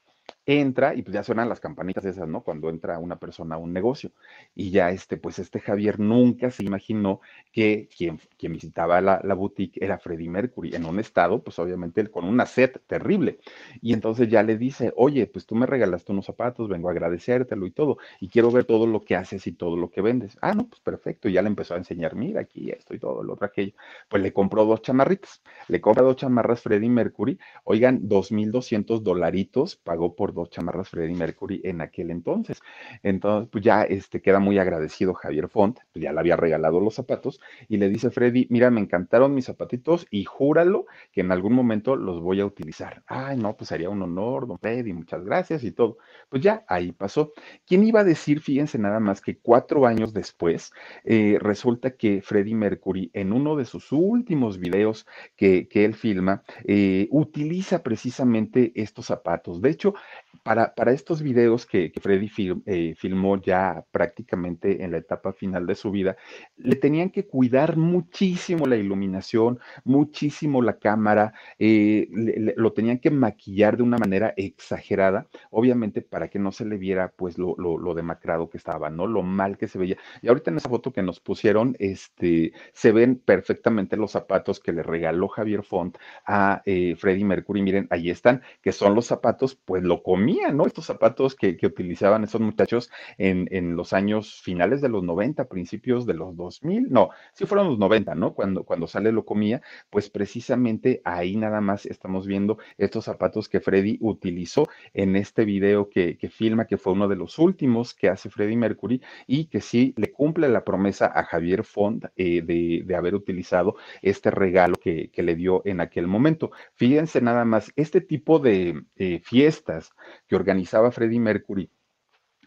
entra 0.46 0.94
y 0.94 1.02
pues 1.02 1.14
ya 1.14 1.22
suenan 1.22 1.48
las 1.48 1.60
campanitas 1.60 2.04
esas, 2.04 2.28
¿no? 2.28 2.42
Cuando 2.42 2.68
entra 2.68 2.98
una 2.98 3.16
persona 3.16 3.54
a 3.54 3.58
un 3.58 3.72
negocio. 3.72 4.10
Y 4.54 4.70
ya 4.70 4.90
este, 4.90 5.16
pues 5.16 5.38
este 5.38 5.60
Javier 5.60 6.00
nunca 6.00 6.50
se 6.50 6.64
imaginó 6.64 7.20
que 7.52 7.88
quien, 7.96 8.20
quien 8.38 8.52
visitaba 8.52 9.00
la, 9.00 9.20
la, 9.22 9.34
boutique 9.34 9.78
era 9.82 9.98
Freddie 9.98 10.28
Mercury, 10.28 10.74
en 10.74 10.84
un 10.84 10.98
estado, 10.98 11.42
pues 11.42 11.58
obviamente 11.58 12.06
con 12.08 12.24
una 12.24 12.46
sed 12.46 12.72
terrible. 12.86 13.38
Y 13.80 13.92
entonces 13.92 14.28
ya 14.28 14.42
le 14.42 14.56
dice, 14.56 14.92
oye, 14.96 15.26
pues 15.26 15.46
tú 15.46 15.54
me 15.54 15.66
regalaste 15.66 16.12
unos 16.12 16.26
zapatos, 16.26 16.68
vengo 16.68 16.88
a 16.88 16.92
agradecértelo 16.92 17.66
y 17.66 17.70
todo, 17.70 17.98
y 18.20 18.28
quiero 18.28 18.50
ver 18.50 18.64
todo 18.64 18.86
lo 18.86 19.00
que 19.02 19.16
haces 19.16 19.46
y 19.46 19.52
todo 19.52 19.76
lo 19.76 19.90
que 19.90 20.00
vendes. 20.00 20.36
Ah, 20.40 20.54
no, 20.54 20.68
pues 20.68 20.80
perfecto. 20.80 21.28
Y 21.28 21.34
ya 21.34 21.42
le 21.42 21.48
empezó 21.48 21.74
a 21.74 21.78
enseñar, 21.78 22.14
mira, 22.14 22.40
aquí 22.40 22.70
esto 22.70 22.94
y 22.94 22.98
todo, 22.98 23.22
lo 23.22 23.34
otro, 23.34 23.46
aquello. 23.46 23.74
Pues 24.08 24.22
le 24.22 24.32
compró 24.32 24.64
dos 24.64 24.82
chamarritas, 24.82 25.42
le 25.68 25.80
compra 25.80 26.02
dos 26.02 26.16
chamarras 26.16 26.60
Freddie 26.62 26.88
Mercury, 26.88 27.38
oigan, 27.64 28.08
2.200 28.08 29.00
dolaritos 29.02 29.76
pagó 29.76 30.14
por 30.14 30.31
dos 30.34 30.50
chamarras 30.50 30.88
Freddie 30.88 31.16
Mercury 31.16 31.60
en 31.64 31.80
aquel 31.80 32.10
entonces. 32.10 32.60
Entonces, 33.02 33.48
pues 33.50 33.64
ya 33.64 33.82
este, 33.82 34.20
queda 34.20 34.38
muy 34.38 34.58
agradecido 34.58 35.14
Javier 35.14 35.48
Font, 35.48 35.78
pues 35.92 36.02
ya 36.02 36.12
le 36.12 36.20
había 36.20 36.36
regalado 36.36 36.80
los 36.80 36.94
zapatos 36.94 37.40
y 37.68 37.76
le 37.76 37.88
dice 37.88 38.10
Freddy, 38.10 38.46
mira, 38.50 38.70
me 38.70 38.80
encantaron 38.80 39.34
mis 39.34 39.46
zapatitos 39.46 40.06
y 40.10 40.24
júralo 40.24 40.86
que 41.12 41.20
en 41.20 41.32
algún 41.32 41.52
momento 41.54 41.96
los 41.96 42.20
voy 42.20 42.40
a 42.40 42.46
utilizar. 42.46 43.02
Ay, 43.06 43.36
no, 43.36 43.56
pues 43.56 43.68
sería 43.68 43.90
un 43.90 44.02
honor, 44.02 44.46
don 44.46 44.58
Freddy, 44.58 44.92
muchas 44.92 45.24
gracias 45.24 45.64
y 45.64 45.72
todo. 45.72 45.98
Pues 46.28 46.42
ya, 46.42 46.64
ahí 46.68 46.92
pasó. 46.92 47.32
¿Quién 47.66 47.84
iba 47.84 48.00
a 48.00 48.04
decir, 48.04 48.40
fíjense 48.40 48.78
nada 48.78 49.00
más, 49.00 49.20
que 49.20 49.38
cuatro 49.38 49.86
años 49.86 50.12
después, 50.12 50.72
eh, 51.04 51.38
resulta 51.40 51.92
que 51.96 52.22
Freddie 52.22 52.54
Mercury 52.54 53.10
en 53.12 53.32
uno 53.32 53.56
de 53.56 53.64
sus 53.64 53.92
últimos 53.92 54.58
videos 54.58 55.06
que, 55.36 55.68
que 55.68 55.84
él 55.84 55.94
filma, 55.94 56.42
eh, 56.64 57.08
utiliza 57.10 57.82
precisamente 57.82 58.72
estos 58.74 59.06
zapatos. 59.06 59.60
De 59.60 59.70
hecho, 59.70 59.94
para, 60.42 60.74
para 60.74 60.92
estos 60.92 61.22
videos 61.22 61.66
que, 61.66 61.92
que 61.92 62.00
Freddy 62.00 62.30
eh, 62.66 62.94
filmó 62.96 63.40
ya 63.40 63.84
prácticamente 63.90 64.82
en 64.82 64.92
la 64.92 64.98
etapa 64.98 65.32
final 65.32 65.66
de 65.66 65.74
su 65.74 65.90
vida, 65.90 66.16
le 66.56 66.76
tenían 66.76 67.10
que 67.10 67.26
cuidar 67.26 67.76
muchísimo 67.76 68.66
la 68.66 68.76
iluminación, 68.76 69.60
muchísimo 69.84 70.62
la 70.62 70.78
cámara, 70.78 71.32
eh, 71.58 72.08
lo 72.56 72.72
tenían 72.72 72.98
que 72.98 73.10
maquillar 73.10 73.76
de 73.76 73.82
una 73.82 73.98
manera 73.98 74.34
exagerada, 74.36 75.28
obviamente 75.50 76.02
para 76.02 76.28
que 76.28 76.38
no 76.38 76.52
se 76.52 76.64
le 76.64 76.76
viera 76.76 77.12
pues 77.16 77.38
lo, 77.38 77.56
lo, 77.56 77.94
demacrado 77.94 78.48
que 78.48 78.58
estaba, 78.58 78.90
¿no? 78.90 79.06
Lo 79.06 79.22
mal 79.22 79.58
que 79.58 79.68
se 79.68 79.78
veía. 79.78 79.96
Y 80.22 80.28
ahorita 80.28 80.50
en 80.50 80.56
esa 80.56 80.68
foto 80.68 80.92
que 80.92 81.02
nos 81.02 81.20
pusieron, 81.20 81.76
este, 81.78 82.52
se 82.72 82.92
ven 82.92 83.16
perfectamente 83.16 83.96
los 83.96 84.12
zapatos 84.12 84.60
que 84.60 84.72
le 84.72 84.82
regaló 84.82 85.28
Javier 85.28 85.62
Font 85.62 85.98
a 86.26 86.62
eh, 86.64 86.96
Freddie 86.96 87.24
Mercury. 87.24 87.62
Miren, 87.62 87.86
ahí 87.90 88.10
están, 88.10 88.42
que 88.62 88.72
son 88.72 88.94
los 88.94 89.06
zapatos, 89.06 89.54
pues 89.54 89.82
lo 89.82 90.02
comí 90.22 90.40
¿no? 90.52 90.66
Estos 90.66 90.86
zapatos 90.86 91.34
que, 91.34 91.58
utilizaban 91.62 92.24
esos 92.24 92.40
muchachos 92.40 92.90
en, 93.18 93.76
los 93.76 93.92
años 93.92 94.40
finales 94.42 94.80
de 94.80 94.88
los 94.88 95.02
90, 95.02 95.48
principios 95.48 96.06
de 96.06 96.14
los 96.14 96.36
2000, 96.36 96.90
no, 96.90 97.10
sí 97.32 97.46
fueron 97.46 97.68
los 97.68 97.78
90, 97.78 98.14
¿no? 98.14 98.34
Cuando, 98.34 98.64
cuando 98.64 98.86
sale 98.86 99.12
lo 99.12 99.24
comía, 99.24 99.62
pues 99.90 100.10
precisamente 100.10 101.00
ahí 101.04 101.36
nada 101.36 101.60
más 101.60 101.86
estamos 101.86 102.26
viendo 102.26 102.58
estos 102.78 103.04
zapatos 103.04 103.48
que 103.48 103.60
Freddy 103.60 103.98
utilizó 104.00 104.68
en 104.92 105.16
este 105.16 105.44
video 105.44 105.88
que, 105.88 106.16
que 106.18 106.28
filma, 106.28 106.66
que 106.66 106.76
fue 106.76 106.92
uno 106.92 107.08
de 107.08 107.16
los 107.16 107.38
últimos 107.38 107.94
que 107.94 108.08
hace 108.08 108.30
Freddie 108.30 108.56
Mercury 108.56 109.00
y 109.26 109.46
que 109.46 109.60
sí 109.60 109.94
le 109.96 110.12
cumple 110.12 110.48
la 110.48 110.64
promesa 110.64 111.06
a 111.14 111.24
Javier 111.24 111.64
Font 111.64 112.06
eh, 112.16 112.42
de, 112.42 112.82
de, 112.84 112.96
haber 112.96 113.14
utilizado 113.14 113.76
este 114.02 114.30
regalo 114.30 114.76
que, 114.76 115.10
que, 115.10 115.22
le 115.22 115.34
dio 115.34 115.62
en 115.64 115.80
aquel 115.80 116.06
momento. 116.06 116.50
Fíjense 116.74 117.20
nada 117.20 117.44
más, 117.44 117.72
este 117.76 118.00
tipo 118.00 118.38
de 118.38 118.82
eh, 118.96 119.20
fiestas 119.24 119.92
que 120.26 120.36
organizaba 120.36 120.92
Freddie 120.92 121.20
Mercury 121.20 121.70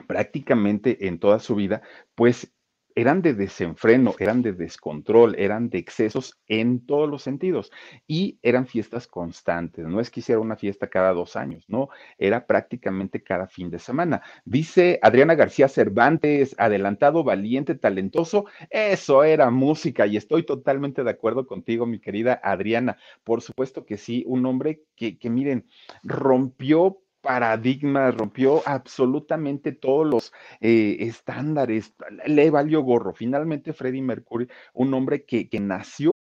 prácticamente 0.08 1.08
en 1.08 1.20
toda 1.20 1.40
su 1.40 1.56
vida, 1.56 1.82
pues 2.16 2.52
eran 2.96 3.22
de 3.22 3.34
desenfreno, 3.34 4.16
eran 4.20 4.42
de 4.42 4.54
descontrol, 4.54 5.36
eran 5.38 5.70
de 5.70 5.78
excesos 5.78 6.40
en 6.48 6.86
todos 6.86 7.10
los 7.10 7.24
sentidos 7.24 7.72
y 8.08 8.40
eran 8.42 8.68
fiestas 8.68 9.06
constantes. 9.06 9.86
No 9.86 10.00
es 10.00 10.10
que 10.10 10.22
hiciera 10.22 10.40
una 10.40 10.56
fiesta 10.56 10.88
cada 10.88 11.12
dos 11.12 11.36
años, 11.36 11.66
no, 11.68 11.90
era 12.18 12.48
prácticamente 12.48 13.22
cada 13.22 13.48
fin 13.48 13.70
de 13.70 13.80
semana. 13.80 14.22
Dice 14.46 14.98
Adriana 15.02 15.36
García 15.36 15.68
Cervantes, 15.68 16.56
adelantado, 16.58 17.26
valiente, 17.26 17.76
talentoso, 17.76 18.46
eso 18.70 19.26
era 19.26 19.52
música 19.52 20.08
y 20.08 20.16
estoy 20.16 20.44
totalmente 20.44 21.04
de 21.04 21.12
acuerdo 21.12 21.46
contigo, 21.48 21.86
mi 21.86 22.00
querida 22.00 22.40
Adriana. 22.42 22.98
Por 23.26 23.42
supuesto 23.42 23.86
que 23.86 23.98
sí, 23.98 24.24
un 24.26 24.46
hombre 24.46 24.84
que, 24.96 25.20
que 25.20 25.30
miren, 25.30 25.68
rompió 26.02 27.02
paradigmas, 27.26 28.16
rompió 28.16 28.62
absolutamente 28.66 29.72
todos 29.72 30.06
los 30.06 30.34
eh, 30.62 30.98
estándares, 31.00 31.94
le 32.28 32.50
valió 32.52 32.82
gorro. 32.82 33.14
Finalmente, 33.14 33.74
Freddie 33.74 34.02
Mercury, 34.02 34.48
un 34.74 34.94
hombre 34.94 35.26
que, 35.26 35.50
que 35.50 35.60
nació. 35.60 36.12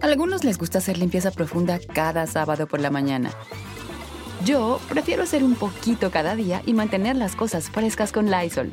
A 0.00 0.06
algunos 0.06 0.44
les 0.44 0.58
gusta 0.58 0.78
hacer 0.78 0.96
limpieza 0.96 1.32
profunda 1.32 1.80
cada 1.92 2.26
sábado 2.26 2.66
por 2.66 2.80
la 2.80 2.90
mañana. 2.90 3.30
Yo 4.44 4.78
prefiero 4.88 5.22
hacer 5.22 5.42
un 5.42 5.54
poquito 5.54 6.10
cada 6.10 6.36
día 6.36 6.62
y 6.66 6.74
mantener 6.74 7.16
las 7.16 7.34
cosas 7.34 7.70
frescas 7.70 8.12
con 8.12 8.30
Lysol. 8.30 8.72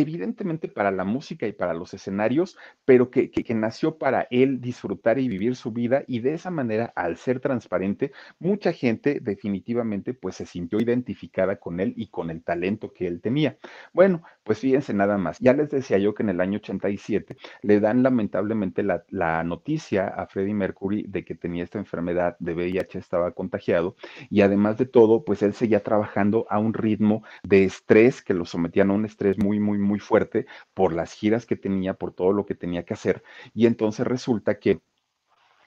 evidentemente 0.00 0.68
para 0.68 0.90
la 0.90 1.04
música 1.04 1.46
y 1.46 1.52
para 1.52 1.74
los 1.74 1.92
escenarios, 1.92 2.56
pero 2.86 3.10
que, 3.10 3.30
que, 3.30 3.54
nació 3.54 3.98
para 3.98 4.26
él 4.30 4.60
disfrutar 4.60 5.18
y 5.18 5.28
vivir 5.28 5.54
su 5.54 5.70
vida 5.70 6.02
y 6.06 6.20
de 6.20 6.32
esa 6.32 6.50
manera, 6.50 6.92
al 6.96 7.18
ser 7.18 7.40
transparente, 7.40 8.10
mucha 8.38 8.72
gente 8.72 9.20
definitivamente 9.20 10.14
pues 10.14 10.36
se 10.36 10.46
sintió 10.46 10.80
identificada 10.80 11.56
con 11.56 11.78
él 11.78 11.92
y 11.96 12.06
con 12.06 12.30
el 12.30 12.42
talento 12.42 12.92
que 12.92 13.06
él 13.06 13.20
tenía. 13.20 13.58
Bueno, 13.92 14.22
pues 14.44 14.58
fíjense 14.58 14.94
nada 14.94 15.18
más, 15.18 15.38
ya 15.38 15.52
les 15.52 15.70
decía 15.70 15.98
yo 15.98 16.14
que 16.14 16.22
en 16.22 16.30
el 16.30 16.40
año 16.40 16.58
87 16.58 17.36
le 17.62 17.80
dan 17.80 18.02
lamentablemente 18.02 18.82
la, 18.82 19.02
noticia 19.44 20.08
a 20.08 20.26
Freddie 20.26 20.54
Mercury 20.54 21.04
de 21.08 21.24
que 21.24 21.34
tenía 21.34 21.64
esta 21.64 21.78
enfermedad 21.78 22.36
de 22.38 22.54
VIH, 22.54 22.98
estaba 22.98 23.32
contagiado 23.32 23.96
y 24.30 24.42
además 24.42 24.78
de 24.78 24.86
todo, 24.86 25.24
pues 25.24 25.42
él 25.42 25.54
seguía 25.54 25.82
trabajando 25.82 26.46
a 26.50 26.58
un 26.58 26.74
ritmo 26.74 27.22
de 27.42 27.64
estrés 27.64 28.22
que 28.22 28.34
lo 28.34 28.44
sometían 28.44 28.90
a 28.90 28.94
un 28.94 29.04
estrés 29.04 29.38
muy, 29.38 29.60
muy, 29.60 29.78
muy 29.78 29.98
fuerte 29.98 30.46
por 30.74 30.92
las 30.92 31.12
giras 31.12 31.46
que 31.46 31.56
tenía, 31.56 31.94
por 31.94 32.12
todo 32.12 32.32
lo 32.32 32.46
que 32.46 32.54
tenía 32.54 32.84
que 32.84 32.94
hacer. 32.94 33.22
Y 33.54 33.66
entonces 33.66 34.06
resulta 34.06 34.58
que 34.58 34.80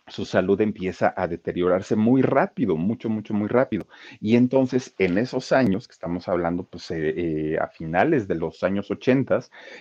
su 0.07 0.25
salud 0.25 0.61
empieza 0.61 1.13
a 1.17 1.27
deteriorarse 1.27 1.95
muy 1.95 2.21
rápido, 2.21 2.75
mucho, 2.77 3.09
mucho, 3.09 3.33
muy 3.33 3.47
rápido. 3.47 3.87
Y 4.19 4.35
entonces, 4.35 4.93
en 4.99 5.17
esos 5.17 5.51
años, 5.51 5.87
que 5.87 5.93
estamos 5.93 6.27
hablando 6.27 6.63
pues 6.63 6.91
eh, 6.91 7.13
eh, 7.53 7.57
a 7.59 7.67
finales 7.67 8.27
de 8.27 8.35
los 8.35 8.63
años 8.63 8.91
80, 8.91 9.39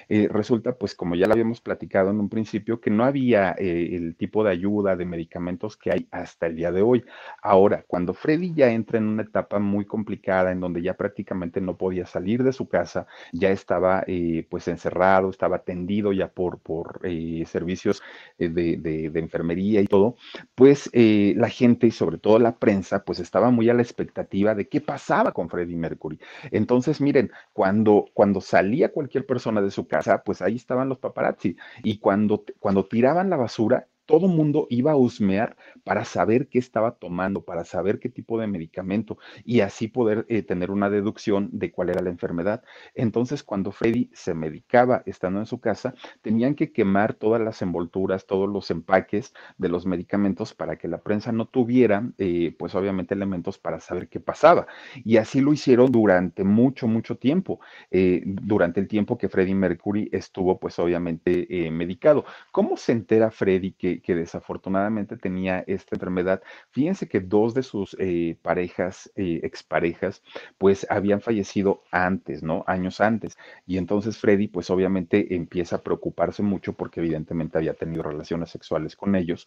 eh, 0.09 0.29
resulta 0.31 0.77
pues 0.77 0.95
como 0.95 1.15
ya 1.15 1.27
lo 1.27 1.35
habíamos 1.35 1.61
platicado 1.61 2.11
en 2.11 2.21
un 2.21 2.29
principio, 2.31 2.81
que 2.81 2.91
no 2.91 3.05
había 3.05 3.53
el 3.53 4.17
tipo 4.17 4.43
de 4.45 4.51
ayuda, 4.51 4.97
de 4.97 5.05
medicamentos 5.05 5.77
que 5.77 5.93
hay 5.93 6.09
hasta 6.11 6.47
el 6.47 6.57
día 6.57 6.73
de 6.73 6.83
hoy. 6.83 7.05
Ahora, 7.43 7.85
cuando 7.87 8.15
Freddy 8.15 8.55
ya 8.55 8.71
entra 8.71 8.99
en 8.99 9.09
una 9.09 9.23
etapa 9.23 9.59
muy 9.59 9.85
complicada, 9.85 10.53
en 10.53 10.61
donde 10.61 10.83
ya 10.83 10.95
prácticamente 10.95 11.61
no 11.61 11.77
podía 11.77 12.07
salir 12.07 12.43
de 12.43 12.53
su 12.53 12.69
casa, 12.69 13.07
ya 13.33 13.51
estaba 13.51 14.05
pues 14.49 14.69
encerrado, 14.69 15.31
estaba 15.31 15.57
atendido 15.57 16.13
ya 16.13 16.29
por, 16.29 16.61
por 16.61 17.01
servicios 17.47 18.03
de, 18.39 18.77
de 18.77 19.21
enfermería 19.21 19.81
y 19.81 19.87
todo, 19.87 20.14
pues 20.55 20.91
eh, 20.93 21.35
la 21.37 21.49
gente 21.49 21.87
y 21.87 21.91
sobre 21.91 22.19
todo 22.19 22.39
la 22.39 22.59
prensa, 22.59 23.05
pues 23.05 23.19
estaba 23.21 23.51
muy 23.51 23.69
a 23.69 23.75
la 23.75 23.83
expectativa 23.83 24.55
de 24.55 24.69
qué 24.69 24.81
pasaba 24.81 25.33
con 25.33 25.49
Freddie 25.49 25.77
Mercury. 25.77 26.19
Entonces, 26.51 27.01
miren, 27.01 27.31
cuando, 27.53 28.07
cuando 28.15 28.41
salía 28.41 28.93
cualquier 28.93 29.27
persona 29.27 29.61
de 29.63 29.71
su 29.71 29.87
casa, 29.87 30.23
pues 30.25 30.43
ahí 30.43 30.57
estaban 30.57 30.89
los 30.89 30.99
paparazzi. 30.99 31.57
Y 31.83 31.99
cuando, 31.99 32.45
cuando 32.59 32.87
tiraban 32.87 33.31
la 33.31 33.37
basura, 33.37 33.89
todo 34.07 34.29
mundo 34.29 34.67
iba 34.71 34.93
a 34.93 34.97
husmear 34.97 35.57
para 35.85 36.05
saber 36.05 36.49
qué 36.49 36.59
estaba 36.59 36.93
tomando, 36.97 37.45
para 37.45 37.65
saber 37.65 37.99
qué 38.01 38.09
tipo 38.09 38.39
de 38.39 38.47
medicamento 38.47 39.19
y 39.45 39.61
así 39.61 39.89
poder 39.89 40.27
eh, 40.29 40.43
tener 40.43 40.71
una 40.71 40.91
deducción 40.91 41.49
de 41.53 41.71
cuál 41.73 41.91
era 41.91 42.03
la 42.03 42.11
enfermedad. 42.11 42.63
Entonces, 42.95 43.43
cuando 43.43 43.73
Freddy 43.73 44.11
se 44.13 44.35
medicaba 44.35 45.03
estando 45.07 45.41
en 45.41 45.47
su 45.47 45.61
casa, 45.61 45.95
tenían 46.23 46.55
que 46.55 46.73
quemar 46.73 47.15
todas 47.15 47.41
las 47.41 47.63
envolturas, 47.63 48.27
todos 48.27 48.49
los 48.49 48.71
empaques 48.71 49.33
de 49.59 49.69
los 49.69 49.87
medicamentos 49.87 50.55
para 50.55 50.77
que 50.77 50.89
la 50.89 50.99
prensa 51.03 51.33
no 51.33 51.47
tuviera, 51.47 52.11
eh, 52.19 52.55
pues 52.59 52.75
obviamente, 52.75 53.15
elementos 53.15 53.59
para 53.59 53.81
saber 53.81 54.09
qué 54.09 54.21
pasaba. 54.21 54.67
Y 55.05 55.17
así 55.17 55.41
lo 55.41 55.53
hicieron 55.53 55.91
durante 55.93 56.45
mucho, 56.45 56.87
mucho 56.89 57.17
tiempo, 57.17 57.61
eh, 57.91 58.23
durante 58.27 58.81
el 58.81 58.89
tiempo 58.89 59.19
que 59.19 59.29
Freddie 59.29 59.55
Mercury 59.55 60.09
estuvo, 60.13 60.59
pues 60.59 60.79
obviamente, 60.79 61.47
medicado. 61.71 62.25
¿Cómo 62.53 62.77
se 62.77 62.93
entera 62.93 63.31
Freddie 63.31 63.75
que 63.77 63.94
que, 64.01 64.15
desafortunadamente 64.15 65.17
tenía 65.17 65.65
esta 65.67 65.97
enfermedad. 65.97 66.43
Fíjense 66.71 67.09
que 67.09 67.21
dos 67.21 67.55
de 67.55 67.63
sus 67.63 67.97
eh, 67.99 68.37
parejas, 68.43 69.11
eh, 69.17 69.41
exparejas, 69.43 70.23
pues 70.59 70.87
habían 70.91 71.21
fallecido 71.21 71.83
antes, 71.91 72.43
¿no? 72.43 72.65
Años 72.67 73.01
antes. 73.01 73.37
Y 73.67 73.79
entonces 73.79 74.19
Freddy, 74.19 74.49
pues 74.49 74.71
obviamente 74.71 75.35
empieza 75.35 75.77
a 75.77 75.83
preocuparse 75.83 76.43
mucho 76.43 76.73
porque 76.75 77.01
evidentemente 77.01 77.59
había 77.59 77.75
tenido 77.75 78.03
relaciones 78.03 78.51
sexuales 78.51 78.97
con 78.97 79.15
ellos 79.17 79.47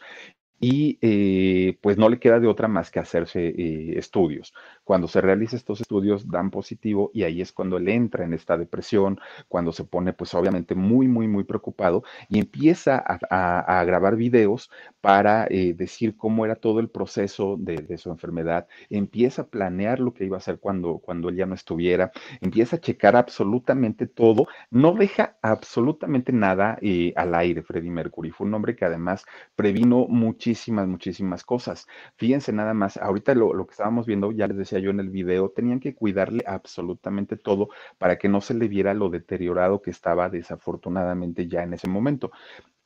y 0.59 0.97
eh, 1.01 1.77
pues 1.81 1.97
no 1.97 2.09
le 2.09 2.19
queda 2.19 2.39
de 2.39 2.47
otra 2.47 2.67
más 2.67 2.89
que 2.89 2.99
hacerse 2.99 3.47
eh, 3.47 3.97
estudios. 3.97 4.53
Cuando 4.83 5.07
se 5.07 5.21
realiza 5.21 5.55
estos 5.55 5.81
estudios 5.81 6.29
dan 6.29 6.49
positivo 6.49 7.11
y 7.13 7.23
ahí 7.23 7.41
es 7.41 7.51
cuando 7.51 7.77
él 7.77 7.87
entra 7.89 8.25
en 8.25 8.33
esta 8.33 8.57
depresión, 8.57 9.19
cuando 9.47 9.71
se 9.71 9.83
pone 9.83 10.13
pues 10.13 10.33
obviamente 10.33 10.73
muy, 10.75 11.07
muy, 11.07 11.27
muy 11.27 11.43
preocupado 11.43 12.03
y 12.29 12.39
empieza 12.39 13.03
a, 13.05 13.83
grabar 13.85 14.15
videos 14.15 14.71
para 15.01 15.45
eh, 15.49 15.73
decir 15.73 16.17
cómo 16.17 16.45
era 16.45 16.55
todo 16.55 16.79
el 16.79 16.89
proceso 16.89 17.55
de, 17.59 17.97
su 17.97 18.09
enfermedad, 18.09 18.67
empieza 18.89 19.43
a 19.43 19.47
planear 19.47 19.99
lo 19.99 20.13
que 20.13 20.25
iba 20.25 20.37
a 20.37 20.39
hacer 20.39 20.59
cuando, 20.59 20.99
cuando 20.99 21.29
él 21.29 21.35
ya 21.35 21.45
no 21.45 21.55
estuviera, 21.55 22.11
empieza 22.41 22.77
a 22.77 22.79
checar 22.79 23.15
absolutamente 23.15 24.07
todo, 24.07 24.47
no 24.71 24.93
deja 24.93 25.37
absolutamente 25.41 26.31
nada 26.33 26.79
al 27.15 27.35
aire, 27.35 27.63
Freddie 27.63 27.91
Mercury. 27.91 28.31
Fue 28.31 28.47
un 28.47 28.53
hombre 28.53 28.75
que 28.75 28.85
además 28.85 29.25
previno 29.55 30.07
mucho 30.07 30.46
muchísimas, 30.47 30.87
muchísimas 30.87 31.43
cosas. 31.43 31.87
Fíjense 32.15 32.53
nada 32.53 32.73
más, 32.73 32.95
ahorita 32.97 33.35
lo, 33.35 33.53
lo, 33.53 33.65
que 33.67 33.71
estábamos 33.71 34.05
viendo, 34.05 34.31
ya 34.31 34.47
les 34.47 34.57
decía 34.57 34.79
yo 34.79 34.91
en 34.91 34.99
el 35.01 35.09
video, 35.09 35.49
tenían 35.49 35.79
que 35.81 35.93
cuidarle 35.93 36.43
absolutamente 36.47 37.35
todo 37.35 37.69
para 37.97 38.17
que 38.17 38.29
no 38.29 38.39
se 38.39 38.53
le 38.53 38.69
viera 38.69 38.93
lo 38.93 39.09
deteriorado 39.09 39.81
que 39.81 39.91
estaba 39.91 40.29
desafortunadamente 40.29 41.47
ya 41.47 41.63
en 41.63 41.73
ese 41.73 41.89
momento. 41.89 42.31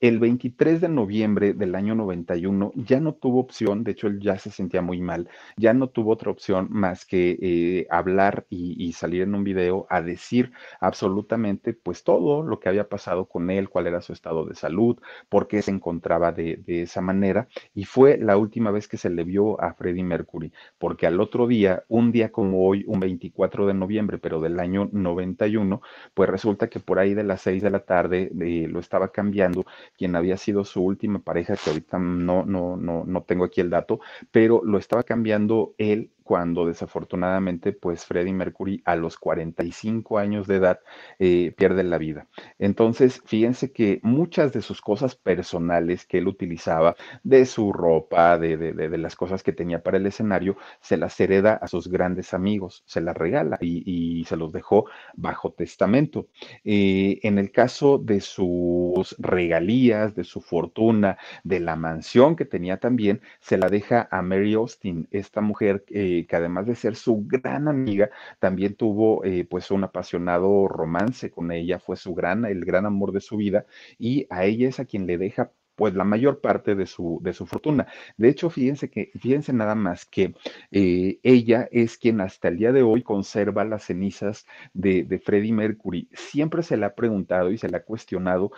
El 0.02 0.18
23 0.18 0.82
de 0.82 0.90
noviembre 0.90 1.54
del 1.54 1.76
año 1.76 1.94
91 1.94 2.72
ya 2.74 3.00
no 3.00 3.14
tuvo 3.14 3.40
opción, 3.40 3.84
de 3.84 3.92
hecho 3.92 4.08
él 4.08 4.20
ya 4.20 4.40
se 4.40 4.50
sentía 4.50 4.82
muy 4.82 5.00
mal, 5.00 5.30
ya 5.58 5.76
no 5.76 5.90
tuvo 5.90 6.14
otra 6.14 6.32
opción 6.32 6.70
más 6.72 7.06
que 7.06 7.38
eh, 7.40 7.88
hablar 7.92 8.48
y, 8.50 8.94
salir 8.94 9.22
en 9.22 9.36
un 9.36 9.44
video 9.44 9.86
a 9.92 10.02
decir 10.02 10.54
absolutamente 10.80 11.74
pues 11.74 12.04
todo 12.04 12.42
lo 12.42 12.60
que 12.60 12.68
había 12.70 12.90
pasado 12.90 13.26
con 13.26 13.52
él, 13.52 13.70
cuál 13.70 13.86
era 13.86 14.02
su 14.02 14.12
estado 14.12 14.44
de 14.46 14.56
salud, 14.56 14.98
por 15.30 15.48
qué 15.48 15.62
se 15.62 15.70
encontraba 15.70 16.32
de, 16.32 16.64
esa 16.66 17.02
manera. 17.02 17.48
Y 17.76 17.86
fue 17.86 18.18
la 18.18 18.38
última 18.38 18.72
vez 18.72 18.88
que 18.88 18.98
se 18.98 19.12
le 19.12 19.24
vio 19.24 19.62
a 19.62 19.76
Freddie 19.76 20.04
Mercury, 20.04 20.52
porque 20.80 21.06
al 21.06 21.22
otro 21.22 21.46
día, 21.46 21.84
un 21.90 22.12
día 22.12 22.32
como 22.32 22.68
hoy, 22.68 22.84
un 22.88 23.00
24 23.00 23.68
de 23.68 23.76
noviembre, 23.76 24.18
pero 24.18 24.42
del 24.42 24.60
año 24.60 24.90
91, 24.92 25.82
pues 26.16 26.28
resulta 26.30 26.70
que 26.70 26.80
por 26.80 26.98
ahí 26.98 27.14
de 27.14 27.24
las 27.24 27.42
6 27.42 27.62
de 27.62 27.70
la 27.70 27.82
tarde 27.82 28.32
eh, 28.42 28.68
lo 28.68 28.80
estaba 28.80 29.12
cambiando 29.12 29.64
quien 29.98 30.16
había 30.16 30.38
sido 30.38 30.66
su 30.66 30.82
última 30.84 31.20
pareja, 31.20 31.56
que 31.56 31.70
ahorita 31.70 32.00
no, 32.00 32.46
no, 32.46 32.76
no, 32.78 33.04
no 33.06 33.24
tengo 33.24 33.46
aquí 33.46 33.62
el 33.62 33.70
dato, 33.70 34.00
pero 34.32 34.62
lo 34.64 34.78
estaba 34.78 35.04
cambiando 35.04 35.74
él 35.78 36.12
cuando 36.32 36.66
desafortunadamente 36.66 37.74
pues 37.74 38.06
Freddie 38.06 38.32
Mercury 38.32 38.82
a 38.86 38.96
los 38.96 39.18
45 39.18 40.18
años 40.18 40.48
de 40.48 40.56
edad 40.56 40.80
eh, 41.20 41.54
pierde 41.58 41.84
la 41.84 41.98
vida. 41.98 42.30
Entonces, 42.58 43.22
fíjense 43.26 43.74
que 43.74 44.00
muchas 44.02 44.54
de 44.54 44.62
sus 44.62 44.80
cosas 44.80 45.18
personales 45.18 46.06
que 46.06 46.20
él 46.20 46.30
utilizaba, 46.30 46.96
de 47.24 47.46
su 47.46 47.74
ropa, 47.74 48.38
de, 48.38 48.56
de, 48.56 48.98
las 48.98 49.18
cosas 49.18 49.44
que 49.44 49.52
tenía 49.52 49.84
para 49.84 49.98
el 49.98 50.06
escenario, 50.06 50.56
se 50.80 50.96
las 50.96 51.20
hereda 51.20 51.56
a 51.56 51.68
sus 51.68 51.90
grandes 51.90 52.34
amigos, 52.34 52.84
se 52.86 53.02
las 53.02 53.18
regala 53.18 53.58
y, 53.60 54.24
se 54.24 54.38
los 54.38 54.54
dejó 54.54 54.86
bajo 55.16 55.52
testamento. 55.52 56.28
Eh, 56.64 57.20
en 57.24 57.40
el 57.40 57.52
caso 57.52 57.98
de 57.98 58.22
sus 58.22 59.18
regalías, 59.20 60.16
de 60.16 60.24
su 60.24 60.40
fortuna, 60.40 61.18
de 61.44 61.60
la 61.60 61.76
mansión 61.76 62.38
que 62.38 62.46
tenía 62.46 62.78
también, 62.78 63.20
se 63.42 63.58
la 63.58 63.68
deja 63.68 64.08
a 64.12 64.22
Mary 64.22 64.54
Austin, 64.54 65.10
esta 65.12 65.42
mujer 65.42 65.84
eh, 65.90 66.21
que 66.26 66.36
además 66.36 66.66
de 66.66 66.76
ser 66.76 66.96
su 66.96 67.26
gran 67.28 67.68
amiga, 67.68 68.10
también 68.40 68.76
tuvo 68.76 69.24
eh, 69.26 69.46
pues 69.50 69.72
un 69.72 69.84
apasionado 69.84 70.68
romance 70.68 71.32
con 71.32 71.52
ella, 71.52 71.80
fue 71.80 71.96
su 71.98 72.14
gran, 72.14 72.46
el 72.46 72.66
gran 72.66 72.86
amor 72.86 73.12
de 73.12 73.22
su 73.22 73.38
vida, 73.38 73.66
y 73.98 74.28
a 74.30 74.46
ella 74.46 74.70
es 74.70 74.80
a 74.80 74.86
quien 74.86 75.08
le 75.08 75.18
deja 75.18 75.52
pues 75.76 75.96
la 75.96 76.04
mayor 76.04 76.42
parte 76.42 76.76
de 76.76 76.86
su, 76.86 77.20
de 77.24 77.34
su 77.34 77.48
fortuna. 77.48 77.88
De 78.18 78.30
hecho, 78.30 78.50
fíjense 78.50 78.90
que, 78.90 79.12
fíjense 79.20 79.52
nada 79.52 79.74
más 79.74 80.06
que 80.06 80.36
eh, 80.70 81.20
ella 81.24 81.68
es 81.72 81.98
quien 81.98 82.22
hasta 82.22 82.50
el 82.50 82.58
día 82.58 82.72
de 82.72 82.84
hoy 82.84 83.02
conserva 83.02 83.66
las 83.66 83.86
cenizas 83.86 84.46
de, 84.74 85.04
de 85.04 85.18
Freddie 85.18 85.54
Mercury. 85.54 86.08
Siempre 86.14 86.62
se 86.62 86.78
le 86.78 86.86
ha 86.86 86.94
preguntado 86.94 87.52
y 87.52 87.58
se 87.58 87.68
le 87.68 87.78
ha 87.78 87.84
cuestionado 87.84 88.52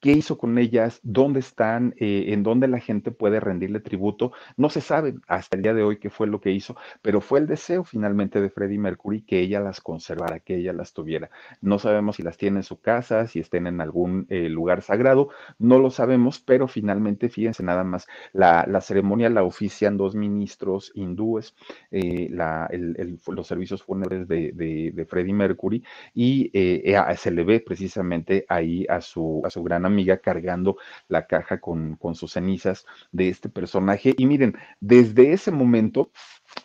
qué 0.00 0.12
hizo 0.12 0.38
con 0.38 0.58
ellas, 0.58 1.00
dónde 1.02 1.40
están, 1.40 1.94
eh, 1.98 2.26
en 2.28 2.42
dónde 2.42 2.68
la 2.68 2.80
gente 2.80 3.10
puede 3.10 3.38
rendirle 3.38 3.80
tributo. 3.80 4.32
No 4.56 4.70
se 4.70 4.80
sabe 4.80 5.14
hasta 5.28 5.56
el 5.56 5.62
día 5.62 5.74
de 5.74 5.82
hoy 5.82 5.98
qué 5.98 6.10
fue 6.10 6.26
lo 6.26 6.40
que 6.40 6.50
hizo, 6.50 6.76
pero 7.02 7.20
fue 7.20 7.38
el 7.40 7.46
deseo 7.46 7.84
finalmente 7.84 8.40
de 8.40 8.50
Freddie 8.50 8.78
Mercury 8.78 9.22
que 9.22 9.40
ella 9.40 9.60
las 9.60 9.80
conservara, 9.80 10.40
que 10.40 10.56
ella 10.56 10.72
las 10.72 10.92
tuviera. 10.94 11.30
No 11.60 11.78
sabemos 11.78 12.16
si 12.16 12.22
las 12.22 12.36
tiene 12.38 12.58
en 12.58 12.62
su 12.62 12.80
casa, 12.80 13.26
si 13.26 13.40
estén 13.40 13.66
en 13.66 13.80
algún 13.80 14.26
eh, 14.30 14.48
lugar 14.48 14.82
sagrado, 14.82 15.28
no 15.58 15.78
lo 15.78 15.90
sabemos, 15.90 16.40
pero 16.40 16.66
finalmente, 16.66 17.28
fíjense 17.28 17.62
nada 17.62 17.84
más, 17.84 18.06
la, 18.32 18.80
ceremonia 18.80 19.28
la 19.28 19.44
ofician 19.44 19.98
dos 19.98 20.14
ministros 20.14 20.90
hindúes, 20.94 21.54
eh, 21.90 22.30
los 22.30 23.46
servicios 23.46 23.82
fúnebres 23.82 24.26
de, 24.26 25.06
Freddie 25.08 25.34
Mercury, 25.34 25.84
y 26.14 26.50
se 27.16 27.30
le 27.30 27.44
ve 27.44 27.60
precisamente 27.60 28.46
ahí 28.48 28.86
a 28.88 29.00
su, 29.00 29.42
a 29.44 29.50
su 29.50 29.62
gran 29.62 29.84
amiga 29.90 30.18
cargando 30.18 30.76
la 31.08 31.26
caja 31.26 31.60
con, 31.60 31.96
con 31.96 32.14
sus 32.14 32.32
cenizas 32.32 32.86
de 33.12 33.28
este 33.28 33.48
personaje. 33.48 34.14
Y 34.16 34.26
miren, 34.26 34.56
desde 34.80 35.32
ese 35.32 35.50
momento 35.50 36.10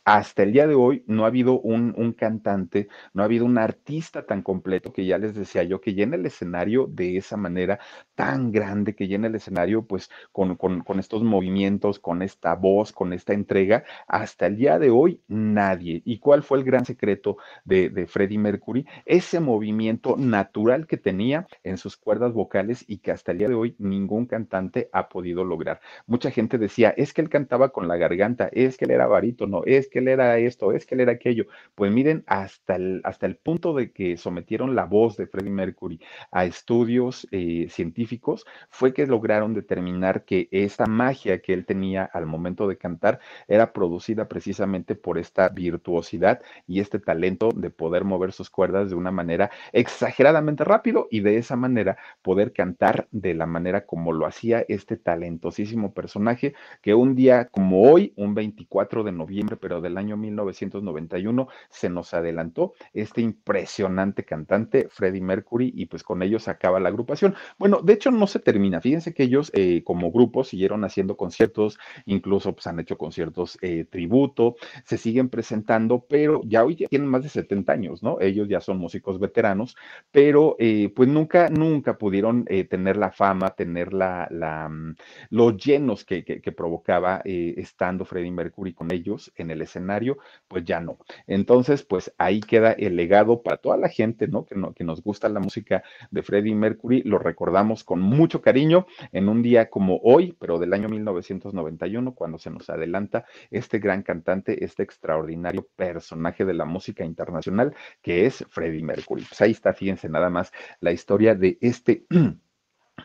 hasta 0.03 0.43
el 0.43 0.53
día 0.53 0.67
de 0.67 0.75
hoy 0.75 1.03
no 1.07 1.23
ha 1.23 1.27
habido 1.27 1.59
un, 1.59 2.13
cantante, 2.13 2.88
no 3.13 3.23
ha 3.23 3.25
habido 3.25 3.45
un 3.45 3.57
artista 3.57 4.25
tan 4.25 4.41
completo 4.41 4.93
que 4.93 5.05
ya 5.05 5.17
les 5.17 5.36
decía 5.36 5.63
yo, 5.63 5.81
que 5.81 5.93
llene 5.93 6.17
el 6.17 6.25
escenario 6.25 6.88
de 6.88 7.17
esa 7.17 7.38
manera 7.38 7.79
tan 8.13 8.51
grande, 8.51 8.95
que 8.95 9.07
llene 9.07 9.27
el 9.27 9.36
escenario 9.36 9.83
pues 9.83 10.09
con, 10.31 10.57
estos 10.99 11.23
movimientos, 11.23 11.99
con 11.99 12.21
esta 12.21 12.55
voz, 12.55 12.91
con 12.91 13.13
esta 13.13 13.33
entrega. 13.33 13.83
Hasta 14.07 14.45
el 14.47 14.57
día 14.57 14.79
de 14.79 14.89
hoy 14.89 15.21
nadie. 15.27 16.01
¿Y 16.05 16.19
cuál 16.19 16.43
fue 16.43 16.59
el 16.59 16.63
gran 16.63 16.86
secreto 16.86 17.38
de, 17.63 17.89
de 17.89 18.07
Freddie 18.07 18.38
Mercury? 18.38 18.86
Ese 19.05 19.39
movimiento 19.39 20.15
natural 20.17 20.88
que 20.88 20.97
tenía 20.97 21.47
en 21.63 21.77
sus 21.77 21.97
cuerdas 21.97 22.33
vocales 22.33 22.86
y 22.88 22.99
que 22.99 23.11
hasta 23.11 23.31
el 23.31 23.39
día 23.39 23.49
de 23.49 23.55
hoy 23.55 23.75
ningún 23.79 24.25
cantante 24.25 24.89
ha 24.93 25.09
podido 25.09 25.43
lograr. 25.43 25.81
Mucha 26.05 26.31
gente 26.31 26.57
decía, 26.57 26.93
es 26.95 27.13
que 27.13 27.21
él 27.21 27.29
cantaba 27.29 27.69
con 27.69 27.88
la 27.88 27.97
garganta, 27.97 28.49
es 28.51 28.77
que 28.77 28.86
él 28.86 28.91
era 28.91 29.07
barítono, 29.07 29.63
es 29.65 29.74
que 29.89 29.99
él 29.99 30.07
era 30.07 30.38
esto, 30.38 30.71
es 30.71 30.86
que 30.86 30.95
él 30.95 31.01
era 31.01 31.13
aquello. 31.13 31.45
Pues 31.76 31.91
miren, 31.91 32.23
hasta 32.28 32.76
el, 32.76 33.01
hasta 33.03 33.26
el 33.26 33.36
punto 33.36 33.73
de 33.73 33.91
que 33.91 34.17
sometieron 34.17 34.76
la 34.76 34.86
voz 34.86 35.17
de 35.17 35.28
Freddie 35.28 35.51
Mercury 35.51 35.99
a 36.32 36.45
estudios 36.45 37.28
eh, 37.32 37.67
científicos, 37.69 38.45
fue 38.69 38.93
que 38.93 39.05
lograron 39.05 39.53
determinar 39.53 40.26
que 40.26 40.47
esta 40.51 40.86
magia 40.86 41.41
que 41.41 41.53
él 41.53 41.65
tenía 41.65 42.03
al 42.05 42.26
momento 42.26 42.67
de 42.67 42.78
cantar 42.78 43.19
era 43.47 43.73
producida 43.73 44.28
precisamente 44.28 44.95
por 44.95 45.17
esta 45.17 45.49
virtuosidad 45.49 46.41
y 46.67 46.80
este 46.80 46.99
talento 46.99 47.49
de 47.55 47.69
poder 47.69 48.03
mover 48.03 48.32
sus 48.32 48.49
cuerdas 48.49 48.89
de 48.89 48.95
una 48.95 49.11
manera 49.11 49.51
exageradamente 49.73 50.63
rápido 50.63 51.07
y 51.11 51.21
de 51.21 51.38
esa 51.38 51.55
manera 51.55 51.97
poder 52.21 52.53
cantar 52.53 53.07
de 53.11 53.34
la 53.34 53.45
manera 53.45 53.86
como 53.86 54.13
lo 54.13 54.26
hacía 54.26 54.65
este 54.67 54.97
talentosísimo 54.97 55.93
personaje 55.93 56.53
que 56.82 56.93
un 56.93 57.15
día 57.15 57.45
como 57.45 57.89
hoy, 57.89 58.13
un 58.15 58.34
24 58.34 59.03
de 59.03 59.11
noviembre 59.11 59.57
pero 59.66 59.82
del 59.82 59.97
año 59.97 60.16
1991 60.16 61.47
se 61.72 61.89
nos 61.89 62.13
adelantó 62.13 62.74
este 62.93 63.22
impresionante 63.22 64.24
cantante 64.24 64.89
Freddie 64.91 65.22
Mercury 65.22 65.74
y 65.76 65.88
pues 65.88 66.03
con 66.03 66.22
ellos 66.22 66.47
acaba 66.47 66.80
la 66.80 66.89
agrupación. 66.89 67.34
Bueno, 67.57 67.80
de 67.82 67.93
hecho 67.93 68.11
no 68.11 68.28
se 68.28 68.38
termina. 68.38 68.80
Fíjense 68.80 69.16
que 69.16 69.24
ellos 69.24 69.49
eh, 69.55 69.82
como 69.84 70.11
grupo 70.11 70.43
siguieron 70.43 70.84
haciendo 70.84 71.18
conciertos, 71.18 71.80
incluso 72.05 72.53
pues 72.53 72.68
han 72.68 72.80
hecho 72.80 72.95
conciertos 72.95 73.57
eh, 73.63 73.86
tributo, 73.89 74.55
se 74.84 74.99
siguen 74.99 75.30
presentando, 75.30 76.05
pero 76.07 76.41
ya 76.45 76.63
hoy 76.63 76.76
ya 76.76 76.88
tienen 76.88 77.07
más 77.07 77.24
de 77.24 77.30
70 77.30 77.74
años, 77.74 78.03
¿no? 78.03 78.22
Ellos 78.22 78.47
ya 78.47 78.61
son 78.61 78.78
músicos 78.78 79.20
veteranos, 79.20 79.76
pero 80.11 80.57
eh, 80.59 80.93
pues 80.95 81.09
nunca, 81.09 81.49
nunca 81.49 81.97
pudieron 81.97 82.45
tener 82.45 82.97
la 82.97 83.11
fama, 83.11 83.55
tener 83.55 83.93
la, 83.93 84.28
la 84.30 84.70
mm, 84.70 84.95
los 85.32 85.57
llenos 85.57 86.05
que, 86.05 86.24
que, 86.24 86.51
provocaba 86.51 87.22
estando 87.26 88.05
Freddie 88.05 88.32
Mercury 88.32 88.74
con 88.74 88.91
ellos 88.91 89.32
en 89.36 89.49
el 89.51 89.55
escenario, 89.62 90.18
pues 90.47 90.64
ya 90.66 90.80
no. 90.80 90.97
Entonces, 91.28 91.84
pues 91.84 92.14
ahí 92.18 92.39
queda 92.39 92.72
el 92.74 92.95
legado 92.95 93.41
para 93.41 93.58
toda 93.58 93.78
la 93.78 93.89
gente, 93.89 94.28
¿no? 94.28 94.45
Que, 94.45 94.56
no, 94.56 94.74
que 94.74 94.84
nos 94.84 95.01
gusta 95.01 95.30
la 95.30 95.39
música 95.39 95.84
de 96.12 96.24
Freddie 96.24 96.56
Mercury, 96.56 97.03
lo 97.03 97.20
recordamos 97.20 97.84
con 97.84 98.01
mucho 98.01 98.41
cariño 98.41 98.88
en 99.12 99.30
un 99.30 99.41
día 99.41 99.70
como 99.70 99.99
hoy, 100.03 100.36
pero 100.39 100.60
del 100.60 100.74
año 100.74 100.89
1991, 100.89 102.14
cuando 102.14 102.38
se 102.38 102.49
nos 102.49 102.70
adelanta 102.70 103.26
este 103.51 103.80
gran 103.80 104.03
cantante, 104.03 104.64
este 104.64 104.84
extraordinario 104.84 105.68
personaje 105.76 106.45
de 106.45 106.53
la 106.53 106.66
música 106.66 107.06
internacional 107.06 107.76
que 108.01 108.26
es 108.26 108.45
Freddie 108.49 108.84
Mercury. 108.84 109.24
Pues 109.28 109.41
ahí 109.41 109.51
está, 109.51 109.74
fíjense 109.74 110.10
nada 110.10 110.30
más 110.30 110.51
la 110.80 110.91
historia 110.91 111.36
de 111.36 111.58
este 111.62 112.06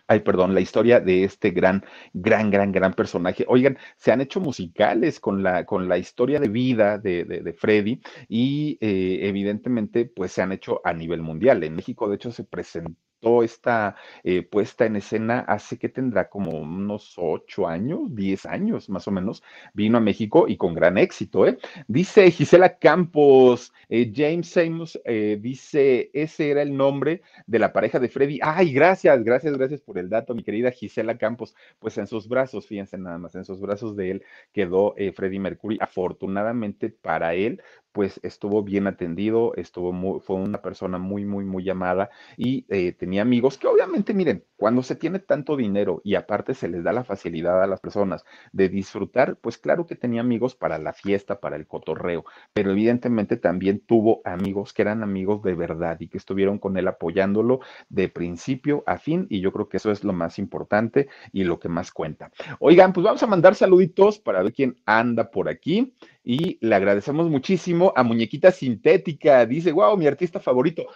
Ay, 0.07 0.21
perdón, 0.21 0.55
la 0.55 0.61
historia 0.61 1.01
de 1.01 1.25
este 1.25 1.51
gran, 1.51 1.85
gran, 2.13 2.51
gran, 2.51 2.73
gran 2.73 2.95
personaje. 2.95 3.45
Oigan, 3.49 3.79
se 3.97 4.13
han 4.13 4.21
hecho 4.21 4.41
musicales 4.41 5.21
con 5.21 5.43
la, 5.43 5.65
con 5.65 5.89
la 5.89 5.99
historia 5.99 6.41
de 6.41 6.49
vida 6.49 6.99
de, 6.99 7.25
de, 7.25 7.53
Freddy 7.53 8.01
y 8.29 8.79
eh, 8.81 9.29
evidentemente 9.29 10.07
pues 10.07 10.33
se 10.33 10.43
han 10.43 10.53
hecho 10.53 10.81
a 10.85 10.93
nivel 10.93 11.23
mundial. 11.23 11.63
En 11.65 11.75
México, 11.77 12.09
de 12.09 12.17
hecho, 12.17 12.33
se 12.33 12.45
presentó 12.45 13.10
esta 13.43 13.97
eh, 14.25 14.43
puesta 14.43 14.87
en 14.87 14.97
escena 14.97 15.41
hace 15.41 15.79
que 15.79 15.89
tendrá 15.89 16.29
como 16.29 16.59
unos 16.59 17.15
ocho 17.17 17.67
años, 17.69 18.01
diez 18.15 18.47
años 18.47 18.89
más 18.89 19.07
o 19.09 19.11
menos, 19.11 19.43
vino 19.75 19.99
a 19.99 20.01
México 20.01 20.47
y 20.49 20.57
con 20.57 20.75
gran 20.75 20.99
éxito. 20.99 21.47
¿eh? 21.47 21.59
Dice 21.87 22.31
Gisela 22.31 22.79
Campos, 22.79 23.73
eh, 23.89 24.11
James 24.15 24.49
Samos 24.49 25.01
eh, 25.05 25.39
dice, 25.41 26.11
ese 26.15 26.51
era 26.51 26.63
el 26.63 26.77
nombre 26.77 27.23
de 27.47 27.59
la 27.59 27.73
pareja 27.73 27.99
de 27.99 28.09
Freddy. 28.09 28.41
Ay, 28.43 28.73
gracias, 28.73 29.23
gracias, 29.23 29.57
gracias 29.57 29.81
por 29.81 29.99
el 29.99 30.09
dato, 30.09 30.35
mi 30.35 30.43
querida 30.43 30.71
Gisela 30.71 31.19
Campos. 31.19 31.55
Pues 31.79 31.99
en 31.99 32.07
sus 32.07 32.29
brazos, 32.29 32.67
fíjense 32.67 32.97
nada 32.99 33.19
más, 33.19 33.35
en 33.35 33.45
sus 33.45 33.61
brazos 33.61 33.97
de 33.97 34.11
él 34.13 34.23
quedó 34.53 34.95
Freddy 35.15 35.39
Mercury. 35.39 35.79
Afortunadamente 35.81 36.91
para 36.91 37.35
él, 37.35 37.63
pues 37.93 38.21
estuvo 38.23 38.63
bien 38.63 38.87
atendido, 38.87 39.55
estuvo 39.57 39.93
muy, 39.93 40.21
fue 40.21 40.37
una 40.37 40.63
persona 40.63 40.99
muy, 40.99 41.25
muy, 41.25 41.45
muy 41.45 41.65
llamada 41.65 42.11
y 42.37 42.65
eh, 42.69 42.93
tenía 42.93 43.23
amigos 43.23 43.59
que 43.59 43.67
obviamente, 43.67 44.15
miren, 44.15 44.45
cuando 44.57 44.83
se 44.83 44.95
tiene 44.95 45.19
tanto 45.19 45.57
dinero 45.57 46.01
y 46.05 46.15
aparte 46.15 46.55
se 46.55 46.69
les 46.69 46.85
da 46.85 46.93
la 46.93 47.05
facilidad 47.05 47.63
a 47.63 47.67
las 47.67 47.81
personas 47.81 48.25
de 48.53 48.69
disfrutar, 48.69 49.37
pues 49.37 49.59
claro 49.59 49.87
que 49.87 49.97
tenía 49.97 50.21
amigos 50.21 50.55
para 50.55 50.79
la 50.79 50.93
fiesta, 50.93 51.41
para 51.41 51.57
el 51.57 51.67
cotorreo, 51.67 52.25
pero 52.53 52.71
evidentemente 52.71 53.37
también 53.37 53.81
tuvo 53.81 54.21
amigos 54.25 54.73
que 54.73 54.83
eran 54.83 55.03
amigos 55.03 55.43
de 55.43 55.55
verdad 55.55 55.99
y 56.01 56.09
que 56.09 56.19
estuvieron 56.19 56.59
con 56.59 56.77
él 56.77 56.89
apoyándolo 56.89 57.61
de 57.89 58.09
principio 58.09 58.85
a 58.87 58.99
fin 58.99 59.27
y 59.31 59.41
yo 59.41 59.53
creo 59.53 59.69
que 59.69 59.79
eso 59.79 59.91
es 59.91 60.05
lo 60.05 60.13
más 60.13 60.39
importante 60.39 61.09
y 61.33 61.45
lo 61.45 61.59
que 61.59 61.69
más 61.69 61.91
cuenta. 61.91 62.31
Oigan, 62.59 62.93
pues 62.93 63.05
vamos 63.05 63.23
a 63.23 63.27
mandar 63.27 63.55
saluditos 63.55 64.19
para 64.19 64.43
ver 64.43 64.53
quién 64.53 64.77
anda 64.85 65.31
por 65.31 65.49
aquí 65.49 65.95
y 66.23 66.59
le 66.61 66.75
agradecemos 66.75 67.31
muchísimo 67.31 67.80
a 67.95 68.03
Muñequita 68.03 68.51
Sintética. 68.53 69.47
Dice, 69.47 69.73
wow, 69.73 69.97
mi 69.97 70.07
artista 70.07 70.41
favorito. 70.41 70.87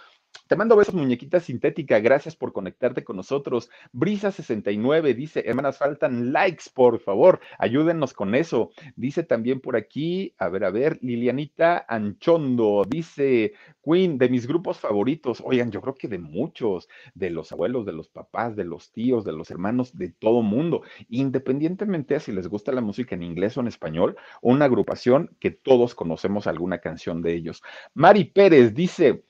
Te 0.47 0.55
mando 0.55 0.75
besos, 0.75 0.93
muñequita 0.93 1.39
sintética. 1.39 1.99
Gracias 1.99 2.35
por 2.35 2.53
conectarte 2.53 3.03
con 3.03 3.15
nosotros. 3.15 3.69
Brisa69 3.93 5.15
dice: 5.15 5.43
Hermanas, 5.45 5.79
faltan 5.79 6.31
likes, 6.31 6.65
por 6.71 6.99
favor. 6.99 7.39
Ayúdennos 7.57 8.13
con 8.13 8.35
eso. 8.35 8.69
Dice 8.95 9.23
también 9.23 9.59
por 9.59 9.75
aquí, 9.75 10.35
a 10.37 10.49
ver, 10.49 10.65
a 10.65 10.69
ver, 10.69 10.99
Lilianita 11.01 11.85
Anchondo 11.87 12.83
dice: 12.87 13.53
Queen, 13.83 14.19
de 14.19 14.29
mis 14.29 14.45
grupos 14.45 14.79
favoritos. 14.79 15.41
Oigan, 15.43 15.71
yo 15.71 15.81
creo 15.81 15.95
que 15.95 16.07
de 16.07 16.19
muchos, 16.19 16.87
de 17.15 17.31
los 17.31 17.51
abuelos, 17.51 17.85
de 17.87 17.93
los 17.93 18.07
papás, 18.09 18.55
de 18.55 18.65
los 18.65 18.91
tíos, 18.91 19.25
de 19.25 19.31
los 19.33 19.49
hermanos, 19.49 19.97
de 19.97 20.09
todo 20.09 20.43
mundo. 20.43 20.83
Independientemente 21.09 22.13
de 22.13 22.19
si 22.19 22.31
les 22.31 22.47
gusta 22.47 22.71
la 22.71 22.81
música 22.81 23.15
en 23.15 23.23
inglés 23.23 23.57
o 23.57 23.61
en 23.61 23.67
español, 23.67 24.15
una 24.43 24.65
agrupación 24.65 25.35
que 25.39 25.49
todos 25.49 25.95
conocemos 25.95 26.45
alguna 26.45 26.79
canción 26.79 27.23
de 27.23 27.33
ellos. 27.33 27.63
Mari 27.95 28.25
Pérez 28.25 28.75
dice: 28.75 29.23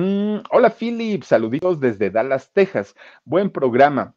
Mm, 0.00 0.44
hola 0.50 0.70
Philip, 0.70 1.22
saluditos 1.24 1.78
desde 1.78 2.10
Dallas, 2.10 2.50
Texas. 2.54 2.94
Buen 3.26 3.50
programa. 3.50 4.16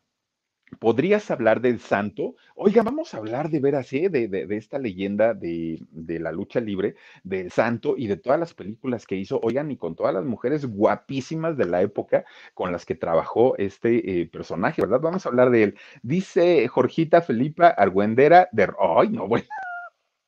¿Podrías 0.79 1.29
hablar 1.29 1.59
del 1.59 1.81
santo? 1.81 2.35
Oiga, 2.55 2.83
vamos 2.83 3.13
a 3.13 3.17
hablar 3.17 3.49
de 3.49 3.59
veras, 3.59 3.91
¿eh? 3.91 4.07
de, 4.09 4.29
de, 4.29 4.55
esta 4.55 4.79
leyenda 4.79 5.33
de, 5.33 5.85
de, 5.91 6.19
la 6.19 6.31
lucha 6.31 6.61
libre, 6.61 6.95
del 7.25 7.51
santo 7.51 7.95
y 7.97 8.07
de 8.07 8.15
todas 8.15 8.39
las 8.39 8.53
películas 8.53 9.05
que 9.05 9.17
hizo. 9.17 9.41
Oigan, 9.43 9.71
y 9.71 9.77
con 9.77 9.93
todas 9.95 10.13
las 10.13 10.23
mujeres 10.23 10.65
guapísimas 10.65 11.57
de 11.57 11.65
la 11.65 11.81
época 11.81 12.23
con 12.53 12.71
las 12.71 12.85
que 12.85 12.95
trabajó 12.95 13.57
este 13.57 14.21
eh, 14.21 14.25
personaje, 14.27 14.81
¿verdad? 14.81 15.01
Vamos 15.01 15.25
a 15.25 15.29
hablar 15.29 15.49
de 15.49 15.63
él. 15.63 15.77
Dice 16.01 16.65
Jorgita 16.69 17.21
Felipa 17.21 17.67
Argüendera 17.67 18.47
de... 18.53 18.69
¡Ay, 18.79 19.09
no, 19.09 19.27
bueno! 19.27 19.47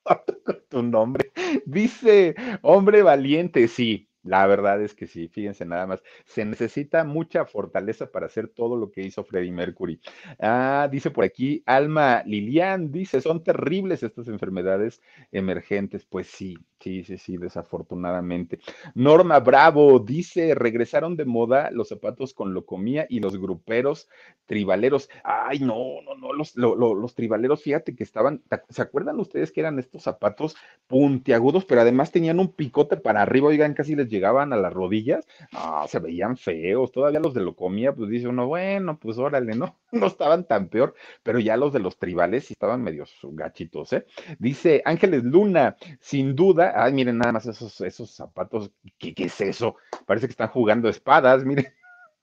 tu 0.70 0.84
nombre. 0.84 1.32
Dice, 1.66 2.36
hombre 2.62 3.03
valiente, 3.03 3.70
sí. 3.70 4.10
La 4.26 4.46
verdad 4.48 4.82
es 4.82 4.96
que 4.96 5.08
sí, 5.08 5.28
fíjense 5.30 5.66
nada 5.66 5.86
más, 5.88 6.04
se 6.26 6.44
necesita 6.46 7.04
mucha 7.04 7.46
fortaleza 7.46 8.12
para 8.12 8.26
hacer 8.26 8.48
todo 8.50 8.76
lo 8.76 8.92
que 8.92 9.02
hizo 9.04 9.24
Freddie 9.24 9.52
Mercury. 9.52 10.02
Ah, 10.40 10.90
dice 10.92 11.12
por 11.12 11.24
aquí 11.24 11.64
Alma 11.66 12.24
Lilian, 12.26 12.92
dice, 12.92 13.22
son 13.22 13.44
terribles 13.44 14.04
estas 14.04 14.28
enfermedades 14.28 15.02
emergentes. 15.32 16.06
Pues 16.06 16.28
sí, 16.28 16.58
sí, 16.86 17.04
sí, 17.04 17.18
sí, 17.18 17.38
desafortunadamente. 17.38 18.60
Norma 18.94 19.40
Bravo 19.40 19.98
dice, 19.98 20.54
regresaron 20.54 21.16
de 21.16 21.26
moda 21.26 21.72
los 21.72 21.90
zapatos 21.90 22.36
con 22.36 22.54
locomía 22.54 23.08
y 23.10 23.22
los 23.22 23.38
gruperos 23.38 24.08
tribaleros. 24.46 25.10
Ay, 25.24 25.60
no, 25.60 25.76
no, 26.04 26.14
no, 26.14 26.32
los, 26.32 26.56
los 26.56 27.16
tribaleros, 27.16 27.64
fíjate 27.64 27.96
que 27.96 28.04
estaban, 28.04 28.44
¿se 28.70 28.84
acuerdan 28.84 29.20
ustedes 29.20 29.52
que 29.52 29.62
eran 29.62 29.80
estos 29.80 30.04
zapatos 30.04 30.56
puntiagudos, 30.86 31.66
pero 31.66 31.82
además 31.82 32.12
tenían 32.12 32.40
un 32.40 32.52
picote 32.52 32.98
para 32.98 33.24
arriba, 33.24 33.48
oigan, 33.48 33.74
casi 33.74 33.96
les 33.96 34.08
llegaban 34.08 34.54
a 34.54 34.58
las 34.58 34.72
rodillas, 34.72 35.28
no, 35.52 35.88
se 35.88 35.98
veían 35.98 36.38
feos, 36.38 36.92
todavía 36.92 37.20
los 37.20 37.34
de 37.34 37.42
lo 37.42 37.56
comía, 37.56 37.96
pues 37.96 38.12
dice 38.12 38.28
uno, 38.28 38.46
bueno, 38.46 39.00
pues 39.00 39.18
órale, 39.18 39.56
no, 39.56 39.76
no 39.96 40.08
estaban 40.08 40.46
tan 40.46 40.70
peor, 40.70 40.93
pero 41.24 41.39
ya 41.39 41.58
los 41.58 41.74
de 41.74 41.80
los 41.80 41.98
tribales 41.98 42.46
sí 42.46 42.54
estaban 42.54 42.84
medio 42.84 43.06
gachitos, 43.24 43.93
¿eh? 43.93 44.06
Dice 44.39 44.82
Ángeles 44.86 45.24
Luna, 45.24 45.76
sin 46.00 46.36
duda, 46.36 46.74
ay, 46.76 46.93
miren 46.93 47.18
nada 47.18 47.34
más 47.34 47.46
esos, 47.46 47.82
esos 47.82 48.12
zapatos, 48.12 48.72
¿qué, 48.98 49.14
qué 49.14 49.26
es 49.26 49.41
eso? 49.41 49.76
Parece 50.06 50.28
que 50.28 50.32
están 50.32 50.50
jugando 50.50 50.89
espadas, 50.89 51.43
miren, 51.46 51.68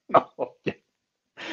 no, 0.09 0.31
ya. 0.65 0.77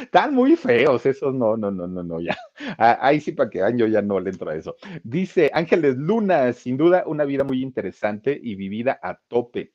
Están 0.02 0.36
muy 0.36 0.56
feos 0.56 1.06
esos, 1.06 1.34
no, 1.34 1.58
no, 1.58 1.72
no, 1.72 1.88
no, 1.88 2.04
no, 2.04 2.22
ya. 2.22 2.38
Ahí 2.78 3.20
sí 3.20 3.32
para 3.32 3.50
que 3.50 3.60
yo 3.76 3.88
ya 3.88 4.02
no 4.02 4.20
le 4.20 4.30
entro 4.30 4.52
a 4.52 4.56
eso. 4.56 4.76
Dice 5.04 5.50
Ángeles 5.54 5.98
Luna, 5.98 6.54
sin 6.54 6.78
duda 6.78 7.04
una 7.08 7.26
vida 7.26 7.44
muy 7.44 7.64
interesante 7.64 8.40
y 8.42 8.56
vivida 8.56 9.00
a 9.02 9.16
tope. 9.28 9.74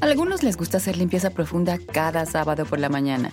A 0.00 0.06
algunos 0.06 0.42
les 0.42 0.56
gusta 0.56 0.78
hacer 0.78 0.96
limpieza 0.96 1.30
profunda 1.30 1.78
cada 1.92 2.24
sábado 2.24 2.64
por 2.64 2.78
la 2.78 2.88
mañana. 2.88 3.32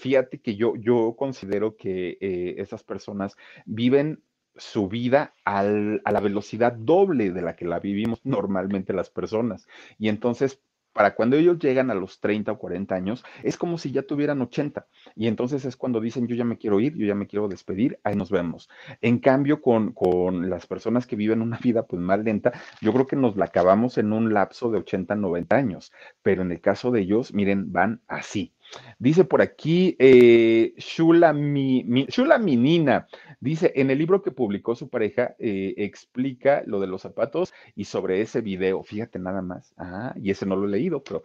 fíjate 0.00 0.40
que 0.40 0.56
yo, 0.56 0.74
yo 0.76 1.14
considero 1.16 1.76
que 1.76 2.18
eh, 2.20 2.54
esas 2.58 2.82
personas 2.82 3.36
viven 3.66 4.22
su 4.56 4.88
vida 4.88 5.34
al, 5.44 6.02
a 6.04 6.12
la 6.12 6.20
velocidad 6.20 6.72
doble 6.72 7.30
de 7.30 7.42
la 7.42 7.54
que 7.56 7.66
la 7.66 7.80
vivimos 7.80 8.20
normalmente 8.24 8.92
las 8.92 9.10
personas. 9.10 9.66
Y 9.98 10.08
entonces 10.08 10.60
para 10.92 11.14
cuando 11.14 11.36
ellos 11.36 11.58
llegan 11.58 11.90
a 11.90 11.94
los 11.94 12.20
30 12.20 12.52
o 12.52 12.58
40 12.58 12.94
años, 12.94 13.24
es 13.42 13.56
como 13.56 13.78
si 13.78 13.92
ya 13.92 14.02
tuvieran 14.02 14.40
80. 14.40 14.86
Y 15.14 15.28
entonces 15.28 15.64
es 15.64 15.76
cuando 15.76 16.00
dicen, 16.00 16.26
yo 16.26 16.34
ya 16.34 16.44
me 16.44 16.58
quiero 16.58 16.80
ir, 16.80 16.96
yo 16.96 17.06
ya 17.06 17.14
me 17.14 17.26
quiero 17.26 17.48
despedir, 17.48 18.00
ahí 18.02 18.16
nos 18.16 18.30
vemos. 18.30 18.68
En 19.00 19.18
cambio, 19.18 19.60
con, 19.62 19.92
con 19.92 20.50
las 20.50 20.66
personas 20.66 21.06
que 21.06 21.16
viven 21.16 21.42
una 21.42 21.58
vida 21.62 21.86
pues 21.86 22.02
más 22.02 22.18
lenta, 22.20 22.52
yo 22.80 22.92
creo 22.92 23.06
que 23.06 23.16
nos 23.16 23.36
la 23.36 23.46
acabamos 23.46 23.98
en 23.98 24.12
un 24.12 24.34
lapso 24.34 24.70
de 24.70 24.78
80, 24.78 25.14
90 25.14 25.56
años. 25.56 25.92
Pero 26.22 26.42
en 26.42 26.52
el 26.52 26.60
caso 26.60 26.90
de 26.90 27.00
ellos, 27.02 27.32
miren, 27.32 27.72
van 27.72 28.02
así. 28.08 28.52
Dice 28.98 29.24
por 29.24 29.42
aquí 29.42 29.96
eh, 29.98 30.74
Shula, 30.76 31.32
mi, 31.32 31.82
Shula 32.08 32.38
Minina, 32.38 33.08
dice, 33.40 33.72
en 33.76 33.90
el 33.90 33.98
libro 33.98 34.22
que 34.22 34.30
publicó 34.30 34.74
su 34.74 34.88
pareja, 34.88 35.34
eh, 35.38 35.74
explica 35.78 36.62
lo 36.66 36.80
de 36.80 36.86
los 36.86 37.02
zapatos 37.02 37.52
y 37.74 37.84
sobre 37.84 38.20
ese 38.20 38.40
video, 38.40 38.82
fíjate 38.82 39.18
nada 39.18 39.42
más, 39.42 39.72
ah, 39.78 40.14
y 40.20 40.30
ese 40.30 40.46
no 40.46 40.56
lo 40.56 40.66
he 40.66 40.70
leído, 40.70 41.02
pero 41.02 41.24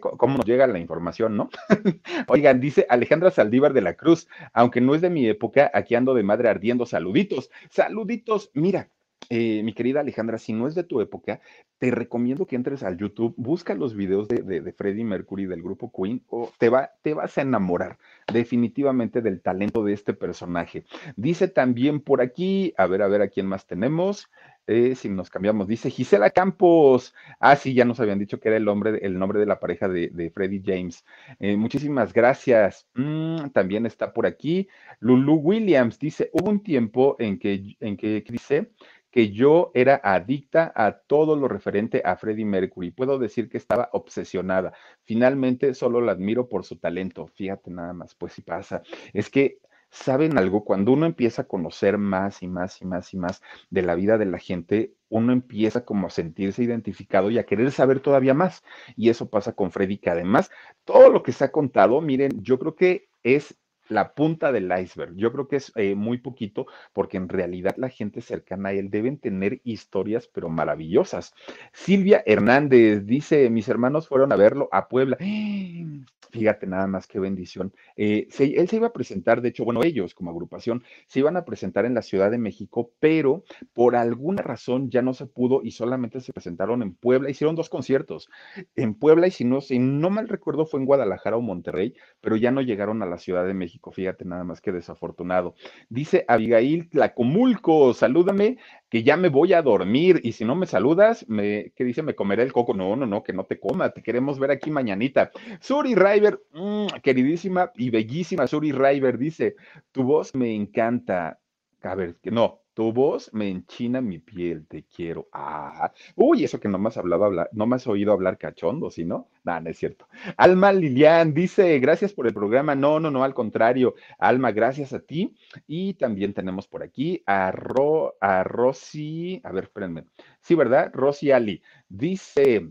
cómo 0.00 0.36
nos 0.36 0.46
llega 0.46 0.66
la 0.66 0.78
información, 0.78 1.36
¿no? 1.36 1.48
Oigan, 2.28 2.60
dice 2.60 2.86
Alejandra 2.88 3.30
Saldívar 3.30 3.72
de 3.72 3.80
la 3.80 3.94
Cruz, 3.94 4.28
aunque 4.52 4.80
no 4.80 4.94
es 4.94 5.00
de 5.00 5.10
mi 5.10 5.26
época, 5.26 5.70
aquí 5.72 5.94
ando 5.94 6.14
de 6.14 6.22
madre 6.22 6.48
ardiendo, 6.48 6.86
saluditos, 6.86 7.50
saluditos, 7.70 8.50
mira, 8.54 8.90
eh, 9.28 9.62
mi 9.62 9.72
querida 9.72 10.00
Alejandra, 10.00 10.38
si 10.38 10.52
no 10.52 10.66
es 10.66 10.74
de 10.74 10.84
tu 10.84 11.00
época, 11.00 11.40
te 11.78 11.90
recomiendo 11.90 12.46
que 12.46 12.56
entres 12.56 12.82
al 12.82 12.96
YouTube, 12.96 13.34
busca 13.36 13.74
los 13.74 13.94
videos 13.94 14.28
de, 14.28 14.42
de, 14.42 14.72
Freddie 14.72 15.04
Mercury 15.04 15.46
del 15.46 15.62
grupo 15.62 15.92
Queen, 15.92 16.22
o 16.28 16.50
te, 16.58 16.68
va, 16.68 16.92
te 17.02 17.14
vas 17.14 17.36
a 17.36 17.42
enamorar 17.42 17.98
definitivamente 18.32 19.20
del 19.22 19.40
talento 19.40 19.84
de 19.84 19.92
este 19.92 20.14
personaje. 20.14 20.84
Dice 21.16 21.48
también 21.48 22.00
por 22.00 22.20
aquí, 22.20 22.74
a 22.76 22.86
ver, 22.86 23.02
a 23.02 23.08
ver 23.08 23.22
a 23.22 23.28
quién 23.28 23.46
más 23.46 23.66
tenemos. 23.66 24.30
Eh, 24.66 24.94
si 24.94 25.10
nos 25.10 25.28
cambiamos, 25.28 25.68
dice 25.68 25.90
Gisela 25.90 26.30
Campos. 26.30 27.14
Ah, 27.38 27.56
sí, 27.56 27.74
ya 27.74 27.84
nos 27.84 28.00
habían 28.00 28.18
dicho 28.18 28.40
que 28.40 28.48
era 28.48 28.56
el, 28.56 28.64
nombre, 28.64 28.98
el 29.02 29.18
nombre 29.18 29.38
de 29.38 29.46
la 29.46 29.60
pareja 29.60 29.88
de, 29.88 30.08
de 30.08 30.30
Freddie 30.30 30.62
James. 30.64 31.04
Eh, 31.38 31.56
muchísimas 31.56 32.12
gracias. 32.14 32.88
Mm, 32.94 33.48
también 33.50 33.84
está 33.84 34.12
por 34.14 34.26
aquí. 34.26 34.68
Lulu 35.00 35.34
Williams 35.34 35.98
dice: 35.98 36.30
Hubo 36.32 36.50
un 36.50 36.62
tiempo 36.62 37.16
en 37.18 37.38
que, 37.38 37.76
en 37.80 37.96
que 37.96 38.24
dice 38.28 38.70
que 39.14 39.30
yo 39.30 39.70
era 39.74 40.00
adicta 40.02 40.72
a 40.74 40.90
todo 40.92 41.36
lo 41.36 41.46
referente 41.46 42.02
a 42.04 42.16
Freddie 42.16 42.44
Mercury. 42.44 42.90
Puedo 42.90 43.16
decir 43.18 43.48
que 43.48 43.58
estaba 43.58 43.88
obsesionada. 43.92 44.72
Finalmente 45.04 45.72
solo 45.74 46.00
la 46.00 46.10
admiro 46.12 46.48
por 46.48 46.64
su 46.64 46.78
talento. 46.78 47.28
Fíjate 47.28 47.70
nada 47.70 47.92
más, 47.92 48.16
pues 48.16 48.32
si 48.32 48.42
pasa. 48.42 48.82
Es 49.12 49.30
que 49.30 49.58
¿Saben 49.94 50.38
algo? 50.38 50.64
Cuando 50.64 50.90
uno 50.90 51.06
empieza 51.06 51.42
a 51.42 51.46
conocer 51.46 51.98
más 51.98 52.42
y 52.42 52.48
más 52.48 52.82
y 52.82 52.84
más 52.84 53.14
y 53.14 53.16
más 53.16 53.42
de 53.70 53.82
la 53.82 53.94
vida 53.94 54.18
de 54.18 54.26
la 54.26 54.38
gente, 54.38 54.92
uno 55.08 55.32
empieza 55.32 55.84
como 55.84 56.08
a 56.08 56.10
sentirse 56.10 56.64
identificado 56.64 57.30
y 57.30 57.38
a 57.38 57.46
querer 57.46 57.70
saber 57.70 58.00
todavía 58.00 58.34
más. 58.34 58.64
Y 58.96 59.08
eso 59.08 59.30
pasa 59.30 59.52
con 59.52 59.70
Freddy, 59.70 59.98
que 59.98 60.10
además 60.10 60.50
todo 60.84 61.10
lo 61.10 61.22
que 61.22 61.30
se 61.30 61.44
ha 61.44 61.52
contado, 61.52 62.00
miren, 62.00 62.42
yo 62.42 62.58
creo 62.58 62.74
que 62.74 63.08
es 63.22 63.56
la 63.88 64.14
punta 64.14 64.52
del 64.52 64.72
iceberg. 64.78 65.14
Yo 65.16 65.32
creo 65.32 65.48
que 65.48 65.56
es 65.56 65.72
eh, 65.76 65.94
muy 65.94 66.18
poquito 66.18 66.66
porque 66.92 67.16
en 67.16 67.28
realidad 67.28 67.74
la 67.76 67.88
gente 67.88 68.20
cercana 68.20 68.70
a 68.70 68.72
él 68.72 68.90
deben 68.90 69.18
tener 69.18 69.60
historias, 69.64 70.28
pero 70.28 70.48
maravillosas. 70.48 71.34
Silvia 71.72 72.22
Hernández 72.26 73.06
dice, 73.06 73.50
mis 73.50 73.68
hermanos 73.68 74.08
fueron 74.08 74.32
a 74.32 74.36
verlo 74.36 74.68
a 74.72 74.88
Puebla. 74.88 75.18
Fíjate 76.34 76.66
nada 76.66 76.88
más 76.88 77.06
qué 77.06 77.20
bendición. 77.20 77.72
Eh, 77.96 78.26
él 78.38 78.68
se 78.68 78.76
iba 78.76 78.88
a 78.88 78.92
presentar, 78.92 79.40
de 79.40 79.50
hecho, 79.50 79.64
bueno, 79.64 79.84
ellos 79.84 80.14
como 80.14 80.32
agrupación 80.32 80.82
se 81.06 81.20
iban 81.20 81.36
a 81.36 81.44
presentar 81.44 81.84
en 81.84 81.94
la 81.94 82.02
Ciudad 82.02 82.28
de 82.28 82.38
México, 82.38 82.90
pero 82.98 83.44
por 83.72 83.94
alguna 83.94 84.42
razón 84.42 84.90
ya 84.90 85.00
no 85.00 85.14
se 85.14 85.26
pudo 85.26 85.60
y 85.62 85.70
solamente 85.70 86.20
se 86.20 86.32
presentaron 86.32 86.82
en 86.82 86.94
Puebla. 86.94 87.30
Hicieron 87.30 87.54
dos 87.54 87.68
conciertos 87.68 88.28
en 88.74 88.94
Puebla 88.94 89.28
y 89.28 89.30
si 89.30 89.44
no, 89.44 89.60
si 89.60 89.78
no 89.78 90.10
mal 90.10 90.28
recuerdo 90.28 90.66
fue 90.66 90.80
en 90.80 90.86
Guadalajara 90.86 91.36
o 91.36 91.40
Monterrey, 91.40 91.94
pero 92.20 92.34
ya 92.34 92.50
no 92.50 92.62
llegaron 92.62 93.00
a 93.02 93.06
la 93.06 93.18
Ciudad 93.18 93.46
de 93.46 93.54
México. 93.54 93.73
Fíjate 93.92 94.24
nada 94.24 94.44
más 94.44 94.60
que 94.60 94.72
desafortunado. 94.72 95.54
Dice 95.88 96.24
Abigail 96.26 96.88
Tlacomulco, 96.88 97.94
salúdame 97.94 98.58
que 98.88 99.02
ya 99.02 99.16
me 99.16 99.28
voy 99.28 99.52
a 99.52 99.62
dormir 99.62 100.20
y 100.22 100.32
si 100.32 100.44
no 100.44 100.54
me 100.54 100.66
saludas, 100.66 101.28
me, 101.28 101.72
¿qué 101.76 101.84
dice? 101.84 102.02
Me 102.02 102.14
comeré 102.14 102.42
el 102.42 102.52
coco. 102.52 102.74
No, 102.74 102.96
no, 102.96 103.06
no, 103.06 103.22
que 103.22 103.32
no 103.32 103.44
te 103.44 103.60
coma, 103.60 103.90
te 103.90 104.02
queremos 104.02 104.38
ver 104.38 104.50
aquí 104.50 104.70
mañanita. 104.70 105.30
Suri 105.60 105.94
Ray 105.94 106.14
Mm, 106.52 106.86
queridísima 107.02 107.72
y 107.74 107.90
bellísima 107.90 108.46
Suri 108.46 108.72
River 108.72 109.18
dice, 109.18 109.56
tu 109.92 110.04
voz 110.04 110.34
me 110.34 110.54
encanta. 110.54 111.38
A 111.82 111.94
ver, 111.94 112.16
que 112.22 112.30
no, 112.30 112.63
tu 112.74 112.92
voz 112.92 113.32
me 113.32 113.48
enchina 113.48 114.00
mi 114.00 114.18
piel, 114.18 114.66
te 114.66 114.84
quiero. 114.84 115.28
Ah, 115.32 115.92
uy, 116.16 116.44
eso 116.44 116.60
que 116.60 116.68
no 116.68 116.78
me 116.78 116.88
has 116.88 116.96
hablado 116.96 117.24
hablar, 117.24 117.48
no 117.52 117.66
me 117.66 117.76
has 117.76 117.86
oído 117.86 118.12
hablar 118.12 118.36
cachondo, 118.38 118.90
¿sí 118.90 119.04
no? 119.04 119.28
No, 119.44 119.60
no 119.60 119.70
es 119.70 119.78
cierto. 119.78 120.08
Alma 120.36 120.72
Lilian 120.72 121.32
dice, 121.34 121.78
gracias 121.78 122.12
por 122.12 122.26
el 122.26 122.34
programa. 122.34 122.74
No, 122.74 122.98
no, 123.00 123.10
no, 123.10 123.24
al 123.24 123.34
contrario. 123.34 123.94
Alma, 124.18 124.52
gracias 124.52 124.92
a 124.92 125.00
ti. 125.00 125.34
Y 125.66 125.94
también 125.94 126.34
tenemos 126.34 126.66
por 126.66 126.82
aquí 126.82 127.22
a, 127.26 127.50
Ro, 127.52 128.14
a 128.20 128.42
Rosy, 128.44 129.40
a 129.44 129.52
ver, 129.52 129.64
espérenme. 129.64 130.04
Sí, 130.40 130.54
¿verdad? 130.54 130.90
Rosy 130.92 131.30
Ali. 131.30 131.62
Dice, 131.88 132.68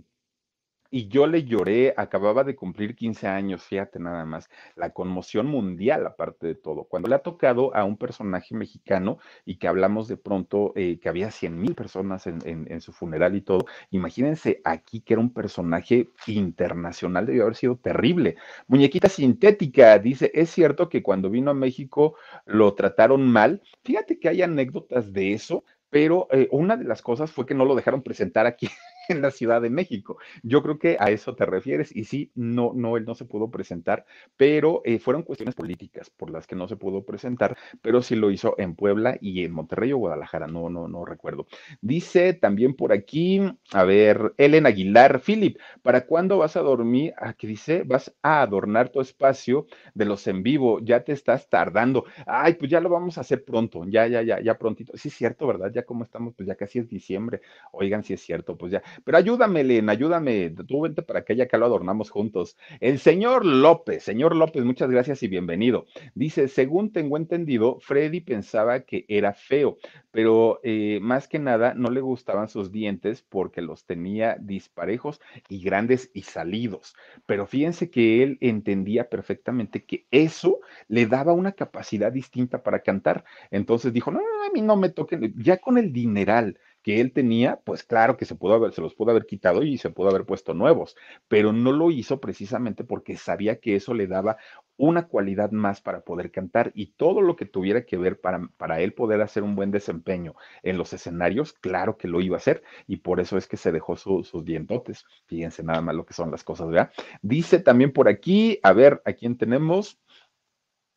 y 0.93 1.07
yo 1.07 1.25
le 1.25 1.43
lloré, 1.43 1.91
acababa 1.97 2.43
de 2.43 2.55
cumplir 2.55 2.95
15 2.95 3.27
años, 3.27 3.63
fíjate 3.63 3.97
nada 3.97 4.25
más, 4.25 4.47
la 4.75 4.91
conmoción 4.91 5.47
mundial 5.47 6.05
aparte 6.05 6.45
de 6.45 6.53
todo. 6.53 6.83
Cuando 6.83 7.09
le 7.09 7.15
ha 7.15 7.23
tocado 7.23 7.75
a 7.75 7.83
un 7.83 7.97
personaje 7.97 8.53
mexicano 8.53 9.17
y 9.43 9.55
que 9.55 9.67
hablamos 9.67 10.07
de 10.07 10.17
pronto 10.17 10.71
eh, 10.75 10.99
que 10.99 11.09
había 11.09 11.31
100 11.31 11.59
mil 11.59 11.73
personas 11.73 12.27
en, 12.27 12.41
en, 12.45 12.79
su 12.79 12.93
funeral 12.93 13.35
y 13.35 13.41
todo, 13.41 13.65
imagínense 13.89 14.61
aquí 14.63 15.01
que 15.01 15.15
era 15.15 15.21
un 15.21 15.33
personaje 15.33 16.11
internacional, 16.27 17.25
debió 17.25 17.41
haber 17.41 17.55
sido 17.55 17.75
terrible. 17.75 18.35
Muñequita 18.67 19.09
sintética, 19.09 19.97
dice, 19.97 20.29
es 20.35 20.51
cierto 20.51 20.89
que 20.89 21.01
cuando 21.01 21.31
vino 21.31 21.49
a 21.49 21.55
México 21.55 22.17
lo 22.45 22.75
trataron 22.75 23.27
mal. 23.27 23.63
Fíjate 23.83 24.19
que 24.19 24.29
hay 24.29 24.43
anécdotas 24.43 25.11
de 25.11 25.33
eso, 25.33 25.63
pero 25.89 26.27
eh, 26.29 26.49
una 26.51 26.77
de 26.77 26.83
las 26.85 27.01
cosas 27.01 27.31
fue 27.31 27.47
que 27.47 27.55
no 27.55 27.65
lo 27.65 27.73
dejaron 27.73 28.03
presentar 28.03 28.45
aquí 28.45 28.69
en 29.09 29.21
la 29.21 29.31
Ciudad 29.31 29.61
de 29.61 29.69
México. 29.69 30.17
Yo 30.43 30.61
creo 30.61 30.79
que 30.79 30.97
a 30.99 31.11
eso 31.11 31.35
te 31.35 31.45
refieres 31.45 31.95
y 31.95 32.05
sí, 32.05 32.31
no, 32.35 32.71
no, 32.75 32.97
él 32.97 33.05
no 33.05 33.15
se 33.15 33.25
pudo 33.25 33.49
presentar, 33.51 34.05
pero 34.37 34.81
eh, 34.85 34.99
fueron 34.99 35.23
cuestiones 35.23 35.55
políticas 35.55 36.09
por 36.09 36.29
las 36.29 36.47
que 36.47 36.55
no 36.55 36.67
se 36.67 36.75
pudo 36.75 37.03
presentar, 37.03 37.57
pero 37.81 38.01
sí 38.01 38.15
lo 38.15 38.31
hizo 38.31 38.55
en 38.57 38.75
Puebla 38.75 39.17
y 39.21 39.43
en 39.43 39.51
Monterrey 39.51 39.93
o 39.93 39.97
Guadalajara, 39.97 40.47
no, 40.47 40.69
no, 40.69 40.87
no 40.87 41.05
recuerdo. 41.05 41.47
Dice 41.81 42.33
también 42.33 42.75
por 42.75 42.93
aquí, 42.93 43.41
a 43.71 43.83
ver, 43.83 44.33
Ellen 44.37 44.65
Aguilar, 44.65 45.21
Philip, 45.21 45.57
¿para 45.81 46.05
cuándo 46.05 46.37
vas 46.37 46.55
a 46.55 46.61
dormir? 46.61 47.13
¿A 47.17 47.29
ah, 47.29 47.35
dice? 47.41 47.83
Vas 47.85 48.13
a 48.21 48.41
adornar 48.41 48.89
tu 48.89 49.01
espacio 49.01 49.67
de 49.93 50.05
los 50.05 50.25
en 50.27 50.43
vivo, 50.43 50.79
ya 50.79 51.03
te 51.03 51.11
estás 51.11 51.49
tardando. 51.49 52.05
Ay, 52.25 52.53
pues 52.55 52.71
ya 52.71 52.79
lo 52.79 52.89
vamos 52.89 53.17
a 53.17 53.21
hacer 53.21 53.43
pronto, 53.43 53.83
ya, 53.87 54.07
ya, 54.07 54.21
ya, 54.21 54.41
ya 54.41 54.57
prontito. 54.57 54.95
Sí 54.97 55.09
es 55.09 55.15
cierto, 55.15 55.47
¿verdad? 55.47 55.71
Ya 55.73 55.83
como 55.83 56.03
estamos, 56.03 56.33
pues 56.35 56.47
ya 56.47 56.55
casi 56.55 56.79
es 56.79 56.87
diciembre. 56.87 57.41
Oigan, 57.71 58.03
si 58.03 58.13
es 58.13 58.21
cierto, 58.21 58.57
pues 58.57 58.71
ya 58.71 58.83
pero 59.03 59.17
ayúdame, 59.17 59.63
Len, 59.63 59.89
ayúdame. 59.89 60.51
Tú 60.67 60.81
vente 60.81 61.01
para 61.01 61.23
que 61.23 61.35
ya 61.35 61.47
que 61.47 61.57
lo 61.57 61.65
adornamos 61.65 62.09
juntos. 62.09 62.57
El 62.79 62.99
señor 62.99 63.45
López, 63.45 64.03
señor 64.03 64.35
López, 64.35 64.63
muchas 64.63 64.89
gracias 64.89 65.23
y 65.23 65.27
bienvenido. 65.27 65.85
Dice, 66.15 66.47
según 66.47 66.91
tengo 66.91 67.17
entendido, 67.17 67.79
Freddy 67.79 68.21
pensaba 68.21 68.81
que 68.81 69.05
era 69.07 69.33
feo, 69.33 69.77
pero 70.11 70.59
eh, 70.63 70.99
más 71.01 71.27
que 71.27 71.39
nada 71.39 71.73
no 71.73 71.89
le 71.89 72.01
gustaban 72.01 72.47
sus 72.47 72.71
dientes 72.71 73.23
porque 73.27 73.61
los 73.61 73.85
tenía 73.85 74.37
disparejos 74.39 75.21
y 75.49 75.61
grandes 75.63 76.11
y 76.13 76.23
salidos. 76.23 76.95
Pero 77.25 77.45
fíjense 77.45 77.89
que 77.89 78.23
él 78.23 78.37
entendía 78.41 79.09
perfectamente 79.09 79.85
que 79.85 80.05
eso 80.11 80.59
le 80.87 81.05
daba 81.05 81.33
una 81.33 81.53
capacidad 81.53 82.11
distinta 82.11 82.63
para 82.63 82.81
cantar. 82.81 83.23
Entonces 83.51 83.93
dijo, 83.93 84.11
no, 84.11 84.19
no, 84.19 84.43
a 84.45 84.51
mí 84.51 84.61
no 84.61 84.75
me 84.75 84.89
toquen, 84.89 85.33
ya 85.37 85.57
con 85.57 85.77
el 85.77 85.93
dineral 85.93 86.59
que 86.84 87.01
él 87.01 87.13
tenía, 87.13 87.61
pues 87.63 87.84
claro 87.84 88.17
que 88.17 88.25
se 88.25 88.36
pudo 88.36 88.53
haber, 88.55 88.73
se 88.73 88.81
los 88.81 88.93
pudo 88.93 89.11
haber 89.11 89.25
quitado 89.25 89.63
y 89.63 89.77
se 89.77 89.89
pudo 89.89 90.09
haber 90.09 90.25
puesto 90.25 90.53
nuevos, 90.53 90.95
pero 91.27 91.53
no 91.53 91.71
lo 91.71 91.89
hizo 91.91 92.19
precisamente 92.19 92.84
porque 92.84 93.17
sabía 93.17 93.59
que 93.59 93.75
eso 93.75 93.93
le 93.93 94.07
daba 94.07 94.38
una 94.75 95.07
cualidad 95.07 95.51
más 95.51 95.81
para 95.81 96.01
poder 96.01 96.31
cantar 96.31 96.71
y 96.75 96.88
todo 96.93 97.21
lo 97.21 97.36
que 97.36 97.45
tuviera 97.45 97.86
que 97.86 97.97
ver 97.97 98.19
para, 98.19 98.49
para 98.57 98.81
él 98.81 98.93
poder 98.93 99.21
hacer 99.21 99.43
un 99.43 99.55
buen 99.55 99.71
desempeño 99.71 100.36
en 100.63 100.77
los 100.77 100.93
escenarios, 100.93 101.53
claro 101.53 101.97
que 101.97 102.07
lo 102.07 102.21
iba 102.21 102.36
a 102.36 102.38
hacer 102.38 102.63
y 102.88 102.97
por 102.97 103.19
eso 103.19 103.38
es 103.38 103.47
que 103.47 103.57
se 103.57 103.71
dejó 103.71 103.95
sus 103.95 104.43
dientotes. 104.43 105.05
Fíjense 105.27 105.63
nada 105.63 105.81
más 105.81 105.95
lo 105.95 106.05
que 106.05 106.13
son 106.13 106.31
las 106.31 106.43
cosas, 106.43 106.67
¿verdad? 106.69 106.91
Dice 107.21 107.59
también 107.59 107.93
por 107.93 108.07
aquí, 108.07 108.59
a 108.63 108.73
ver, 108.73 109.01
¿a 109.05 109.13
quién 109.13 109.38
tenemos? 109.38 109.99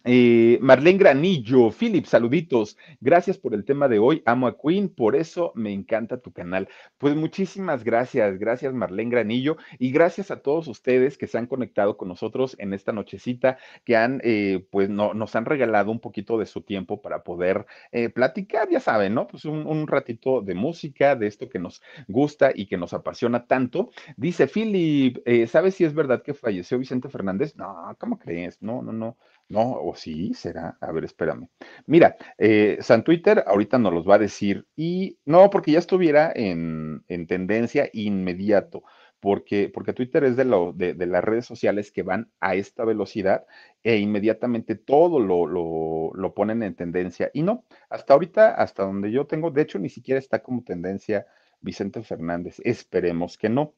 Eh, 0.08 0.60
Marlene 0.62 0.98
Granillo, 0.98 1.72
Philip, 1.72 2.06
saluditos. 2.06 2.78
Gracias 3.00 3.38
por 3.38 3.54
el 3.54 3.64
tema 3.64 3.88
de 3.88 3.98
hoy. 3.98 4.22
Amo 4.24 4.46
a 4.46 4.56
Queen, 4.56 4.88
por 4.88 5.16
eso 5.16 5.50
me 5.56 5.72
encanta 5.72 6.18
tu 6.20 6.32
canal. 6.32 6.68
Pues 6.96 7.16
muchísimas 7.16 7.82
gracias, 7.82 8.38
gracias 8.38 8.72
Marlene 8.72 9.10
Granillo 9.10 9.56
y 9.80 9.90
gracias 9.90 10.30
a 10.30 10.42
todos 10.42 10.68
ustedes 10.68 11.18
que 11.18 11.26
se 11.26 11.38
han 11.38 11.48
conectado 11.48 11.96
con 11.96 12.06
nosotros 12.06 12.54
en 12.60 12.72
esta 12.72 12.92
nochecita, 12.92 13.58
que 13.84 13.96
han, 13.96 14.20
eh, 14.22 14.64
pues 14.70 14.88
no, 14.88 15.12
nos 15.12 15.34
han 15.34 15.44
regalado 15.44 15.90
un 15.90 15.98
poquito 15.98 16.38
de 16.38 16.46
su 16.46 16.60
tiempo 16.60 17.02
para 17.02 17.24
poder 17.24 17.66
eh, 17.90 18.08
platicar, 18.08 18.68
ya 18.70 18.78
saben, 18.78 19.12
¿no? 19.12 19.26
Pues 19.26 19.44
un, 19.44 19.66
un, 19.66 19.88
ratito 19.88 20.40
de 20.40 20.54
música, 20.54 21.16
de 21.16 21.26
esto 21.26 21.48
que 21.48 21.58
nos 21.58 21.82
gusta 22.06 22.52
y 22.54 22.66
que 22.66 22.76
nos 22.76 22.92
apasiona 22.92 23.46
tanto. 23.46 23.90
Dice 24.16 24.46
Philip, 24.46 25.18
eh, 25.26 25.48
¿sabes 25.48 25.74
si 25.74 25.82
es 25.84 25.94
verdad 25.94 26.22
que 26.22 26.32
falleció 26.32 26.78
Vicente 26.78 27.08
Fernández? 27.08 27.56
No, 27.56 27.96
¿cómo 27.98 28.20
crees? 28.20 28.62
No, 28.62 28.82
no, 28.82 28.92
no. 28.92 29.16
No, 29.48 29.80
o 29.80 29.94
sí, 29.94 30.34
será. 30.34 30.76
A 30.80 30.90
ver, 30.92 31.04
espérame. 31.04 31.48
Mira, 31.86 32.16
eh, 32.36 32.78
San 32.80 33.04
Twitter 33.04 33.44
ahorita 33.46 33.78
nos 33.78 33.92
los 33.92 34.08
va 34.08 34.16
a 34.16 34.18
decir 34.18 34.66
y 34.74 35.18
no, 35.24 35.50
porque 35.50 35.70
ya 35.72 35.78
estuviera 35.78 36.32
en, 36.34 37.04
en 37.08 37.26
tendencia 37.28 37.88
inmediato, 37.92 38.82
porque, 39.20 39.68
porque 39.72 39.92
Twitter 39.92 40.24
es 40.24 40.36
de, 40.36 40.44
lo, 40.44 40.72
de, 40.72 40.94
de, 40.94 41.06
las 41.06 41.22
redes 41.22 41.46
sociales 41.46 41.92
que 41.92 42.02
van 42.02 42.30
a 42.40 42.56
esta 42.56 42.84
velocidad 42.84 43.46
e 43.84 43.98
inmediatamente 43.98 44.74
todo 44.74 45.20
lo, 45.20 45.46
lo, 45.46 46.10
lo 46.14 46.34
ponen 46.34 46.64
en 46.64 46.74
tendencia. 46.74 47.30
Y 47.32 47.42
no, 47.42 47.64
hasta 47.88 48.14
ahorita, 48.14 48.50
hasta 48.54 48.82
donde 48.84 49.12
yo 49.12 49.26
tengo, 49.26 49.52
de 49.52 49.62
hecho, 49.62 49.78
ni 49.78 49.88
siquiera 49.88 50.18
está 50.18 50.42
como 50.42 50.64
tendencia 50.64 51.26
Vicente 51.60 52.02
Fernández. 52.02 52.60
Esperemos 52.64 53.38
que 53.38 53.48
no. 53.48 53.74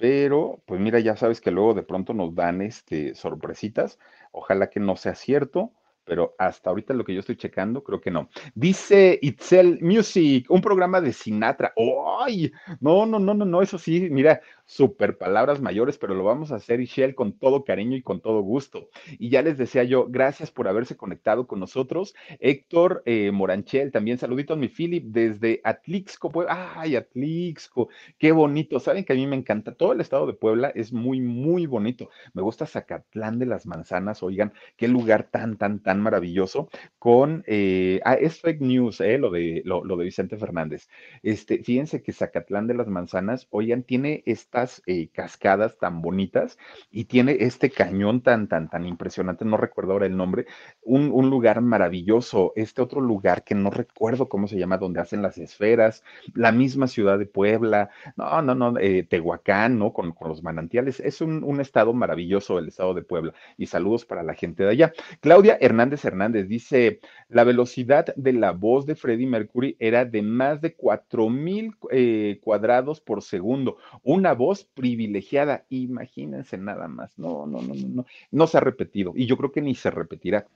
Pero, 0.00 0.62
pues 0.66 0.80
mira, 0.80 0.98
ya 1.00 1.16
sabes 1.16 1.40
que 1.40 1.50
luego 1.50 1.74
de 1.74 1.82
pronto 1.84 2.14
nos 2.14 2.34
dan 2.34 2.60
este, 2.62 3.14
sorpresitas. 3.14 3.98
Ojalá 4.32 4.68
que 4.70 4.80
no 4.80 4.96
sea 4.96 5.14
cierto, 5.14 5.72
pero 6.04 6.34
hasta 6.38 6.70
ahorita 6.70 6.94
lo 6.94 7.04
que 7.04 7.14
yo 7.14 7.20
estoy 7.20 7.36
checando, 7.36 7.82
creo 7.82 8.00
que 8.00 8.10
no. 8.10 8.28
Dice 8.54 9.18
Itzel 9.22 9.78
Music, 9.80 10.46
un 10.48 10.60
programa 10.60 11.00
de 11.00 11.12
Sinatra. 11.12 11.72
¡Ay! 12.20 12.52
No, 12.80 13.06
no, 13.06 13.18
no, 13.18 13.34
no, 13.34 13.44
no, 13.44 13.62
eso 13.62 13.78
sí, 13.78 14.08
mira, 14.10 14.40
super 14.64 15.18
palabras 15.18 15.60
mayores, 15.60 15.98
pero 15.98 16.14
lo 16.14 16.24
vamos 16.24 16.52
a 16.52 16.56
hacer, 16.56 16.80
Ishel, 16.80 17.14
con 17.14 17.38
todo 17.38 17.64
cariño 17.64 17.96
y 17.96 18.02
con 18.02 18.20
todo 18.20 18.40
gusto. 18.40 18.88
Y 19.18 19.28
ya 19.28 19.42
les 19.42 19.58
decía 19.58 19.84
yo, 19.84 20.06
gracias 20.08 20.50
por 20.50 20.68
haberse 20.68 20.96
conectado 20.96 21.46
con 21.46 21.60
nosotros. 21.60 22.14
Héctor 22.40 23.02
eh, 23.06 23.30
Moranchel, 23.30 23.92
también 23.92 24.18
saluditos, 24.18 24.58
mi 24.58 24.68
Philip, 24.68 25.04
desde 25.06 25.60
Atlixco, 25.64 26.30
Puebla. 26.30 26.72
¡Ay, 26.76 26.96
Atlixco! 26.96 27.88
¡Qué 28.18 28.32
bonito! 28.32 28.80
Saben 28.80 29.04
que 29.04 29.12
a 29.12 29.16
mí 29.16 29.26
me 29.26 29.36
encanta. 29.36 29.74
Todo 29.74 29.92
el 29.92 30.00
estado 30.00 30.26
de 30.26 30.34
Puebla 30.34 30.72
es 30.74 30.92
muy, 30.92 31.20
muy 31.20 31.66
bonito. 31.66 32.10
Me 32.32 32.42
gusta 32.42 32.66
Zacatlán 32.66 33.38
de 33.38 33.46
las 33.46 33.66
Manzanas, 33.66 34.22
oigan, 34.22 34.52
qué 34.76 34.88
lugar 34.88 35.28
tan, 35.30 35.56
tan, 35.56 35.80
tan 35.80 35.93
maravilloso. 36.00 36.68
Con, 36.98 37.44
eh, 37.46 38.00
ah, 38.04 38.14
es 38.14 38.40
fake 38.40 38.60
news, 38.60 39.00
eh, 39.00 39.18
lo, 39.18 39.30
de, 39.30 39.62
lo, 39.64 39.82
de 39.96 40.04
Vicente 40.04 40.36
Fernández. 40.36 40.88
Este, 41.22 41.62
fíjense 41.62 42.02
que 42.02 42.12
Zacatlán 42.12 42.66
de 42.66 42.74
las 42.74 42.88
Manzanas, 42.88 43.46
oigan, 43.50 43.82
tiene 43.82 44.22
estas 44.26 44.82
eh, 44.86 45.08
cascadas 45.12 45.78
tan 45.78 46.02
bonitas 46.02 46.58
y 46.90 47.04
tiene 47.04 47.36
este 47.40 47.70
cañón 47.70 48.22
tan, 48.22 48.48
tan, 48.48 48.68
tan 48.70 48.86
impresionante, 48.86 49.44
no 49.44 49.56
recuerdo 49.56 49.92
ahora 49.92 50.06
el 50.06 50.16
nombre, 50.16 50.46
un, 50.82 51.10
un, 51.12 51.30
lugar 51.30 51.60
maravilloso, 51.60 52.52
este 52.56 52.82
otro 52.82 53.00
lugar 53.00 53.44
que 53.44 53.54
no 53.54 53.70
recuerdo 53.70 54.28
cómo 54.28 54.48
se 54.48 54.58
llama, 54.58 54.78
donde 54.78 55.00
hacen 55.00 55.22
las 55.22 55.38
esferas, 55.38 56.02
la 56.34 56.52
misma 56.52 56.86
ciudad 56.86 57.18
de 57.18 57.26
Puebla, 57.26 57.90
no, 58.16 58.42
no, 58.42 58.54
no, 58.54 58.78
eh, 58.78 59.02
Tehuacán, 59.02 59.78
¿no? 59.78 59.92
Con, 59.92 60.12
con, 60.12 60.28
los 60.28 60.42
manantiales, 60.42 61.00
es 61.00 61.20
un, 61.20 61.44
un 61.44 61.60
estado 61.60 61.92
maravilloso 61.92 62.58
el 62.58 62.68
estado 62.68 62.94
de 62.94 63.02
Puebla 63.02 63.34
y 63.56 63.66
saludos 63.66 64.04
para 64.04 64.22
la 64.22 64.34
gente 64.34 64.64
de 64.64 64.70
allá. 64.70 64.92
Claudia 65.20 65.58
Hernández 65.60 65.83
Hernández 65.92 66.48
dice, 66.48 67.00
la 67.28 67.44
velocidad 67.44 68.14
de 68.16 68.32
la 68.32 68.52
voz 68.52 68.86
de 68.86 68.94
Freddie 68.94 69.26
Mercury 69.26 69.76
era 69.78 70.04
de 70.04 70.22
más 70.22 70.60
de 70.60 70.74
4000 70.74 71.74
eh, 71.90 72.40
cuadrados 72.42 73.00
por 73.00 73.22
segundo, 73.22 73.78
una 74.02 74.32
voz 74.32 74.64
privilegiada, 74.64 75.66
imagínense 75.68 76.58
nada 76.58 76.88
más, 76.88 77.18
no, 77.18 77.46
no, 77.46 77.60
no, 77.60 77.74
no, 77.74 77.88
no, 77.88 78.06
no 78.30 78.46
se 78.46 78.56
ha 78.56 78.60
repetido 78.60 79.12
y 79.14 79.26
yo 79.26 79.36
creo 79.36 79.52
que 79.52 79.60
ni 79.60 79.74
se 79.74 79.90
repetirá 79.90 80.46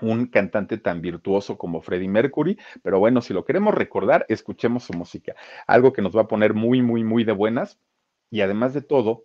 un 0.00 0.26
cantante 0.26 0.78
tan 0.78 1.00
virtuoso 1.00 1.56
como 1.56 1.80
Freddie 1.80 2.08
Mercury, 2.08 2.58
pero 2.82 2.98
bueno, 2.98 3.20
si 3.20 3.32
lo 3.32 3.44
queremos 3.44 3.74
recordar, 3.74 4.26
escuchemos 4.28 4.84
su 4.84 4.92
música, 4.92 5.34
algo 5.66 5.92
que 5.92 6.02
nos 6.02 6.16
va 6.16 6.22
a 6.22 6.28
poner 6.28 6.54
muy, 6.54 6.82
muy, 6.82 7.04
muy 7.04 7.24
de 7.24 7.32
buenas 7.32 7.78
y 8.30 8.40
además 8.40 8.74
de 8.74 8.82
todo, 8.82 9.24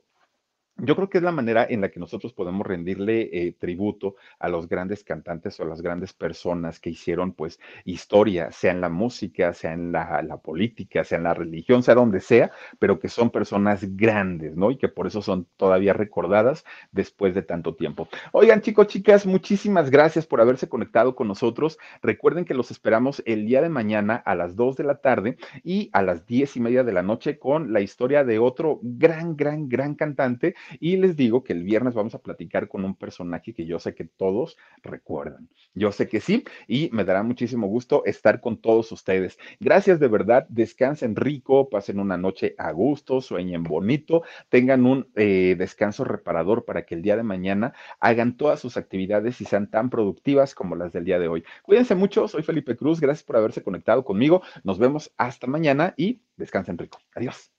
yo 0.82 0.96
creo 0.96 1.10
que 1.10 1.18
es 1.18 1.24
la 1.24 1.32
manera 1.32 1.66
en 1.70 1.82
la 1.82 1.90
que 1.90 2.00
nosotros 2.00 2.34
podemos 2.34 2.66
rendirle 2.66 3.30
eh, 3.32 3.56
tributo 3.58 4.16
a 4.40 4.50
los 4.50 4.68
grandes 4.68 5.04
cantantes 5.04 5.60
o 5.60 5.64
a 5.64 5.68
las 5.68 5.82
grandes 5.82 6.14
personas 6.14 6.80
que 6.80 6.90
hicieron 6.90 7.34
pues 7.34 7.60
historia, 7.86 8.52
sea 8.52 8.72
en 8.72 8.82
la 8.82 8.90
música, 8.90 9.54
sea 9.54 9.74
en 9.74 9.92
la, 9.92 10.40
política, 10.44 11.04
sea 11.04 11.18
en 11.18 11.26
la 11.26 11.34
religión, 11.34 11.84
sea 11.84 11.96
donde 11.96 12.22
sea, 12.22 12.52
pero 12.80 13.00
que 13.00 13.10
son 13.10 13.30
personas 13.30 13.96
grandes, 13.96 14.56
¿no? 14.56 14.72
Y 14.72 14.78
que 14.78 14.88
por 14.88 15.08
eso 15.08 15.22
son 15.22 15.48
todavía 15.58 15.94
recordadas 15.94 16.66
después 16.92 17.36
de 17.36 17.42
tanto 17.42 17.76
tiempo. 17.76 18.08
Oigan, 18.32 18.62
chicos, 18.62 18.88
chicas, 18.88 19.26
muchísimas 19.26 19.90
gracias 19.90 20.26
por 20.26 20.42
haberse 20.42 20.70
conectado 20.70 21.16
con 21.16 21.28
nosotros. 21.28 21.78
Recuerden 22.02 22.46
que 22.46 22.54
los 22.54 22.72
esperamos 22.72 23.22
el 23.26 23.46
día 23.46 23.62
de 23.62 23.70
mañana 23.70 24.16
a 24.16 24.36
las 24.36 24.56
2 24.56 24.78
de 24.78 24.84
la 24.84 24.96
tarde 24.96 25.38
y 25.64 25.90
a 25.94 26.02
las 26.02 26.26
10 26.26 26.58
y 26.58 26.60
media 26.60 26.84
de 26.84 26.94
la 26.94 27.04
noche 27.04 27.40
con 27.40 27.74
la 27.74 27.82
historia 27.82 28.24
de 28.24 28.40
otro 28.40 28.80
gran, 28.82 29.36
gran, 29.36 29.68
gran 29.68 29.96
cantante 29.96 30.56
y 30.80 30.98
les 30.98 31.16
digo 31.16 31.44
que 31.44 31.54
el 31.54 31.64
viernes 31.64 31.94
vamos 31.94 32.16
a 32.16 32.22
platicar 32.22 32.68
con 32.68 32.86
un 32.86 32.96
personaje 32.96 33.54
que 33.54 33.66
yo 33.66 33.80
sé 33.80 33.96
que 33.96 34.06
todos 34.06 34.58
recuerdan. 34.82 35.50
Yo 35.74 35.92
sé 35.92 36.08
que 36.08 36.22
sí, 36.22 36.44
y 36.68 36.90
me 36.92 37.04
dará 37.04 37.24
muchísimo 37.24 37.68
gusto 37.68 38.04
estar 38.06 38.42
con 38.42 38.58
todos 38.58 38.92
ustedes. 38.92 39.38
Gracias 39.60 40.00
de 40.00 40.08
verdad, 40.08 40.46
descansen 40.50 41.16
rico, 41.16 41.70
pasen 41.70 42.00
una 42.00 42.18
noche 42.18 42.56
a 42.58 42.72
gusto, 42.72 43.22
sueñen 43.22 43.64
bonito, 43.64 44.24
tengan 44.50 44.86
un 44.86 45.08
eh, 45.16 45.56
descanso 45.58 46.04
reparador 46.04 46.66
para 46.66 46.86
que 46.86 46.96
el 46.96 47.02
día 47.02 47.18
de 47.18 47.24
mañana 47.24 47.74
hagan 48.00 48.38
todas 48.38 48.60
sus 48.60 48.78
actividades 48.78 49.42
y 49.42 49.46
sean 49.46 49.70
tan 49.70 49.90
productivas 49.90 50.56
como 50.56 50.76
las 50.76 50.94
del 50.94 51.06
día 51.06 51.20
de 51.20 51.28
hoy. 51.28 51.44
Cuídense 51.64 51.96
mucho, 51.96 52.28
soy 52.28 52.44
Felipe 52.44 52.76
Cruz, 52.76 53.00
gracias 53.00 53.24
por 53.24 53.38
haberse 53.38 53.64
conectado 53.64 54.04
conmigo. 54.04 54.42
Nos 54.64 54.80
vemos 54.80 55.12
hasta 55.18 55.48
mañana 55.48 55.94
y 55.98 56.22
descansen 56.38 56.78
rico. 56.78 57.00
Adiós. 57.16 57.59